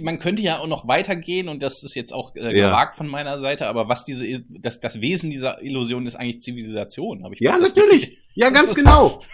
man 0.02 0.20
könnte 0.20 0.42
ja 0.42 0.60
auch 0.60 0.68
noch 0.68 0.88
weitergehen 0.88 1.50
und 1.50 1.62
das 1.62 1.84
ist 1.84 1.96
jetzt 1.96 2.14
auch 2.14 2.36
äh, 2.36 2.54
gewagt 2.54 2.96
ja. 2.96 2.98
von 2.98 3.08
meiner 3.08 3.40
Seite, 3.40 3.68
aber 3.68 3.90
was 3.90 4.06
diese 4.06 4.44
das, 4.50 4.80
das 4.80 5.02
Wesen 5.02 5.30
dieser 5.30 5.62
Illusion 5.62 6.06
ist 6.06 6.16
eigentlich 6.16 6.42
Zivilisation, 6.42 7.24
habe 7.24 7.36
ich 7.36 7.42
Ja, 7.42 7.58
natürlich. 7.58 8.18
Ja, 8.36 8.50
ganz 8.50 8.74
genau. 8.74 9.22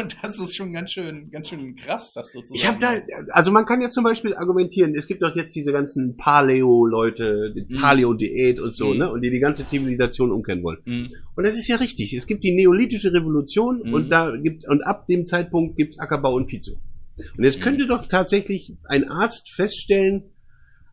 Und 0.00 0.16
das 0.22 0.38
ist 0.38 0.54
schon 0.54 0.72
ganz 0.72 0.92
schön, 0.92 1.28
ganz 1.32 1.48
schön 1.48 1.74
krass, 1.74 2.12
das 2.12 2.32
sozusagen. 2.32 2.56
Ich 2.56 2.66
habe 2.66 2.78
da, 2.80 2.92
also 3.30 3.50
man 3.50 3.66
kann 3.66 3.80
ja 3.80 3.90
zum 3.90 4.04
Beispiel 4.04 4.32
argumentieren, 4.32 4.94
es 4.94 5.08
gibt 5.08 5.22
doch 5.22 5.34
jetzt 5.34 5.56
diese 5.56 5.72
ganzen 5.72 6.16
Paleo-Leute, 6.16 7.52
die 7.52 7.74
mm. 7.74 7.80
Paleo-Diät 7.80 8.60
und 8.60 8.76
so, 8.76 8.94
mm. 8.94 8.98
ne, 8.98 9.10
und 9.10 9.22
die 9.22 9.30
die 9.30 9.40
ganze 9.40 9.66
Zivilisation 9.66 10.30
umkehren 10.30 10.62
wollen. 10.62 10.78
Mm. 10.84 11.06
Und 11.34 11.44
das 11.44 11.56
ist 11.56 11.66
ja 11.66 11.76
richtig. 11.76 12.12
Es 12.14 12.28
gibt 12.28 12.44
die 12.44 12.52
neolithische 12.52 13.12
Revolution 13.12 13.82
mhm. 13.84 13.92
und 13.92 14.08
da 14.08 14.36
gibt, 14.36 14.68
und 14.68 14.82
ab 14.82 15.08
dem 15.08 15.26
Zeitpunkt 15.26 15.76
gibt's 15.76 15.98
Ackerbau 15.98 16.34
und 16.34 16.48
Viehzucht. 16.48 16.80
Und 17.36 17.42
jetzt 17.42 17.60
könnte 17.60 17.88
doch 17.88 18.06
tatsächlich 18.08 18.72
ein 18.84 19.08
Arzt 19.08 19.50
feststellen, 19.50 20.30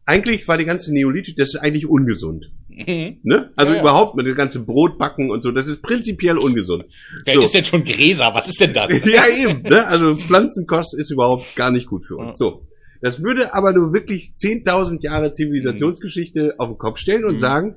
eigentlich 0.06 0.48
war 0.48 0.58
die 0.58 0.66
ganze 0.66 0.94
Neolithisch, 0.94 1.36
das 1.36 1.56
ist 1.56 1.60
eigentlich 1.60 1.88
ungesund. 1.88 2.52
Mhm. 2.70 3.18
Ne? 3.24 3.52
Also 3.56 3.72
ja, 3.72 3.78
ja. 3.78 3.82
überhaupt 3.82 4.16
mit 4.16 4.26
dem 4.26 4.36
ganzen 4.36 4.66
Brot 4.66 4.98
backen 4.98 5.32
und 5.32 5.44
so, 5.44 5.52
das 5.52 5.68
ist 5.68 5.82
prinzipiell 5.82 6.38
ungesund. 6.38 6.86
Wer 7.24 7.36
so. 7.36 7.42
ist 7.42 7.54
denn 7.54 7.66
schon 7.66 7.84
Gräser? 7.84 8.32
Was 8.34 8.48
ist 8.48 8.60
denn 8.60 8.74
das? 8.74 8.92
ja, 9.06 9.24
eben. 9.28 9.64
Ne? 9.64 9.88
Also 9.88 10.16
Pflanzenkost 10.16 10.98
ist 10.98 11.12
überhaupt 11.12 11.56
gar 11.56 11.72
nicht 11.72 11.88
gut 11.88 12.06
für 12.06 12.18
uns. 12.18 12.38
So. 12.38 12.68
Das 13.02 13.22
würde 13.22 13.54
aber 13.54 13.74
nur 13.74 13.94
wirklich 13.94 14.34
10.000 14.38 15.02
Jahre 15.02 15.32
Zivilisationsgeschichte 15.32 16.44
mhm. 16.44 16.60
auf 16.60 16.70
den 16.70 16.78
Kopf 16.78 16.98
stellen 16.98 17.26
und 17.26 17.36
mhm. 17.36 17.40
sagen, 17.40 17.76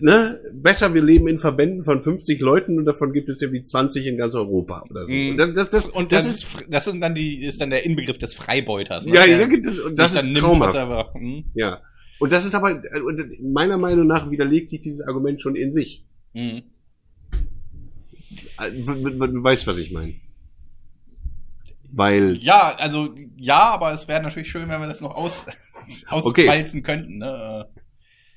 ne, 0.00 0.40
besser 0.52 0.94
wir 0.94 1.02
leben 1.02 1.28
in 1.28 1.38
Verbänden 1.38 1.84
von 1.84 2.02
50 2.02 2.40
Leuten 2.40 2.78
und 2.78 2.84
davon 2.84 3.12
gibt 3.12 3.28
es 3.28 3.40
ja 3.40 3.52
wie 3.52 3.62
20 3.62 4.06
in 4.06 4.16
ganz 4.16 4.34
Europa 4.34 4.84
oder 4.90 5.06
so. 5.06 5.12
Mm. 5.12 5.30
Und, 5.30 5.36
das, 5.38 5.54
das, 5.54 5.70
das, 5.70 5.86
und 5.86 6.12
das, 6.12 6.26
das, 6.26 6.36
ist, 6.36 6.66
das 6.68 6.84
sind 6.84 7.00
dann 7.00 7.14
die, 7.14 7.44
ist 7.44 7.60
dann 7.60 7.70
der 7.70 7.84
Inbegriff 7.84 8.18
des 8.18 8.34
Freibeuters. 8.34 9.06
Ja, 9.06 9.24
ja, 9.24 9.44
und 9.44 9.98
das 9.98 10.14
ist 10.14 10.24
nimmt, 10.24 10.38
traumhaft. 10.38 10.76
Aber, 10.76 11.14
hm. 11.14 11.44
Ja. 11.54 11.80
Und 12.18 12.32
das 12.32 12.44
ist 12.44 12.54
aber, 12.54 12.82
meiner 13.40 13.78
Meinung 13.78 14.06
nach 14.06 14.30
widerlegt 14.30 14.70
sich 14.70 14.80
dieses 14.80 15.00
Argument 15.06 15.40
schon 15.40 15.56
in 15.56 15.72
sich. 15.72 16.04
Mhm. 16.32 16.62
Du 18.58 19.42
weißt, 19.42 19.66
was 19.66 19.78
ich 19.78 19.90
meine. 19.92 20.14
Weil. 21.90 22.36
Ja, 22.36 22.74
also, 22.78 23.14
ja, 23.36 23.60
aber 23.60 23.92
es 23.92 24.08
wäre 24.08 24.22
natürlich 24.22 24.50
schön, 24.50 24.68
wenn 24.68 24.80
wir 24.80 24.88
das 24.88 25.00
noch 25.00 25.14
aus, 25.14 25.46
auswalzen 26.06 26.80
okay. 26.80 26.82
könnten, 26.82 27.18
ne? 27.18 27.68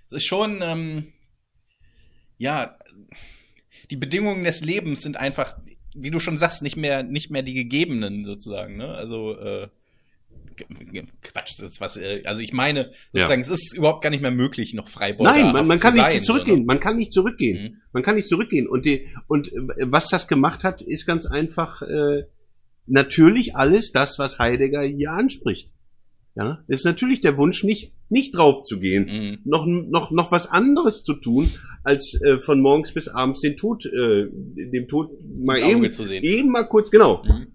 Es 0.05 0.13
ist 0.13 0.25
schon, 0.25 0.61
ähm, 0.61 1.13
ja, 2.37 2.77
die 3.89 3.97
Bedingungen 3.97 4.43
des 4.43 4.61
Lebens 4.61 5.01
sind 5.01 5.17
einfach, 5.17 5.57
wie 5.95 6.11
du 6.11 6.19
schon 6.19 6.37
sagst, 6.37 6.61
nicht 6.61 6.77
mehr, 6.77 7.03
nicht 7.03 7.31
mehr 7.31 7.43
die 7.43 7.53
gegebenen 7.53 8.25
sozusagen. 8.25 8.77
Ne? 8.77 8.89
Also 8.89 9.37
äh, 9.39 9.67
Quatsch, 11.21 11.59
das 11.59 11.71
ist 11.71 11.81
was. 11.81 11.97
Äh, 11.97 12.23
also 12.25 12.41
ich 12.41 12.53
meine, 12.53 12.91
sozusagen, 13.13 13.41
ja. 13.41 13.47
es 13.47 13.53
ist 13.53 13.77
überhaupt 13.77 14.01
gar 14.01 14.09
nicht 14.09 14.21
mehr 14.21 14.31
möglich, 14.31 14.73
noch 14.73 14.87
Freibeuter 14.87 15.31
Nein, 15.31 15.53
man, 15.53 15.67
man 15.67 15.79
kann 15.79 15.93
nicht 15.93 16.03
sein, 16.03 16.23
zurückgehen. 16.23 16.65
Man 16.65 16.79
kann 16.79 16.97
nicht 16.97 17.13
zurückgehen. 17.13 17.63
Mhm. 17.63 17.81
Man 17.93 18.03
kann 18.03 18.15
nicht 18.15 18.27
zurückgehen. 18.27 18.67
Und 18.67 18.85
die, 18.85 19.07
und 19.27 19.51
äh, 19.53 19.91
was 19.91 20.07
das 20.09 20.27
gemacht 20.27 20.63
hat, 20.63 20.81
ist 20.81 21.05
ganz 21.05 21.25
einfach 21.25 21.81
äh, 21.81 22.23
natürlich 22.85 23.55
alles 23.55 23.91
das, 23.91 24.17
was 24.19 24.39
Heidegger 24.39 24.81
hier 24.81 25.11
anspricht. 25.11 25.69
Ja, 26.37 26.59
ist 26.67 26.85
natürlich 26.85 27.21
der 27.21 27.35
Wunsch, 27.37 27.63
nicht, 27.63 27.93
nicht 28.09 28.35
drauf 28.35 28.63
zu 28.63 28.79
gehen, 28.79 29.05
mhm. 29.05 29.39
noch, 29.43 29.65
noch, 29.65 30.11
noch 30.11 30.31
was 30.31 30.45
anderes 30.45 31.03
zu 31.03 31.13
tun, 31.15 31.49
als 31.83 32.21
äh, 32.21 32.39
von 32.39 32.61
morgens 32.61 32.93
bis 32.93 33.07
abends 33.07 33.41
den 33.41 33.57
Tod, 33.57 33.87
äh, 33.87 34.27
dem 34.31 34.87
Tod 34.87 35.09
mal 35.43 35.57
eben, 35.57 35.91
zu 35.91 36.03
sehen. 36.03 36.23
eben 36.23 36.49
mal 36.49 36.65
kurz, 36.65 36.91
genau. 36.91 37.23
Mhm. 37.23 37.47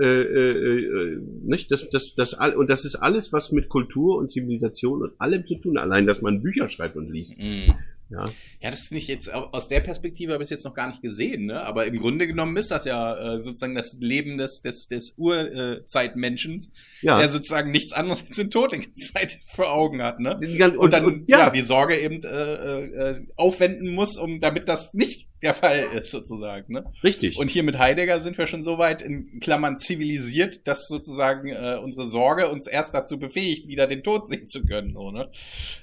Äh, 0.00 0.22
äh, 0.22 0.84
äh, 0.84 1.20
nicht? 1.44 1.70
Das, 1.70 1.88
das, 1.90 2.14
das, 2.16 2.34
all, 2.34 2.56
und 2.56 2.68
das 2.70 2.84
ist 2.84 2.96
alles, 2.96 3.32
was 3.32 3.52
mit 3.52 3.68
Kultur 3.68 4.18
und 4.18 4.32
Zivilisation 4.32 5.02
und 5.02 5.20
allem 5.20 5.46
zu 5.46 5.54
tun. 5.56 5.78
Allein, 5.78 6.06
dass 6.06 6.20
man 6.20 6.42
Bücher 6.42 6.68
schreibt 6.68 6.96
und 6.96 7.10
liest. 7.10 7.38
Mhm. 7.38 7.74
Ja. 8.10 8.24
Ja, 8.60 8.70
das 8.70 8.80
ist 8.80 8.92
nicht 8.92 9.06
jetzt 9.08 9.32
aus 9.32 9.68
der 9.68 9.80
Perspektive 9.80 10.32
habe 10.32 10.42
ich 10.42 10.46
es 10.46 10.50
jetzt 10.50 10.64
noch 10.64 10.74
gar 10.74 10.88
nicht 10.88 11.02
gesehen, 11.02 11.44
ne? 11.46 11.62
Aber 11.62 11.84
im 11.86 11.98
Grunde 11.98 12.26
genommen 12.26 12.56
ist 12.56 12.70
das 12.70 12.84
ja 12.86 13.34
äh, 13.34 13.40
sozusagen 13.40 13.74
das 13.74 13.98
Leben 14.00 14.38
des 14.38 14.62
des 14.62 14.86
des 14.86 15.12
Urzeitmenschen, 15.16 16.66
Ja. 17.02 17.18
der 17.18 17.30
sozusagen 17.30 17.70
nichts 17.70 17.92
anderes 17.92 18.24
als 18.26 18.36
den 18.36 18.50
Tod 18.50 18.72
die 18.74 18.94
Zeit 18.94 19.38
vor 19.46 19.70
Augen 19.72 20.02
hat, 20.02 20.20
ne? 20.20 20.38
Gan- 20.58 20.76
Und, 20.76 20.92
dann 20.92 21.24
ja. 21.28 21.38
ja, 21.40 21.50
die 21.50 21.60
Sorge 21.60 21.98
eben 21.98 22.22
äh, 22.24 22.82
äh, 22.84 23.26
aufwenden 23.36 23.94
muss, 23.94 24.16
um 24.16 24.40
damit 24.40 24.68
das 24.68 24.94
nicht 24.94 25.28
der 25.42 25.54
Fall 25.54 25.80
ist 25.94 26.10
sozusagen, 26.10 26.72
ne? 26.72 26.84
richtig. 27.04 27.36
Und 27.38 27.50
hier 27.50 27.62
mit 27.62 27.78
Heidegger 27.78 28.20
sind 28.20 28.38
wir 28.38 28.46
schon 28.46 28.64
so 28.64 28.78
weit 28.78 29.02
in 29.02 29.38
Klammern 29.40 29.76
zivilisiert, 29.78 30.66
dass 30.66 30.86
sozusagen 30.88 31.48
äh, 31.48 31.78
unsere 31.82 32.08
Sorge 32.08 32.48
uns 32.48 32.66
erst 32.66 32.94
dazu 32.94 33.18
befähigt, 33.18 33.68
wieder 33.68 33.86
den 33.86 34.02
Tod 34.02 34.28
sehen 34.30 34.46
zu 34.48 34.64
können. 34.64 34.94
So, 34.94 35.10
ne? 35.10 35.30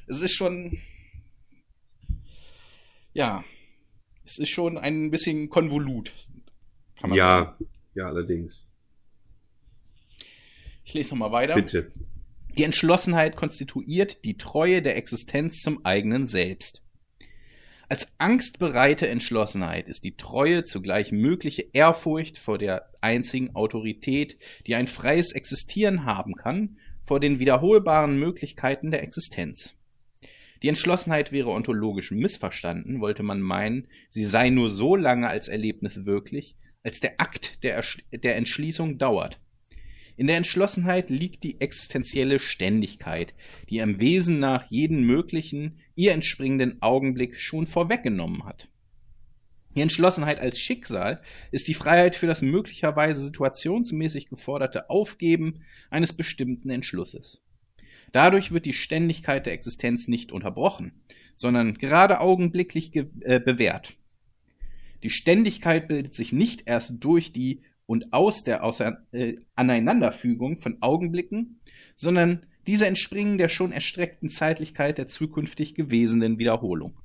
Es 0.07 0.21
ist 0.21 0.33
schon. 0.35 0.77
Ja. 3.15 3.43
Es 4.25 4.37
ist 4.37 4.49
schon 4.49 4.77
ein 4.77 5.09
bisschen 5.09 5.49
Konvolut. 5.49 6.13
Kann 6.99 7.09
man 7.09 7.17
sagen. 7.17 7.55
ja, 7.59 7.67
ja, 7.95 8.07
allerdings. 8.07 8.63
Ich 10.83 10.93
lese 10.93 11.11
nochmal 11.11 11.31
weiter. 11.31 11.55
Bitte. 11.55 11.91
Die 12.57 12.63
Entschlossenheit 12.63 13.35
konstituiert 13.35 14.23
die 14.23 14.37
Treue 14.37 14.81
der 14.81 14.97
Existenz 14.97 15.61
zum 15.61 15.85
eigenen 15.85 16.27
Selbst. 16.27 16.83
Als 17.87 18.07
angstbereite 18.17 19.07
Entschlossenheit 19.07 19.87
ist 19.87 20.03
die 20.03 20.17
Treue 20.17 20.63
zugleich 20.63 21.11
mögliche 21.11 21.67
Ehrfurcht 21.71 22.37
vor 22.37 22.57
der 22.57 22.89
einzigen 22.99 23.55
Autorität, 23.55 24.37
die 24.67 24.75
ein 24.75 24.87
freies 24.87 25.33
Existieren 25.33 26.05
haben 26.05 26.35
kann, 26.35 26.79
vor 27.03 27.19
den 27.19 27.39
wiederholbaren 27.39 28.19
Möglichkeiten 28.19 28.91
der 28.91 29.03
Existenz. 29.03 29.75
Die 30.65 30.69
Entschlossenheit 30.69 31.31
wäre 31.31 31.51
ontologisch 31.51 32.09
missverstanden, 32.09 32.99
wollte 32.99 33.21
man 33.21 33.39
meinen, 33.39 33.87
sie 34.09 34.25
sei 34.25 34.49
nur 34.49 34.71
so 34.71 34.95
lange 34.95 35.27
als 35.27 35.47
Erlebnis 35.47 36.07
wirklich, 36.07 36.55
als 36.81 36.99
der 36.99 37.21
Akt 37.21 37.63
der, 37.63 37.83
der 38.11 38.35
Entschließung 38.35 38.97
dauert. 38.97 39.39
In 40.17 40.25
der 40.25 40.37
Entschlossenheit 40.37 41.11
liegt 41.11 41.43
die 41.43 41.61
existenzielle 41.61 42.39
Ständigkeit, 42.39 43.35
die 43.69 43.79
am 43.79 43.99
Wesen 43.99 44.39
nach 44.39 44.65
jeden 44.71 45.05
möglichen, 45.05 45.81
ihr 45.93 46.13
entspringenden 46.13 46.81
Augenblick 46.81 47.37
schon 47.37 47.67
vorweggenommen 47.67 48.43
hat. 48.43 48.67
Die 49.75 49.81
Entschlossenheit 49.81 50.39
als 50.39 50.59
Schicksal 50.59 51.21
ist 51.51 51.67
die 51.67 51.75
Freiheit 51.75 52.15
für 52.15 52.25
das 52.25 52.41
möglicherweise 52.41 53.21
situationsmäßig 53.21 54.29
geforderte 54.29 54.89
Aufgeben 54.89 55.61
eines 55.91 56.11
bestimmten 56.11 56.71
Entschlusses. 56.71 57.44
Dadurch 58.11 58.51
wird 58.51 58.65
die 58.65 58.73
Ständigkeit 58.73 59.45
der 59.45 59.53
Existenz 59.53 60.07
nicht 60.07 60.31
unterbrochen, 60.31 60.93
sondern 61.35 61.73
gerade 61.73 62.21
augenblicklich 62.21 62.91
ge- 62.91 63.07
äh, 63.21 63.39
bewährt. 63.39 63.97
Die 65.03 65.09
Ständigkeit 65.09 65.87
bildet 65.87 66.13
sich 66.13 66.31
nicht 66.31 66.63
erst 66.65 67.03
durch 67.03 67.31
die 67.33 67.61
und 67.85 68.13
aus 68.13 68.43
der 68.43 68.63
Außer 68.63 68.97
äh, 69.11 69.35
Aneinanderfügung 69.55 70.57
von 70.57 70.77
Augenblicken, 70.81 71.59
sondern 71.95 72.45
diese 72.65 72.87
entspringen 72.87 73.37
der 73.37 73.49
schon 73.49 73.71
erstreckten 73.71 74.27
Zeitlichkeit 74.29 74.97
der 74.97 75.05
zukünftig 75.05 75.75
gewesenen 75.75 76.39
Wiederholung. 76.39 76.97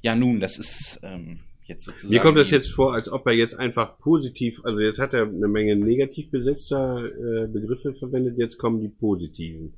Ja, 0.00 0.16
nun, 0.16 0.40
das 0.40 0.58
ist 0.58 0.98
ähm, 1.04 1.40
jetzt 1.66 1.84
sozusagen. 1.84 2.12
Mir 2.12 2.20
kommt 2.20 2.38
das 2.38 2.50
jetzt 2.50 2.72
vor, 2.72 2.92
als 2.92 3.08
ob 3.08 3.24
er 3.26 3.34
jetzt 3.34 3.54
einfach 3.54 3.96
positiv, 3.98 4.60
also 4.64 4.80
jetzt 4.80 4.98
hat 4.98 5.14
er 5.14 5.28
eine 5.28 5.46
Menge 5.46 5.76
negativ 5.76 6.30
besetzter 6.30 7.04
äh, 7.04 7.46
Begriffe 7.46 7.94
verwendet, 7.94 8.36
jetzt 8.38 8.58
kommen 8.58 8.80
die 8.80 8.88
positiven. 8.88 9.74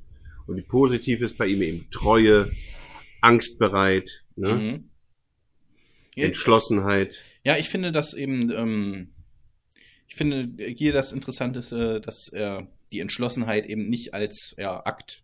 Und 0.46 0.56
die 0.56 0.62
positiv 0.62 1.20
ist 1.22 1.38
bei 1.38 1.46
ihm 1.46 1.62
eben 1.62 1.90
Treue, 1.90 2.50
angstbereit, 3.20 4.24
ne? 4.36 4.54
Mhm. 4.54 4.90
Ja, 6.16 6.26
Entschlossenheit. 6.26 7.18
Ja, 7.44 7.56
ich 7.56 7.68
finde 7.68 7.90
das 7.92 8.14
eben, 8.14 8.50
ähm, 8.52 9.08
ich 10.06 10.14
finde 10.14 10.48
hier 10.74 10.92
das 10.92 11.12
Interessante, 11.12 11.60
äh, 11.74 12.00
dass 12.00 12.28
er 12.28 12.68
die 12.92 13.00
Entschlossenheit 13.00 13.66
eben 13.66 13.88
nicht 13.88 14.14
als 14.14 14.54
ja, 14.58 14.84
Akt, 14.84 15.22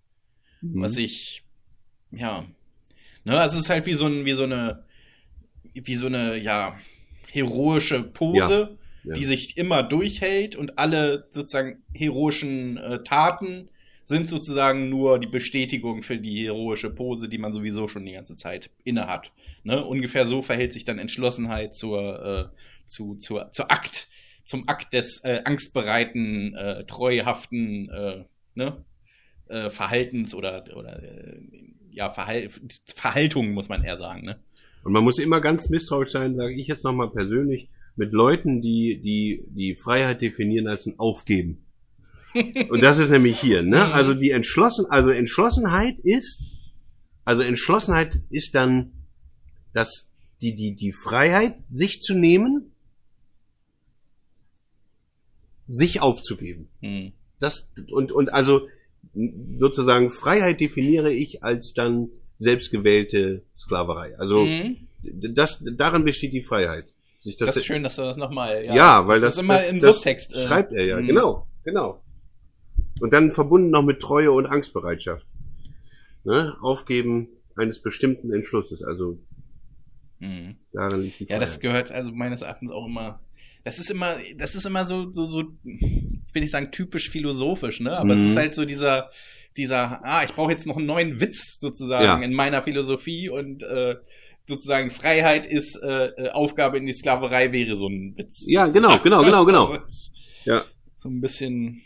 Mhm. 0.62 0.83
was 0.83 0.97
ich, 0.99 1.43
ja, 2.11 2.45
ne, 3.25 3.41
also 3.41 3.57
es 3.57 3.64
ist 3.64 3.71
halt 3.71 3.87
wie 3.87 3.95
so 3.95 4.07
ein, 4.07 4.25
wie 4.27 4.33
so 4.35 4.43
eine, 4.43 4.85
wie 5.73 5.95
so 5.95 6.07
eine, 6.07 6.37
ja, 6.39 6.79
heroische 7.29 8.03
Pose, 8.03 8.77
Ja. 9.05 9.14
die 9.14 9.25
sich 9.25 9.57
immer 9.57 9.83
durchhält 9.83 10.57
und 10.57 10.79
alle 10.79 11.29
sozusagen 11.31 11.83
heroischen 11.95 12.77
äh, 12.77 13.03
Taten 13.05 13.68
sind 14.11 14.26
sozusagen 14.26 14.88
nur 14.88 15.20
die 15.20 15.28
Bestätigung 15.28 16.02
für 16.02 16.18
die 16.18 16.44
heroische 16.44 16.90
Pose, 16.90 17.28
die 17.28 17.38
man 17.38 17.52
sowieso 17.52 17.86
schon 17.86 18.04
die 18.04 18.12
ganze 18.12 18.34
Zeit 18.34 18.68
inne 18.82 19.06
hat. 19.06 19.32
Ne? 19.62 19.84
Ungefähr 19.84 20.26
so 20.26 20.42
verhält 20.42 20.72
sich 20.72 20.84
dann 20.84 20.98
Entschlossenheit 20.98 21.74
zur, 21.74 22.52
äh, 22.52 22.86
zu, 22.86 23.14
zur, 23.14 23.52
zur 23.52 23.70
Akt, 23.70 24.08
zum 24.44 24.68
Akt 24.68 24.94
des 24.94 25.22
äh, 25.24 25.42
angstbereiten, 25.44 26.54
äh, 26.54 26.84
treuhaften 26.86 27.88
äh, 27.88 28.24
ne? 28.56 28.84
äh, 29.46 29.70
Verhaltens 29.70 30.34
oder, 30.34 30.64
oder 30.74 31.02
äh, 31.02 31.40
ja, 31.92 32.08
Verhal 32.08 32.48
Verhaltung, 32.84 33.52
muss 33.52 33.68
man 33.68 33.84
eher 33.84 33.96
sagen. 33.96 34.24
Ne? 34.24 34.40
Und 34.82 34.92
man 34.92 35.04
muss 35.04 35.20
immer 35.20 35.40
ganz 35.40 35.68
misstrauisch 35.68 36.11
sein, 36.11 36.34
sage 36.34 36.54
ich 36.54 36.66
jetzt 36.66 36.82
nochmal 36.82 37.11
persönlich, 37.11 37.68
mit 37.94 38.12
Leuten, 38.12 38.61
die, 38.61 39.00
die 39.00 39.44
die 39.50 39.76
Freiheit 39.76 40.20
definieren 40.20 40.66
als 40.66 40.86
ein 40.86 40.98
Aufgeben. 40.98 41.64
Und 42.68 42.83
das 42.83 42.99
ist 42.99 43.11
nämlich 43.11 43.41
hier, 43.41 43.62
ne? 43.62 43.87
Mhm. 43.87 43.93
Also 43.93 44.14
die 44.14 44.31
Entschlossen, 44.31 44.87
also 44.89 45.11
Entschlossenheit 45.11 45.99
ist, 46.03 46.51
also 47.24 47.43
Entschlossenheit 47.43 48.20
ist 48.31 48.55
dann 48.55 48.93
das, 49.72 50.09
die, 50.41 50.55
die, 50.57 50.74
die 50.74 50.93
Freiheit, 50.93 51.55
sich 51.70 52.01
zu 52.03 52.14
nehmen, 52.14 52.72
sich 55.68 56.01
aufzugeben. 56.03 56.68
Hm. 56.81 57.12
Das, 57.39 57.70
und, 57.93 58.12
und 58.12 58.33
also 58.33 58.68
sozusagen 59.59 60.11
Freiheit 60.11 60.61
definiere 60.61 61.12
ich 61.12 61.43
als 61.43 61.72
dann 61.74 62.09
selbstgewählte 62.39 63.43
Sklaverei. 63.59 64.18
Also 64.18 64.45
Mhm. 64.45 64.89
das, 65.35 65.62
darin 65.76 66.05
besteht 66.05 66.33
die 66.33 66.43
Freiheit. 66.43 66.87
Sich 67.22 67.37
Das, 67.37 67.57
ist 67.57 67.66
schön, 67.66 67.83
dass 67.83 67.97
du 67.97 68.03
das 68.03 68.16
nochmal. 68.16 68.64
ja, 68.64 69.07
weil 69.07 69.20
das, 69.20 69.35
ist 69.35 69.41
immer 69.41 69.57
das, 69.57 69.70
im 69.70 69.81
das 69.81 69.97
Subtext. 69.97 70.35
äh, 70.35 70.47
schreibt 70.47 70.72
er 70.72 70.85
ja, 70.85 71.01
mhm. 71.01 71.07
genau, 71.07 71.47
genau. 71.64 72.01
Und 73.01 73.12
dann 73.12 73.32
verbunden 73.32 73.70
noch 73.70 73.82
mit 73.82 74.01
Treue 74.01 74.30
und 74.32 74.46
Angstbereitschaft. 74.46 75.26
Ne? 76.24 76.57
Aufgeben 76.61 77.28
eines 77.57 77.80
bestimmten 77.80 78.32
Entschlusses, 78.32 78.82
also 78.82 79.18
Mhm. 80.18 80.57
darin 80.72 81.03
liegt 81.05 81.18
die 81.20 81.24
Ja, 81.24 81.38
das 81.38 81.61
gehört 81.61 81.90
also 81.90 82.12
meines 82.12 82.42
Erachtens 82.42 82.70
auch 82.70 82.86
immer. 82.86 83.20
Das 83.64 83.78
ist 83.78 83.90
immer, 83.90 84.16
das 84.36 84.55
ist 84.55 84.66
immer 84.66 84.84
so, 84.84 85.11
so, 85.12 85.24
so, 85.26 85.44
ich 85.64 86.34
will 86.34 86.42
nicht 86.42 86.51
sagen 86.51 86.70
typisch 86.70 87.09
philosophisch, 87.11 87.80
ne? 87.80 87.96
Aber 87.96 88.12
es 88.12 88.20
Mhm. 88.20 88.26
ist 88.26 88.36
halt 88.36 88.55
so 88.55 88.64
dieser, 88.66 89.09
dieser, 89.57 90.05
ah, 90.05 90.22
ich 90.24 90.34
brauche 90.34 90.53
jetzt 90.53 90.66
noch 90.66 90.76
einen 90.76 90.86
neuen 90.86 91.20
Witz 91.20 91.59
sozusagen 91.59 92.05
Ja. 92.22 92.26
in 92.26 92.34
meiner 92.34 92.62
Philosophie 92.62 93.28
und 93.30 93.62
äh, 93.62 93.96
sozusagen 94.46 94.90
Freiheit 94.90 95.46
ist 95.46 95.76
äh, 95.82 96.07
äh, 96.09 96.30
Aufgabe 96.30 96.76
in 96.78 96.84
die 96.86 96.92
Sklaverei 96.92 97.53
wäre 97.53 97.76
so 97.78 97.86
ein 97.88 98.14
Witz. 98.16 98.44
Ja, 98.46 98.66
genau, 98.66 98.98
genau, 98.98 99.22
genau, 99.24 99.44
genau. 99.46 99.66
Also, 99.66 99.84
es 99.86 100.11
Ja. 100.44 100.64
So 100.98 101.09
ein 101.09 101.20
bisschen. 101.22 101.80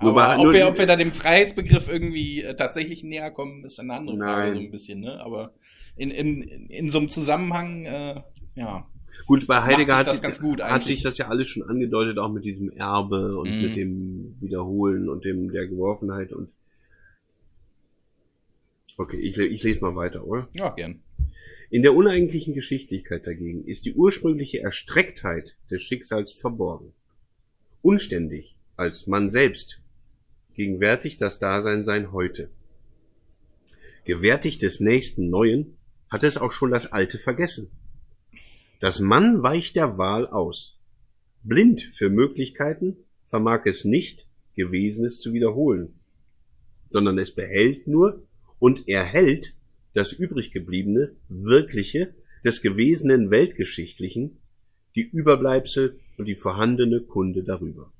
Nur 0.00 0.10
Aber 0.12 0.22
bei- 0.24 0.36
ob, 0.38 0.44
nur- 0.44 0.52
wir, 0.54 0.68
ob 0.68 0.78
wir 0.78 0.86
da 0.86 0.96
dem 0.96 1.12
Freiheitsbegriff 1.12 1.92
irgendwie 1.92 2.42
äh, 2.42 2.54
tatsächlich 2.54 3.02
näher 3.04 3.30
kommen, 3.30 3.64
ist 3.64 3.78
eine 3.80 3.92
andere 3.94 4.16
Frage, 4.16 4.42
Nein. 4.48 4.52
so 4.54 4.58
ein 4.60 4.70
bisschen, 4.70 5.00
ne? 5.00 5.20
Aber 5.20 5.52
in, 5.96 6.10
in, 6.10 6.42
in 6.68 6.88
so 6.88 6.98
einem 6.98 7.08
Zusammenhang, 7.08 7.84
äh, 7.84 8.20
ja. 8.56 8.86
Gut, 9.26 9.46
bei 9.46 9.62
Heidegger 9.62 9.96
hat, 9.98 10.08
sich, 10.08 10.40
gut 10.40 10.60
hat 10.62 10.82
sich 10.82 11.02
das 11.02 11.18
ja 11.18 11.28
alles 11.28 11.48
schon 11.48 11.62
angedeutet, 11.62 12.18
auch 12.18 12.32
mit 12.32 12.44
diesem 12.44 12.70
Erbe 12.70 13.38
und 13.38 13.50
Mhm. 13.56 13.62
mit 13.62 13.76
dem 13.76 14.36
Wiederholen 14.40 15.08
und 15.08 15.24
dem 15.24 15.52
der 15.52 15.66
Geworfenheit 15.68 16.32
und 16.32 16.48
Okay, 18.96 19.16
ich, 19.18 19.38
ich 19.38 19.62
lese 19.62 19.80
mal 19.80 19.94
weiter, 19.96 20.26
oder? 20.26 20.48
Ja, 20.54 20.70
gern. 20.70 21.00
In 21.70 21.82
der 21.82 21.94
uneigentlichen 21.94 22.54
Geschichtlichkeit 22.54 23.26
dagegen 23.26 23.64
ist 23.64 23.84
die 23.84 23.94
ursprüngliche 23.94 24.58
Erstrecktheit 24.58 25.54
des 25.70 25.82
Schicksals 25.82 26.32
verborgen. 26.32 26.92
Unständig 27.82 28.56
als 28.76 29.06
man 29.06 29.30
selbst 29.30 29.80
gegenwärtig 30.54 31.16
das 31.16 31.38
Dasein 31.38 31.84
sein 31.84 32.12
heute. 32.12 32.50
Gewärtig 34.04 34.58
des 34.58 34.80
nächsten 34.80 35.30
Neuen 35.30 35.76
hat 36.08 36.24
es 36.24 36.36
auch 36.38 36.52
schon 36.52 36.70
das 36.70 36.92
Alte 36.92 37.18
vergessen. 37.18 37.70
Das 38.80 39.00
Mann 39.00 39.42
weicht 39.42 39.76
der 39.76 39.98
Wahl 39.98 40.26
aus. 40.26 40.78
Blind 41.42 41.90
für 41.94 42.08
Möglichkeiten 42.08 42.96
vermag 43.28 43.66
es 43.66 43.84
nicht, 43.84 44.26
Gewesenes 44.56 45.20
zu 45.20 45.32
wiederholen, 45.32 46.00
sondern 46.90 47.18
es 47.18 47.34
behält 47.34 47.86
nur 47.86 48.26
und 48.58 48.88
erhält 48.88 49.54
das 49.94 50.12
übriggebliebene, 50.12 51.14
wirkliche, 51.28 52.14
des 52.44 52.62
gewesenen 52.62 53.30
Weltgeschichtlichen, 53.30 54.38
die 54.94 55.02
Überbleibsel 55.02 56.00
und 56.16 56.24
die 56.26 56.36
vorhandene 56.36 57.00
Kunde 57.00 57.42
darüber. 57.42 57.92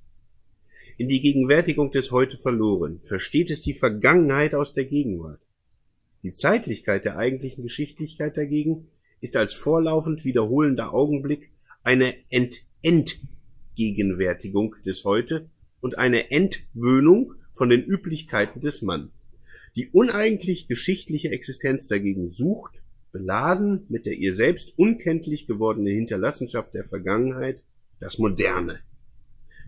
In 1.01 1.09
die 1.09 1.23
Gegenwärtigung 1.23 1.91
des 1.93 2.11
Heute 2.11 2.37
verloren, 2.37 3.01
versteht 3.05 3.51
es 3.51 3.63
die 3.63 3.73
Vergangenheit 3.73 4.55
aus 4.55 4.75
der 4.75 4.85
Gegenwart. 4.85 5.41
Die 6.23 6.35
Zeitlichkeit 6.35 7.07
der 7.07 7.17
eigentlichen 7.17 7.63
Geschichtlichkeit 7.63 8.37
dagegen 8.37 8.89
ist 9.23 9.35
als 9.35 9.55
vorlaufend 9.55 10.27
wiederholender 10.27 10.93
Augenblick 10.93 11.49
eine 11.83 12.17
Ent 12.29 12.67
Entgegenwärtigung 12.83 14.77
des 14.85 15.07
Heute 15.07 15.49
und 15.81 15.97
eine 15.97 16.31
Entwöhnung 16.33 17.33
von 17.55 17.71
den 17.71 17.83
Üblichkeiten 17.83 18.61
des 18.61 18.83
Mann. 18.83 19.11
Die 19.77 19.89
uneigentlich 19.89 20.69
geschichtliche 20.69 21.31
Existenz 21.31 21.89
dagegen 21.89 22.31
sucht, 22.31 22.75
beladen 23.11 23.87
mit 23.89 24.05
der 24.05 24.19
ihr 24.19 24.37
selbst 24.37 24.75
unkenntlich 24.77 25.47
gewordenen 25.47 25.95
Hinterlassenschaft 25.95 26.75
der 26.75 26.85
Vergangenheit, 26.85 27.63
das 28.01 28.19
Moderne. 28.19 28.81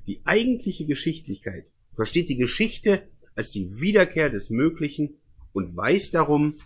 Die 0.07 0.21
eigentliche 0.25 0.87
Geschichtlichkeit 0.87 1.67
versteht 1.95 2.29
die 2.29 2.37
Geschichte 2.37 3.09
als 3.35 3.51
die 3.51 3.81
Wiederkehr 3.81 4.31
des 4.31 4.51
Möglichen 4.51 5.15
und 5.53 5.77
weiß 5.77 6.11
darum, 6.11 6.57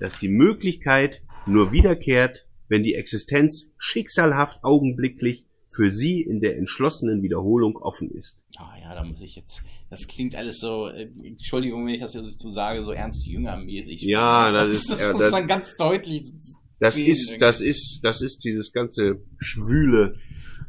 dass 0.00 0.18
die 0.18 0.28
Möglichkeit 0.28 1.22
nur 1.46 1.72
wiederkehrt, 1.72 2.46
wenn 2.68 2.82
die 2.82 2.94
Existenz 2.94 3.70
schicksalhaft 3.78 4.64
augenblicklich 4.64 5.44
für 5.72 5.92
sie 5.92 6.20
in 6.20 6.40
der 6.40 6.56
entschlossenen 6.56 7.22
Wiederholung 7.22 7.76
offen 7.76 8.10
ist. 8.10 8.38
Ah 8.56 8.74
ja, 8.80 8.94
da 8.94 9.04
muss 9.04 9.20
ich 9.20 9.36
jetzt, 9.36 9.62
das 9.88 10.08
klingt 10.08 10.34
alles 10.34 10.58
so, 10.58 10.88
äh, 10.88 11.08
Entschuldigung, 11.22 11.86
wenn 11.86 11.94
ich 11.94 12.00
das 12.00 12.14
jetzt 12.14 12.40
so 12.40 12.50
sage, 12.50 12.84
so 12.84 12.90
ernst 12.90 13.24
jüngermäßig. 13.24 14.02
Ja, 14.02 14.50
das, 14.52 14.64
das, 14.64 14.74
ist, 14.74 14.90
das 14.90 15.00
ja, 15.00 15.12
muss 15.12 15.20
das, 15.20 15.32
man 15.32 15.46
ganz 15.46 15.76
deutlich 15.76 16.22
das 16.80 16.94
sehen, 16.94 17.06
ist, 17.06 17.28
irgendwie. 17.28 17.38
das 17.38 17.60
ist, 17.60 18.00
das 18.02 18.20
ist 18.20 18.44
dieses 18.44 18.72
ganze 18.72 19.22
Schwüle, 19.38 20.16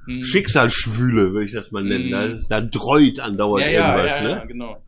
Hm. 0.05 0.23
Schicksalsschwüle, 0.23 1.33
würde 1.33 1.45
ich 1.45 1.53
das 1.53 1.71
mal 1.71 1.83
nennen. 1.83 2.07
Mhm. 2.07 2.11
Da, 2.11 2.23
ist, 2.25 2.47
da 2.49 2.61
dreut 2.61 3.19
andauernd 3.19 3.65
ja, 3.65 3.71
ja, 3.71 3.95
irgendwas, 3.95 4.09
ja, 4.09 4.21
ne? 4.23 4.29
ja, 4.29 4.45
genau. 4.45 4.83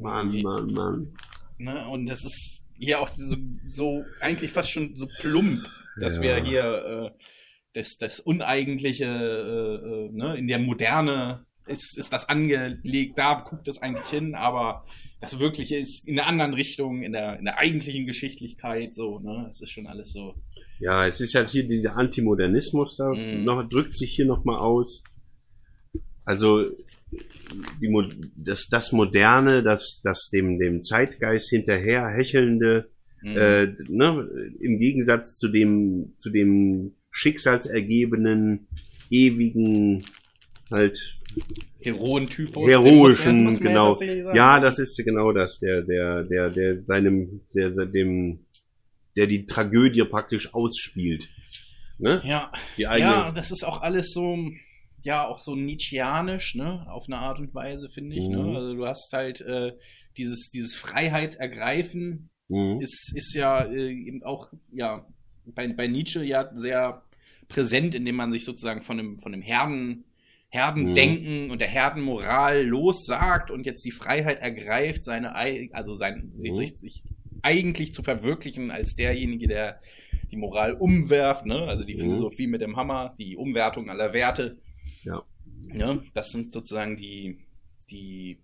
Mann, 0.00 0.42
Mann, 0.42 0.66
Mann. 0.72 1.12
Ne? 1.58 1.86
Und 1.88 2.06
das 2.08 2.24
ist 2.24 2.62
hier 2.78 3.00
auch 3.00 3.08
so, 3.08 3.36
so 3.68 4.04
eigentlich 4.20 4.50
fast 4.50 4.70
schon 4.70 4.96
so 4.96 5.06
plump, 5.20 5.68
dass 6.00 6.16
Ja. 6.16 6.22
wir 6.22 6.36
hier 6.36 7.12
äh, 7.14 7.24
das, 7.74 7.96
das 7.98 8.20
Uneigentliche 8.20 9.04
äh, 9.06 9.86
äh, 9.86 10.10
ne? 10.12 10.36
in 10.36 10.48
der 10.48 10.58
Moderne 10.58 11.46
ist, 11.66 11.96
ist 11.96 12.12
das 12.12 12.28
angelegt, 12.28 13.18
da 13.18 13.34
guckt 13.34 13.68
es 13.68 13.80
eigentlich 13.80 14.08
hin, 14.08 14.34
aber 14.34 14.84
das 15.22 15.38
Wirkliche 15.38 15.76
ist 15.76 16.06
in 16.08 16.16
der 16.16 16.26
anderen 16.26 16.52
Richtung, 16.52 17.02
in 17.02 17.12
der, 17.12 17.38
in 17.38 17.44
der 17.44 17.58
eigentlichen 17.58 18.06
Geschichtlichkeit, 18.06 18.92
so, 18.92 19.20
ne? 19.20 19.46
Es 19.48 19.62
ist 19.62 19.70
schon 19.70 19.86
alles 19.86 20.12
so. 20.12 20.34
Ja, 20.80 21.06
es 21.06 21.20
ist 21.20 21.34
halt 21.36 21.48
hier 21.48 21.66
dieser 21.66 21.96
Antimodernismus, 21.96 22.96
da 22.96 23.08
Mhm. 23.14 23.44
noch, 23.44 23.68
drückt 23.68 23.96
sich 23.96 24.10
hier 24.16 24.26
nochmal 24.26 24.58
aus. 24.58 25.02
Also 26.24 26.64
die, 27.80 27.88
das, 28.36 28.66
das 28.68 28.90
Moderne, 28.92 29.62
das, 29.62 30.00
das 30.02 30.28
dem, 30.32 30.58
dem 30.58 30.82
Zeitgeist 30.82 31.50
hinterher 31.50 32.08
hechelnde, 32.08 32.90
Mhm. 33.22 33.36
äh, 33.36 33.66
ne, 33.88 34.28
im 34.60 34.80
Gegensatz 34.80 35.36
zu 35.36 35.46
dem, 35.48 36.14
zu 36.18 36.30
dem 36.30 36.96
schicksalsergebenen, 37.12 38.66
ewigen, 39.10 40.04
halt 40.72 41.20
Heroentypus. 41.82 42.70
heroischen, 42.70 43.44
muss 43.44 43.60
genau. 43.60 43.98
Ja, 44.34 44.60
das 44.60 44.78
ist 44.78 44.96
genau 45.04 45.32
das, 45.32 45.58
der, 45.58 45.82
der, 45.82 46.22
der, 46.24 46.50
der 46.50 46.82
seinem, 46.84 47.40
der, 47.54 47.70
der 47.70 47.86
dem, 47.86 48.46
der 49.16 49.26
die 49.26 49.46
Tragödie 49.46 50.04
praktisch 50.04 50.54
ausspielt. 50.54 51.28
Ne? 51.98 52.20
Ja, 52.24 52.50
Die 52.76 52.86
eigene, 52.86 53.10
ja, 53.10 53.32
das 53.32 53.50
ist 53.50 53.64
auch 53.64 53.80
alles 53.82 54.12
so, 54.12 54.36
ja, 55.02 55.26
auch 55.26 55.38
so 55.40 55.54
Nietzscheanisch, 55.56 56.54
ne, 56.54 56.86
auf 56.88 57.04
eine 57.08 57.18
Art 57.18 57.38
und 57.38 57.54
Weise, 57.54 57.90
finde 57.90 58.16
ich, 58.16 58.28
Mhm. 58.28 58.36
ne. 58.52 58.56
Also 58.56 58.74
du 58.74 58.86
hast 58.86 59.12
halt 59.12 59.40
äh, 59.40 59.72
dieses, 60.16 60.48
dieses 60.50 60.74
Freiheit 60.74 61.36
ergreifen, 61.36 62.30
Mhm. 62.48 62.80
ist, 62.80 63.12
ist 63.14 63.34
ja 63.34 63.62
äh, 63.64 63.90
eben 63.92 64.22
auch, 64.24 64.52
ja, 64.72 65.06
bei, 65.46 65.66
bei 65.68 65.86
Nietzsche 65.86 66.22
ja 66.22 66.50
sehr 66.54 67.02
präsent, 67.48 67.94
indem 67.94 68.16
man 68.16 68.30
sich 68.32 68.44
sozusagen 68.44 68.82
von 68.82 68.96
dem, 68.96 69.18
von 69.18 69.32
dem 70.52 70.58
Herden, 70.58 70.86
Herdendenken 70.86 71.50
und 71.50 71.60
der 71.60 71.68
Herdenmoral 71.68 72.62
lossagt 72.64 73.50
und 73.50 73.66
jetzt 73.66 73.84
die 73.84 73.90
Freiheit 73.90 74.40
ergreift, 74.40 75.04
seine, 75.04 75.34
ei- 75.34 75.70
also 75.72 75.94
sein, 75.94 76.32
Mhm. 76.36 76.56
sich, 76.56 76.76
sich 76.76 77.02
eigentlich 77.42 77.92
zu 77.92 78.02
verwirklichen 78.02 78.70
als 78.70 78.94
derjenige, 78.94 79.48
der 79.48 79.80
die 80.30 80.36
Moral 80.36 80.74
umwerft, 80.74 81.44
ne? 81.46 81.62
also 81.62 81.84
die 81.84 81.94
Mhm. 81.94 82.00
Philosophie 82.00 82.46
mit 82.46 82.60
dem 82.60 82.76
Hammer, 82.76 83.14
die 83.18 83.36
Umwertung 83.36 83.90
aller 83.90 84.12
Werte. 84.12 84.58
Ja. 85.04 85.22
Ja, 85.74 86.02
das 86.14 86.28
sind 86.30 86.52
sozusagen 86.52 86.96
die, 86.96 87.38
die 87.90 88.38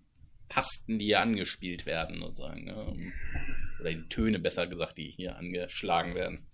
Tasten, 0.49 0.97
die 0.99 1.05
hier 1.05 1.19
angespielt 1.21 1.85
werden, 1.85 2.19
sozusagen. 2.21 2.63
Ne? 2.65 3.11
Oder 3.79 3.93
die 3.93 4.07
Töne, 4.09 4.39
besser 4.39 4.65
gesagt, 4.67 4.97
die 4.97 5.13
hier 5.15 5.37
angeschlagen 5.37 6.15
werden. 6.15 6.45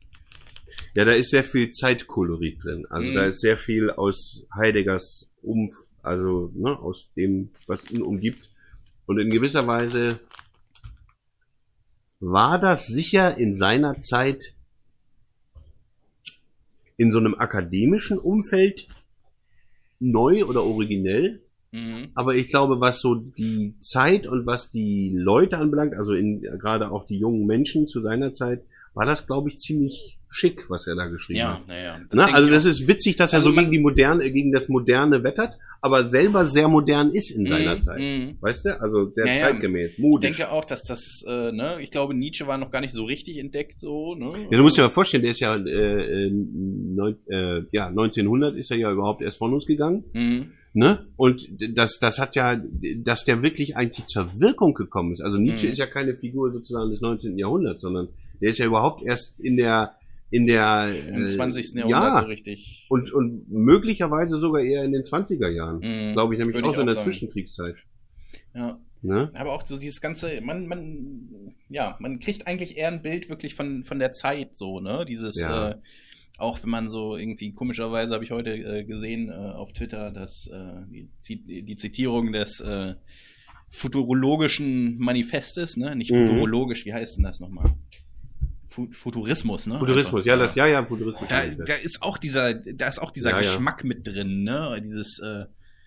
Ja, 0.95 1.05
da 1.05 1.13
ist 1.13 1.29
sehr 1.29 1.43
viel 1.45 1.69
Zeitkolorit 1.69 2.61
drin. 2.63 2.85
Also 2.89 3.09
Mhm. 3.09 3.15
da 3.15 3.25
ist 3.27 3.39
sehr 3.39 3.57
viel 3.57 3.89
aus 3.91 4.45
Heideggers 4.53 5.31
um, 5.45 5.71
also 6.01 6.51
ne, 6.53 6.77
aus 6.77 7.11
dem, 7.15 7.49
was 7.67 7.89
ihn 7.91 8.01
umgibt. 8.01 8.49
Und 9.05 9.19
in 9.19 9.29
gewisser 9.29 9.67
Weise 9.67 10.19
war 12.19 12.59
das 12.59 12.87
sicher 12.87 13.37
in 13.37 13.55
seiner 13.55 14.01
Zeit 14.01 14.55
in 16.97 17.11
so 17.11 17.19
einem 17.19 17.35
akademischen 17.35 18.17
Umfeld 18.17 18.87
neu 19.99 20.45
oder 20.45 20.63
originell. 20.63 21.41
Mhm. 21.71 22.09
Aber 22.15 22.35
ich 22.35 22.49
glaube, 22.49 22.79
was 22.79 23.01
so 23.01 23.15
die 23.15 23.75
Zeit 23.79 24.27
und 24.27 24.45
was 24.45 24.71
die 24.71 25.13
Leute 25.15 25.57
anbelangt, 25.57 25.93
also 25.95 26.13
in, 26.13 26.41
gerade 26.41 26.91
auch 26.91 27.05
die 27.05 27.17
jungen 27.17 27.45
Menschen 27.45 27.85
zu 27.85 28.01
seiner 28.01 28.33
Zeit, 28.33 28.63
war 28.95 29.05
das, 29.05 29.27
glaube 29.27 29.49
ich, 29.49 29.57
ziemlich 29.59 30.17
schick, 30.29 30.69
was 30.69 30.85
er 30.87 30.95
da 30.95 31.05
geschrieben 31.05 31.39
Ja, 31.39 31.53
hat. 31.59 31.67
naja. 31.67 31.99
Na, 32.11 32.25
also 32.33 32.49
das 32.49 32.65
ist 32.65 32.87
witzig, 32.87 33.15
dass 33.15 33.31
er 33.31 33.37
Also 33.37 33.49
so 33.51 33.55
man- 33.55 33.65
gegen 33.65 33.71
die 33.73 33.79
moderne, 33.79 34.29
gegen 34.31 34.51
das 34.51 34.67
Moderne 34.67 35.23
wettert, 35.23 35.53
aber 35.81 36.09
selber 36.09 36.45
sehr 36.45 36.67
modern 36.67 37.11
ist 37.13 37.31
in 37.31 37.45
seiner 37.45 37.79
Zeit. 37.79 37.99
Mhm. 38.01 38.37
Weißt 38.41 38.65
du? 38.65 38.81
Also 38.81 39.11
sehr 39.11 39.27
Ja, 39.27 39.33
ja. 39.33 39.39
zeitgemäß, 39.39 39.93
Ich 39.93 39.99
modisch. 39.99 40.35
denke 40.35 40.51
auch, 40.51 40.65
dass 40.65 40.83
das, 40.83 41.23
äh, 41.25 41.51
ne, 41.53 41.77
ich 41.79 41.89
glaube, 41.91 42.13
Nietzsche 42.15 42.47
war 42.47 42.57
noch 42.57 42.71
gar 42.71 42.81
nicht 42.81 42.93
so 42.93 43.05
richtig 43.05 43.37
entdeckt, 43.39 43.79
so, 43.79 44.15
ne? 44.15 44.27
ja, 44.51 44.57
du 44.57 44.63
musst 44.63 44.77
dir 44.77 44.81
mal 44.81 44.89
vorstellen, 44.89 45.23
der 45.23 45.31
ist 45.31 45.39
ja, 45.39 45.55
äh, 45.55 46.25
äh, 46.27 46.31
neun, 46.31 47.15
äh, 47.29 47.61
ja 47.71 47.87
1900 47.87 48.55
ist 48.57 48.71
er 48.71 48.77
ja 48.77 48.91
überhaupt 48.91 49.21
erst 49.21 49.37
von 49.37 49.53
uns 49.53 49.65
gegangen. 49.65 50.03
Mhm. 50.13 50.51
Ne? 50.73 51.05
Und 51.15 51.47
das, 51.75 51.99
das 51.99 52.19
hat 52.19 52.35
ja, 52.35 52.61
dass 53.05 53.23
der 53.23 53.41
wirklich 53.41 53.77
eigentlich 53.77 54.07
zur 54.07 54.29
Wirkung 54.41 54.73
gekommen 54.73 55.13
ist. 55.13 55.21
Also 55.21 55.37
Nietzsche 55.37 55.67
Mhm. 55.67 55.71
ist 55.71 55.77
ja 55.77 55.85
keine 55.85 56.15
Figur 56.17 56.51
sozusagen 56.51 56.89
des 56.91 56.99
19. 56.99 57.37
Jahrhunderts, 57.37 57.81
sondern 57.81 58.09
der 58.41 58.49
ist 58.49 58.57
ja 58.59 58.65
überhaupt 58.65 59.03
erst 59.03 59.39
in 59.39 59.57
der, 59.57 59.95
in 60.31 60.45
der, 60.45 60.91
Im 61.09 61.25
äh, 61.25 61.27
20. 61.27 61.75
Jahrhundert 61.75 61.89
ja, 62.03 62.21
so 62.21 62.27
richtig. 62.27 62.85
und, 62.89 63.11
und 63.13 63.49
möglicherweise 63.51 64.39
sogar 64.39 64.61
eher 64.61 64.83
in 64.83 64.91
den 64.91 65.03
20er 65.03 65.49
Jahren. 65.49 65.77
Mhm. 65.77 66.13
Glaube 66.13 66.33
ich 66.33 66.39
nämlich 66.39 66.55
auch 66.57 66.69
ich 66.69 66.75
so 66.75 66.81
in 66.81 66.87
der 66.87 66.95
sagen. 66.95 67.05
Zwischenkriegszeit. 67.11 67.75
Ja. 68.53 68.79
Ne? 69.01 69.29
Aber 69.35 69.53
auch 69.53 69.63
so 69.65 69.77
dieses 69.77 70.01
ganze, 70.01 70.41
man, 70.41 70.67
man, 70.67 71.53
ja, 71.69 71.95
man 71.99 72.19
kriegt 72.19 72.47
eigentlich 72.47 72.75
eher 72.75 72.87
ein 72.87 73.03
Bild 73.03 73.29
wirklich 73.29 73.53
von, 73.53 73.83
von 73.83 73.99
der 73.99 74.13
Zeit 74.13 74.57
so, 74.57 74.79
ne? 74.79 75.05
Dieses, 75.07 75.39
Ja. 75.39 75.69
äh, 75.71 75.75
auch 76.37 76.61
wenn 76.63 76.71
man 76.71 76.89
so 76.89 77.15
irgendwie 77.15 77.53
komischerweise 77.53 78.13
habe 78.13 78.23
ich 78.23 78.31
heute 78.31 78.51
äh, 78.57 78.83
gesehen 78.83 79.29
äh, 79.29 79.33
auf 79.33 79.73
Twitter, 79.73 80.11
dass 80.11 80.47
äh, 80.47 81.05
die, 81.29 81.63
die 81.63 81.75
Zitierung 81.77 82.33
des 82.33 82.59
äh, 82.61 82.95
futurologischen 83.69 84.97
Manifestes, 84.97 85.77
ne? 85.77 85.95
Nicht 85.95 86.11
Mhm. 86.11 86.27
futurologisch, 86.27 86.85
wie 86.85 86.93
heißt 86.93 87.17
denn 87.17 87.23
das 87.23 87.39
nochmal? 87.39 87.75
Fu 88.75 88.87
Futurismus, 88.91 89.67
ne? 89.67 89.79
Futurismus, 89.79 90.21
Einfach, 90.21 90.25
ja, 90.27 90.35
das, 90.37 90.55
ja, 90.55 90.67
ja, 90.67 90.85
Futurismus. 90.85 91.29
da, 91.29 91.43
ja. 91.45 91.55
da 91.65 91.73
ist 91.75 92.01
auch 92.01 92.17
dieser, 92.17 92.53
da 92.53 92.87
ist 92.89 92.99
auch 92.99 93.11
dieser 93.11 93.29
Ja, 93.29 93.35
ja. 93.37 93.41
Geschmack 93.41 93.83
mit 93.85 94.05
drin, 94.05 94.43
ne? 94.43 94.81
Dieses, 94.83 95.19
äh, 95.19 95.45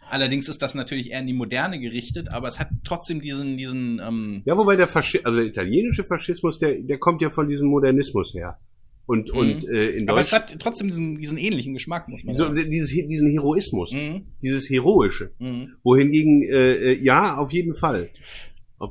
allerdings 0.09 0.49
ist 0.49 0.63
das 0.63 0.75
natürlich 0.75 1.11
eher 1.11 1.21
in 1.21 1.27
die 1.27 1.35
Moderne 1.35 1.79
gerichtet, 1.79 2.31
aber 2.31 2.49
es 2.49 2.59
hat 2.59 2.69
trotzdem 2.85 3.21
diesen, 3.21 3.59
diesen, 3.59 4.01
ähm, 4.07 4.43
Ja, 4.47 4.57
wobei 4.57 4.77
der 4.77 4.89
Faschi 4.89 5.21
also 5.23 5.37
der 5.37 5.47
italienische 5.47 6.05
Faschismus, 6.05 6.59
der, 6.59 6.77
der 6.81 6.97
kommt 6.99 7.21
ja 7.21 7.29
von 7.29 7.47
diesem 7.49 7.69
Modernismus 7.69 8.33
her. 8.35 8.59
Und, 9.05 9.33
Mhm. 9.33 9.39
und 9.39 9.69
äh, 9.69 9.91
in 9.91 10.09
aber 10.09 10.21
es 10.21 10.31
Deutschland 10.31 10.53
hat 10.55 10.61
trotzdem 10.61 10.87
diesen, 10.89 11.17
diesen 11.19 11.39
ähnlichen 11.39 11.73
Geschmack, 11.75 12.09
muss 12.09 12.25
man 12.25 12.37
so, 12.37 12.45
sagen. 12.45 12.71
dieses, 12.71 12.91
diesen 12.91 13.31
Heroismus, 13.31 13.93
Mhm. 13.93 14.27
dieses 14.43 14.69
Heroische. 14.71 15.33
Mhm. 15.39 15.77
Wohingegen, 15.83 16.43
äh, 16.43 16.75
äh, 16.93 17.03
ja, 17.03 17.37
auf 17.37 17.51
jeden 17.53 17.75
Fall. 17.75 18.09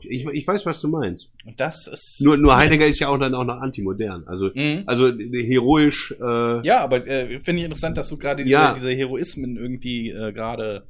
Ich, 0.02 0.26
ich 0.26 0.46
weiß, 0.48 0.66
was 0.66 0.82
du 0.82 0.90
meinst. 0.90 1.30
Und 1.46 1.60
das 1.60 1.88
ist. 1.88 2.20
Nur, 2.22 2.36
nur 2.38 2.58
Heidegger 2.58 2.86
ist 2.88 3.00
ja 3.00 3.08
auch 3.08 3.18
dann 3.18 3.34
auch 3.34 3.46
noch 3.46 3.62
antimodern. 3.62 4.28
Also, 4.28 4.50
Mhm. 4.54 4.84
also 4.86 5.08
äh, 5.08 5.44
heroisch, 5.48 6.12
äh, 6.20 6.66
Ja, 6.68 6.84
aber 6.84 7.08
äh, 7.08 7.40
finde 7.40 7.62
ich 7.62 7.66
interessant, 7.66 7.96
dass 7.98 8.10
du 8.10 8.18
gerade 8.18 8.44
diese, 8.44 8.52
Ja. 8.52 8.74
diese 8.74 8.92
Heroismen 8.92 9.56
irgendwie 9.56 10.10
äh, 10.10 10.34
gerade, 10.34 10.88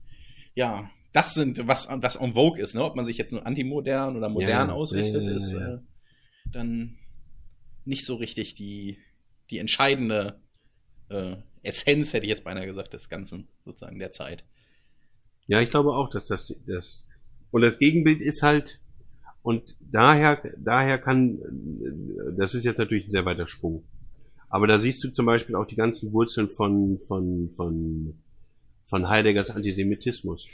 ja, 0.56 0.90
das 1.14 1.36
sind, 1.36 1.68
was, 1.68 1.88
was 1.90 2.16
en 2.16 2.34
vogue 2.34 2.60
ist, 2.60 2.74
ne? 2.74 2.84
Ob 2.84 2.96
man 2.96 3.06
sich 3.06 3.18
jetzt 3.18 3.32
nur 3.32 3.46
antimodern 3.46 4.16
oder 4.18 4.30
modern 4.30 4.70
Ja, 4.70 4.74
ausrichtet, 4.74 5.28
ja, 5.28 5.34
ist 5.36 5.54
äh, 5.54 5.78
dann 6.52 6.98
nicht 7.86 8.04
so 8.04 8.16
richtig 8.16 8.56
die, 8.56 8.98
die 9.52 9.60
entscheidende 9.60 10.40
äh, 11.10 11.36
Essenz, 11.64 12.14
hätte 12.14 12.26
ich 12.26 12.30
jetzt 12.30 12.44
beinahe 12.44 12.66
gesagt, 12.66 12.94
des 12.94 13.10
Ganzen, 13.10 13.48
sozusagen, 13.64 14.00
der 14.00 14.12
Zeit. 14.12 14.44
Ja, 15.48 15.62
ich 15.62 15.70
glaube 15.70 15.92
auch, 15.94 16.10
dass 16.10 16.28
das, 16.28 16.54
das 16.66 17.04
und 17.52 17.62
das 17.62 17.78
Gegenbild 17.80 18.22
ist 18.22 18.42
halt 18.42 18.82
und 19.48 19.78
daher 19.80 20.42
daher 20.58 20.98
kann 20.98 21.40
das 22.38 22.54
ist 22.54 22.66
jetzt 22.66 22.80
natürlich 22.80 23.08
ein 23.08 23.12
sehr 23.12 23.24
weiter 23.24 23.48
Sprung, 23.48 23.86
Aber 24.50 24.68
da 24.68 24.78
siehst 24.78 25.02
du 25.06 25.10
zum 25.10 25.26
Beispiel 25.26 25.56
auch 25.56 25.66
die 25.66 25.78
ganzen 25.78 26.12
Wurzeln 26.12 26.50
von, 26.50 27.00
von, 27.08 27.52
von, 27.56 28.14
von 28.84 29.08
Heideggers 29.08 29.50
Antisemitismus. 29.50 30.46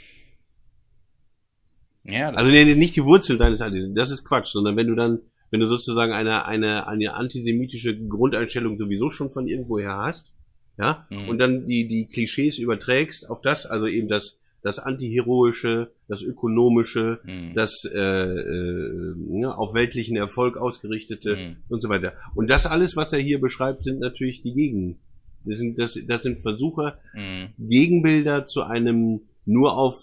Ja, 2.04 2.30
also 2.30 2.52
nee, 2.52 2.72
nicht 2.76 2.94
die 2.94 3.02
Wurzeln 3.02 3.36
seines 3.36 3.62
Antisemitismus, 3.62 4.00
das 4.00 4.12
ist 4.12 4.24
Quatsch, 4.24 4.52
sondern 4.52 4.76
wenn 4.76 4.86
du 4.86 4.94
dann, 4.94 5.18
wenn 5.50 5.58
du 5.58 5.66
sozusagen 5.66 6.12
eine, 6.12 6.46
eine, 6.46 6.86
eine 6.86 7.14
antisemitische 7.14 7.98
Grundeinstellung 7.98 8.78
sowieso 8.78 9.10
schon 9.10 9.32
von 9.32 9.48
irgendwoher 9.48 9.96
hast, 9.96 10.30
ja, 10.78 11.08
mhm. 11.10 11.28
und 11.30 11.38
dann 11.38 11.66
die, 11.66 11.88
die 11.88 12.06
Klischees 12.06 12.58
überträgst 12.58 13.28
auf 13.28 13.40
das, 13.40 13.66
also 13.66 13.88
eben 13.88 14.06
das, 14.06 14.38
das 14.64 14.78
Antiheroische, 14.78 15.92
das 16.08 16.22
Ökonomische, 16.22 17.20
mhm. 17.22 17.52
das 17.54 17.84
äh, 17.84 17.98
äh, 17.98 19.14
ne, 19.14 19.56
auf 19.56 19.74
weltlichen 19.74 20.16
Erfolg 20.16 20.56
ausgerichtete 20.56 21.36
mhm. 21.36 21.56
und 21.68 21.82
so 21.82 21.90
weiter. 21.90 22.14
Und 22.34 22.48
das 22.48 22.64
alles, 22.64 22.96
was 22.96 23.12
er 23.12 23.20
hier 23.20 23.40
beschreibt, 23.40 23.84
sind 23.84 24.00
natürlich 24.00 24.42
die 24.42 24.54
Gegen. 24.54 24.98
Das 25.44 25.58
sind, 25.58 25.78
das, 25.78 25.98
das 26.08 26.22
sind 26.22 26.40
Versuche, 26.40 26.94
mhm. 27.14 27.50
Gegenbilder 27.58 28.46
zu 28.46 28.62
einem 28.62 29.20
nur 29.44 29.76
auf 29.76 30.00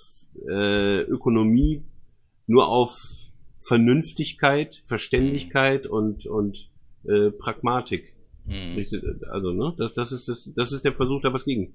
äh, 0.47 1.01
Ökonomie, 1.01 1.82
nur 2.45 2.68
auf 2.68 2.95
Vernünftigkeit, 3.62 4.84
Verständigkeit 4.86 5.86
mhm. 5.86 5.91
und, 5.91 6.26
und 6.28 6.70
äh, 7.05 7.32
Pragmatik. 7.32 8.14
Mhm. 8.45 8.86
Also, 9.32 9.53
ne, 9.53 9.74
das, 9.76 9.93
das 9.95 10.12
ist 10.12 10.28
das, 10.28 10.51
das 10.55 10.72
ist 10.72 10.86
der 10.86 10.93
Versuch, 10.93 11.22
da 11.22 11.34
was 11.34 11.45
gegen 11.45 11.74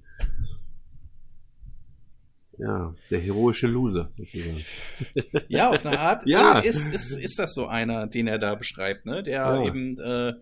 ja, 2.59 2.95
der 3.11 3.21
heroische 3.21 3.67
Loser. 3.67 4.11
ja, 5.49 5.71
auf 5.71 5.85
eine 5.85 5.99
Art 5.99 6.27
ja. 6.27 6.59
ist, 6.59 6.89
ist, 6.89 7.13
ist 7.13 7.39
das 7.39 7.55
so 7.55 7.67
einer, 7.67 8.07
den 8.07 8.27
er 8.27 8.39
da 8.39 8.55
beschreibt, 8.55 9.07
ne? 9.07 9.23
Der 9.23 9.35
ja. 9.35 9.65
eben, 9.65 9.99
äh, 9.99 10.35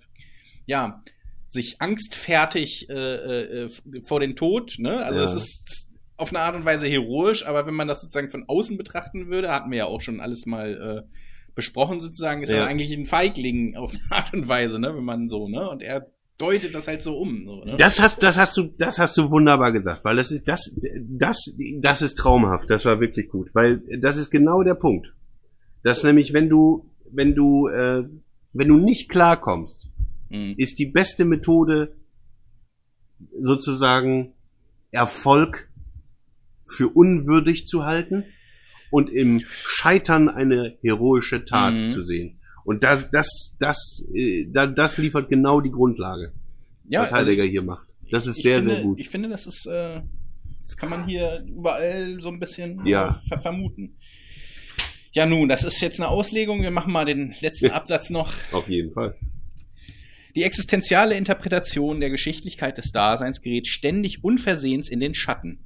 ja, 0.67 1.03
sich 1.49 1.81
angstfertig 1.81 2.89
äh, 2.91 3.65
äh, 3.65 3.69
vor 4.03 4.21
den 4.21 4.37
Tod, 4.37 4.77
ne? 4.79 5.05
Also 5.05 5.21
ja. 5.21 5.25
es 5.25 5.35
ist 5.35 5.91
auf 6.17 6.31
eine 6.31 6.41
Art 6.41 6.55
und 6.55 6.65
Weise 6.65 6.87
heroisch, 6.87 7.45
aber 7.45 7.67
wenn 7.67 7.75
man 7.75 7.89
das 7.89 8.01
sozusagen 8.01 8.31
von 8.31 8.45
außen 8.47 8.77
betrachten 8.77 9.31
würde, 9.31 9.51
hatten 9.51 9.71
wir 9.71 9.79
ja 9.79 9.87
auch 9.87 10.01
schon 10.01 10.21
alles 10.21 10.47
mal 10.47 11.05
äh, 11.05 11.19
besprochen 11.55 12.01
sozusagen, 12.01 12.43
ist 12.43 12.51
ja. 12.51 12.59
er 12.59 12.67
eigentlich 12.67 12.97
ein 12.97 13.07
Feigling 13.07 13.77
auf 13.77 13.93
eine 13.93 14.03
Art 14.11 14.33
und 14.33 14.49
Weise, 14.49 14.79
ne? 14.79 14.95
Wenn 14.95 15.05
man 15.05 15.29
so, 15.29 15.49
ne? 15.49 15.69
Und 15.69 15.83
er 15.83 16.07
deutet 16.39 16.75
das 16.75 16.89
halt 16.89 17.03
so 17.03 17.17
um. 17.19 17.45
So, 17.47 17.65
ne? 17.65 17.77
Das 17.77 18.01
hast, 18.01 18.23
das 18.23 18.37
hast 18.37 18.57
du, 18.57 18.65
das 18.79 18.99
hast 18.99 19.17
du 19.17 19.31
wunderbar 19.31 19.73
gesagt, 19.73 20.05
weil 20.05 20.17
das 20.17 20.31
ist, 20.31 20.49
das, 20.49 20.75
das, 21.01 21.55
das 21.81 22.03
ist 22.03 22.17
traumhaft. 22.17 22.71
Das 22.71 22.85
war 22.85 23.01
wirklich 23.01 23.29
gut, 23.29 23.51
weil 23.55 23.83
das 24.01 24.17
ist 24.17 24.31
genau 24.31 24.63
der 24.63 24.75
Punkt. 24.75 25.13
Dass 25.83 26.03
nämlich, 26.03 26.33
wenn 26.33 26.49
du, 26.49 26.91
wenn 27.11 27.35
du, 27.35 27.69
äh, 27.69 28.05
wenn 28.53 28.69
du 28.69 28.79
nicht 28.79 29.09
klarkommst, 29.09 29.89
mhm. 30.31 30.55
ist 30.57 30.79
die 30.79 30.87
beste 30.87 31.25
Methode 31.25 31.97
sozusagen 33.41 34.33
Erfolg 34.91 35.69
für 36.67 36.89
unwürdig 36.89 37.67
zu 37.67 37.85
halten 37.85 38.25
und 38.91 39.11
im 39.11 39.43
Scheitern 39.47 40.29
eine 40.29 40.79
heroische 40.83 41.45
Tat 41.45 41.75
mhm. 41.75 41.91
zu 41.91 42.05
sehen. 42.05 42.41
Und 42.65 42.83
das, 42.83 43.11
das, 43.11 43.55
das, 43.59 44.05
äh, 44.15 44.47
das 44.51 44.99
liefert 44.99 45.29
genau 45.29 45.61
die 45.61 45.71
Grundlage, 45.71 46.33
ja, 46.89 47.03
was 47.03 47.13
Heidegger 47.13 47.43
also, 47.43 47.51
hier 47.51 47.63
macht. 47.63 47.87
Das 48.11 48.27
ist 48.27 48.43
sehr, 48.43 48.59
finde, 48.59 48.75
sehr 48.75 48.85
gut. 48.85 49.01
Ich 49.01 49.09
finde, 49.09 49.29
das 49.29 49.47
ist, 49.47 49.67
äh, 49.67 50.01
das 50.61 50.77
kann 50.77 50.89
man 50.89 51.07
hier 51.07 51.45
überall 51.47 52.21
so 52.21 52.29
ein 52.29 52.41
bisschen 52.41 52.85
ja. 52.87 53.21
ver 53.29 53.41
vermuten. 53.41 53.97
Ja, 55.13 55.27
nun, 55.27 55.49
das 55.49 55.63
ist 55.63 55.81
jetzt 55.81 56.01
eine 56.01 56.09
Auslegung. 56.09 56.63
Wir 56.63 56.71
machen 56.71 56.93
mal 56.93 57.05
den 57.05 57.35
letzten 57.41 57.71
Absatz 57.71 58.11
noch. 58.11 58.33
Auf 58.51 58.69
jeden 58.69 58.93
Fall. 58.93 59.15
Die 60.35 60.43
existenziale 60.43 61.17
Interpretation 61.17 62.01
der 62.01 62.11
Geschichtlichkeit 62.11 62.79
des 62.79 62.91
Daseins 62.91 63.41
gerät 63.41 63.69
ständig 63.69 64.25
unversehens 64.25 64.89
in 64.89 64.99
den 64.99 65.15
Schatten. 65.15 65.61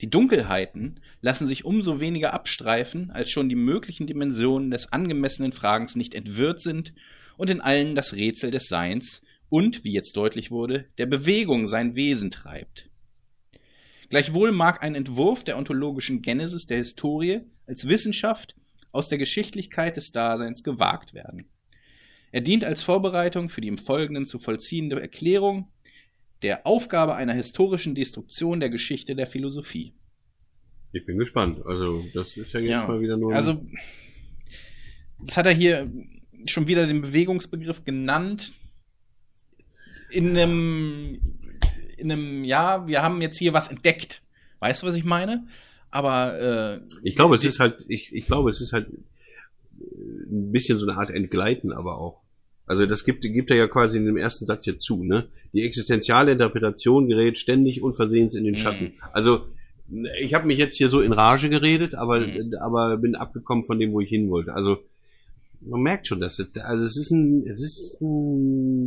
Die 0.00 0.10
Dunkelheiten 0.10 1.00
lassen 1.20 1.46
sich 1.46 1.64
umso 1.64 2.00
weniger 2.00 2.32
abstreifen, 2.32 3.10
als 3.10 3.30
schon 3.30 3.48
die 3.48 3.56
möglichen 3.56 4.06
Dimensionen 4.06 4.70
des 4.70 4.92
angemessenen 4.92 5.52
Fragens 5.52 5.96
nicht 5.96 6.14
entwirrt 6.14 6.60
sind 6.60 6.94
und 7.36 7.50
in 7.50 7.60
allen 7.60 7.94
das 7.94 8.14
Rätsel 8.14 8.50
des 8.50 8.68
Seins 8.68 9.22
und, 9.48 9.84
wie 9.84 9.92
jetzt 9.92 10.16
deutlich 10.16 10.50
wurde, 10.50 10.86
der 10.98 11.06
Bewegung 11.06 11.66
sein 11.66 11.96
Wesen 11.96 12.30
treibt. 12.30 12.90
Gleichwohl 14.10 14.52
mag 14.52 14.82
ein 14.82 14.94
Entwurf 14.94 15.44
der 15.44 15.58
ontologischen 15.58 16.22
Genesis 16.22 16.66
der 16.66 16.78
Historie 16.78 17.40
als 17.66 17.88
Wissenschaft 17.88 18.54
aus 18.92 19.08
der 19.08 19.18
Geschichtlichkeit 19.18 19.96
des 19.96 20.12
Daseins 20.12 20.62
gewagt 20.62 21.12
werden. 21.12 21.50
Er 22.30 22.40
dient 22.40 22.64
als 22.64 22.82
Vorbereitung 22.82 23.48
für 23.48 23.60
die 23.60 23.68
im 23.68 23.78
Folgenden 23.78 24.26
zu 24.26 24.38
vollziehende 24.38 25.00
Erklärung 25.00 25.68
der 26.42 26.66
Aufgabe 26.66 27.14
einer 27.14 27.32
historischen 27.32 27.94
Destruktion 27.94 28.60
der 28.60 28.70
Geschichte 28.70 29.16
der 29.16 29.26
Philosophie. 29.26 29.92
Ich 30.92 31.04
bin 31.04 31.18
gespannt. 31.18 31.64
Also, 31.66 32.04
das 32.14 32.36
ist 32.36 32.52
ja 32.52 32.60
jetzt 32.60 32.70
ja, 32.70 32.86
mal 32.86 33.00
wieder 33.00 33.16
nur. 33.16 33.34
Also, 33.34 33.64
das 35.20 35.36
hat 35.36 35.46
er 35.46 35.52
hier 35.52 35.90
schon 36.46 36.68
wieder 36.68 36.86
den 36.86 37.02
Bewegungsbegriff 37.02 37.84
genannt. 37.84 38.52
In 40.10 40.38
einem, 40.38 41.20
in 41.98 42.10
einem, 42.10 42.44
ja, 42.44 42.86
wir 42.86 43.02
haben 43.02 43.20
jetzt 43.20 43.38
hier 43.38 43.52
was 43.52 43.68
entdeckt. 43.68 44.22
Weißt 44.60 44.82
du, 44.82 44.86
was 44.86 44.94
ich 44.94 45.04
meine? 45.04 45.46
Aber 45.90 46.80
äh, 46.80 46.80
ich 47.02 47.16
glaube, 47.16 47.36
es 47.36 47.44
ist 47.44 47.60
halt, 47.60 47.84
ich, 47.88 48.12
ich 48.14 48.26
glaube, 48.26 48.50
es 48.50 48.60
ist 48.60 48.72
halt 48.72 48.88
ein 49.80 50.52
bisschen 50.52 50.78
so 50.78 50.86
eine 50.86 50.98
Art 50.98 51.10
Entgleiten, 51.10 51.72
aber 51.72 51.98
auch. 51.98 52.22
Also 52.68 52.86
das 52.86 53.04
gibt, 53.04 53.22
gibt 53.22 53.50
er 53.50 53.56
ja 53.56 53.66
quasi 53.66 53.96
in 53.96 54.04
dem 54.04 54.16
ersten 54.16 54.46
Satz 54.46 54.64
hier 54.64 54.78
zu, 54.78 55.02
ne? 55.02 55.28
Die 55.52 55.62
existenziale 55.62 56.32
Interpretation 56.32 57.08
gerät 57.08 57.38
ständig 57.38 57.82
unversehens 57.82 58.34
in 58.34 58.44
den 58.44 58.54
mhm. 58.54 58.58
Schatten. 58.58 58.92
Also 59.12 59.46
ich 60.20 60.34
habe 60.34 60.46
mich 60.46 60.58
jetzt 60.58 60.76
hier 60.76 60.90
so 60.90 61.00
in 61.00 61.12
Rage 61.12 61.48
geredet, 61.48 61.94
aber, 61.94 62.20
mhm. 62.20 62.54
aber 62.60 62.98
bin 62.98 63.14
abgekommen 63.16 63.64
von 63.64 63.78
dem, 63.78 63.92
wo 63.92 64.00
ich 64.00 64.10
hin 64.10 64.28
wollte. 64.28 64.52
Also 64.52 64.78
man 65.60 65.80
merkt 65.80 66.06
schon, 66.06 66.20
dass 66.20 66.38
es, 66.38 66.48
also 66.56 66.84
es 66.84 66.96
ist 66.96 67.10
ein, 67.10 67.46
es 67.46 67.62
ist 67.62 68.00
ein, 68.00 68.86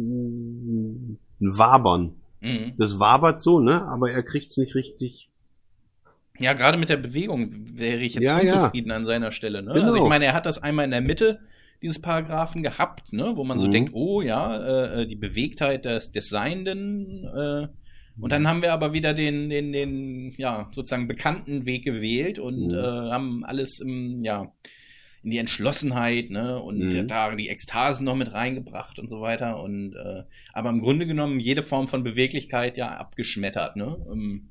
ein 1.41 1.57
Wabern. 1.57 2.13
Mhm. 2.39 2.73
Das 2.77 2.99
wabert 2.99 3.41
so, 3.41 3.59
ne? 3.59 3.83
Aber 3.87 4.11
er 4.11 4.23
kriegt's 4.23 4.57
nicht 4.57 4.75
richtig. 4.75 5.29
Ja, 6.39 6.53
gerade 6.53 6.77
mit 6.77 6.89
der 6.89 6.97
Bewegung 6.97 7.51
wäre 7.73 7.99
ich 7.99 8.15
jetzt 8.15 8.23
ja, 8.23 8.39
unzufrieden 8.39 8.89
ja. 8.89 8.95
an 8.95 9.05
seiner 9.05 9.31
Stelle. 9.31 9.61
Ne? 9.61 9.73
Genau. 9.73 9.85
Also 9.85 9.97
ich 9.97 10.09
meine, 10.09 10.25
er 10.25 10.33
hat 10.33 10.45
das 10.45 10.61
einmal 10.61 10.85
in 10.85 10.91
der 10.91 11.01
Mitte 11.01 11.39
dieses 11.81 11.99
Paragraphen 12.01 12.63
gehabt, 12.63 13.11
ne, 13.11 13.33
wo 13.35 13.43
man 13.43 13.59
so 13.59 13.67
mhm. 13.67 13.71
denkt, 13.71 13.93
oh 13.93 14.21
ja, 14.21 14.57
äh, 14.57 15.01
äh, 15.01 15.07
die 15.07 15.15
Bewegtheit 15.15 15.85
des, 15.85 16.11
des 16.11 16.29
Seienden. 16.29 17.25
Äh, 17.25 17.67
und 18.19 18.31
dann 18.31 18.47
haben 18.47 18.61
wir 18.61 18.73
aber 18.73 18.93
wieder 18.93 19.13
den, 19.13 19.49
den, 19.49 19.71
den, 19.71 20.33
ja, 20.37 20.69
sozusagen 20.73 21.07
bekannten 21.07 21.65
Weg 21.65 21.83
gewählt 21.83 22.37
und 22.37 22.67
mhm. 22.67 22.73
äh, 22.73 23.11
haben 23.11 23.43
alles 23.43 23.79
im, 23.79 24.23
ja, 24.23 24.51
in 25.23 25.31
die 25.31 25.37
Entschlossenheit, 25.37 26.29
ne, 26.29 26.61
und 26.61 26.79
mhm. 26.79 27.07
da 27.07 27.35
die 27.35 27.49
Ekstasen 27.49 28.05
noch 28.05 28.15
mit 28.15 28.33
reingebracht 28.33 28.99
und 28.99 29.09
so 29.09 29.21
weiter. 29.21 29.61
Und 29.63 29.95
äh, 29.95 30.23
aber 30.53 30.69
im 30.69 30.81
Grunde 30.81 31.07
genommen 31.07 31.39
jede 31.39 31.63
Form 31.63 31.87
von 31.87 32.03
Beweglichkeit 32.03 32.77
ja 32.77 32.95
abgeschmettert, 32.95 33.75
ne? 33.75 33.97
Ähm, 34.11 34.49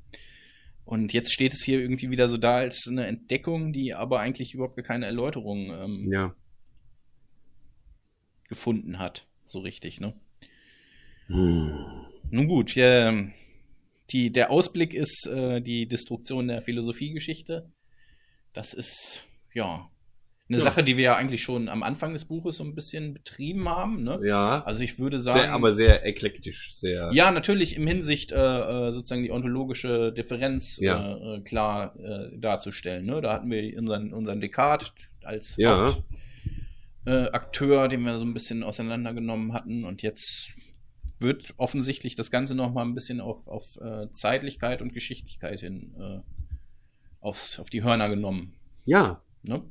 und 0.83 1.13
jetzt 1.13 1.31
steht 1.31 1.53
es 1.53 1.63
hier 1.63 1.79
irgendwie 1.79 2.09
wieder 2.09 2.27
so 2.27 2.37
da 2.37 2.55
als 2.55 2.87
eine 2.89 3.05
Entdeckung, 3.05 3.71
die 3.71 3.93
aber 3.93 4.19
eigentlich 4.19 4.53
überhaupt 4.53 4.83
keine 4.83 5.05
Erläuterung 5.05 5.71
ähm, 5.71 6.11
ja 6.11 6.35
gefunden 8.51 8.99
hat. 8.99 9.25
So 9.47 9.59
richtig, 9.59 9.99
ne? 10.01 10.13
Hm. 11.27 11.73
Nun 12.29 12.47
gut, 12.47 12.75
äh, 12.77 13.31
die, 14.11 14.31
der 14.31 14.51
Ausblick 14.51 14.93
ist 14.93 15.25
äh, 15.25 15.61
die 15.61 15.87
Destruktion 15.87 16.49
der 16.49 16.61
Philosophiegeschichte. 16.61 17.71
Das 18.51 18.73
ist, 18.73 19.23
ja, 19.53 19.89
eine 20.49 20.57
ja. 20.57 20.63
Sache, 20.65 20.83
die 20.83 20.97
wir 20.97 21.03
ja 21.05 21.15
eigentlich 21.15 21.41
schon 21.41 21.69
am 21.69 21.81
Anfang 21.81 22.11
des 22.11 22.25
Buches 22.25 22.57
so 22.57 22.65
ein 22.65 22.75
bisschen 22.75 23.13
betrieben 23.13 23.69
haben. 23.69 24.03
Ne? 24.03 24.19
Ja. 24.25 24.63
Also 24.65 24.83
ich 24.83 24.99
würde 24.99 25.21
sagen. 25.21 25.39
Sehr, 25.39 25.53
aber 25.53 25.75
sehr 25.77 26.05
eklektisch, 26.05 26.75
sehr. 26.75 27.09
Ja, 27.13 27.31
natürlich 27.31 27.77
im 27.77 27.87
Hinsicht 27.87 28.33
äh, 28.33 28.35
äh 28.35 28.91
sozusagen 28.91 29.23
die 29.23 29.31
ontologische 29.31 30.11
Differenz 30.11 30.77
ja. 30.81 31.15
äh, 31.15 31.37
äh 31.37 31.41
klar 31.41 31.95
äh, 31.97 32.37
darzustellen. 32.37 33.05
Ne? 33.05 33.21
Da 33.21 33.31
hatten 33.31 33.49
wir 33.49 33.77
unseren, 33.79 34.11
unseren 34.11 34.41
Descartes 34.41 34.91
als 35.23 35.53
ja. 35.55 35.85
Haupt, 35.85 36.03
äh, 37.05 37.29
Akteur, 37.31 37.87
den 37.87 38.03
wir 38.03 38.17
so 38.17 38.25
ein 38.25 38.33
bisschen 38.33 38.63
auseinandergenommen 38.63 39.53
hatten. 39.53 39.85
Und 39.85 40.01
jetzt 40.01 40.53
wird 41.19 41.53
offensichtlich 41.57 42.15
das 42.15 42.31
Ganze 42.31 42.55
noch 42.55 42.73
mal 42.73 42.83
ein 42.83 42.95
bisschen 42.95 43.21
auf, 43.21 43.47
auf 43.47 43.77
äh, 43.77 44.09
Zeitlichkeit 44.11 44.81
und 44.81 44.93
Geschichtlichkeit 44.93 45.61
hin 45.61 45.95
äh, 45.99 46.19
aufs, 47.19 47.59
auf 47.59 47.69
die 47.69 47.83
Hörner 47.83 48.09
genommen. 48.09 48.53
Ja. 48.85 49.21
Ne? 49.43 49.63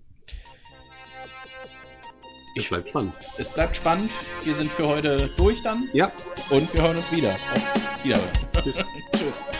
Es 2.56 2.68
bleibt 2.68 2.88
spannend. 2.88 3.14
Es 3.38 3.48
bleibt 3.48 3.76
spannend. 3.76 4.12
Wir 4.44 4.54
sind 4.54 4.72
für 4.72 4.86
heute 4.86 5.30
durch 5.36 5.62
dann. 5.62 5.88
Ja. 5.92 6.10
Und 6.50 6.72
wir 6.74 6.82
hören 6.82 6.96
uns 6.96 7.10
wieder. 7.12 7.34
Auf 7.34 8.04
Wiederhören. 8.04 8.32
Tschüss. 8.62 8.84
Tschüss. 9.16 9.59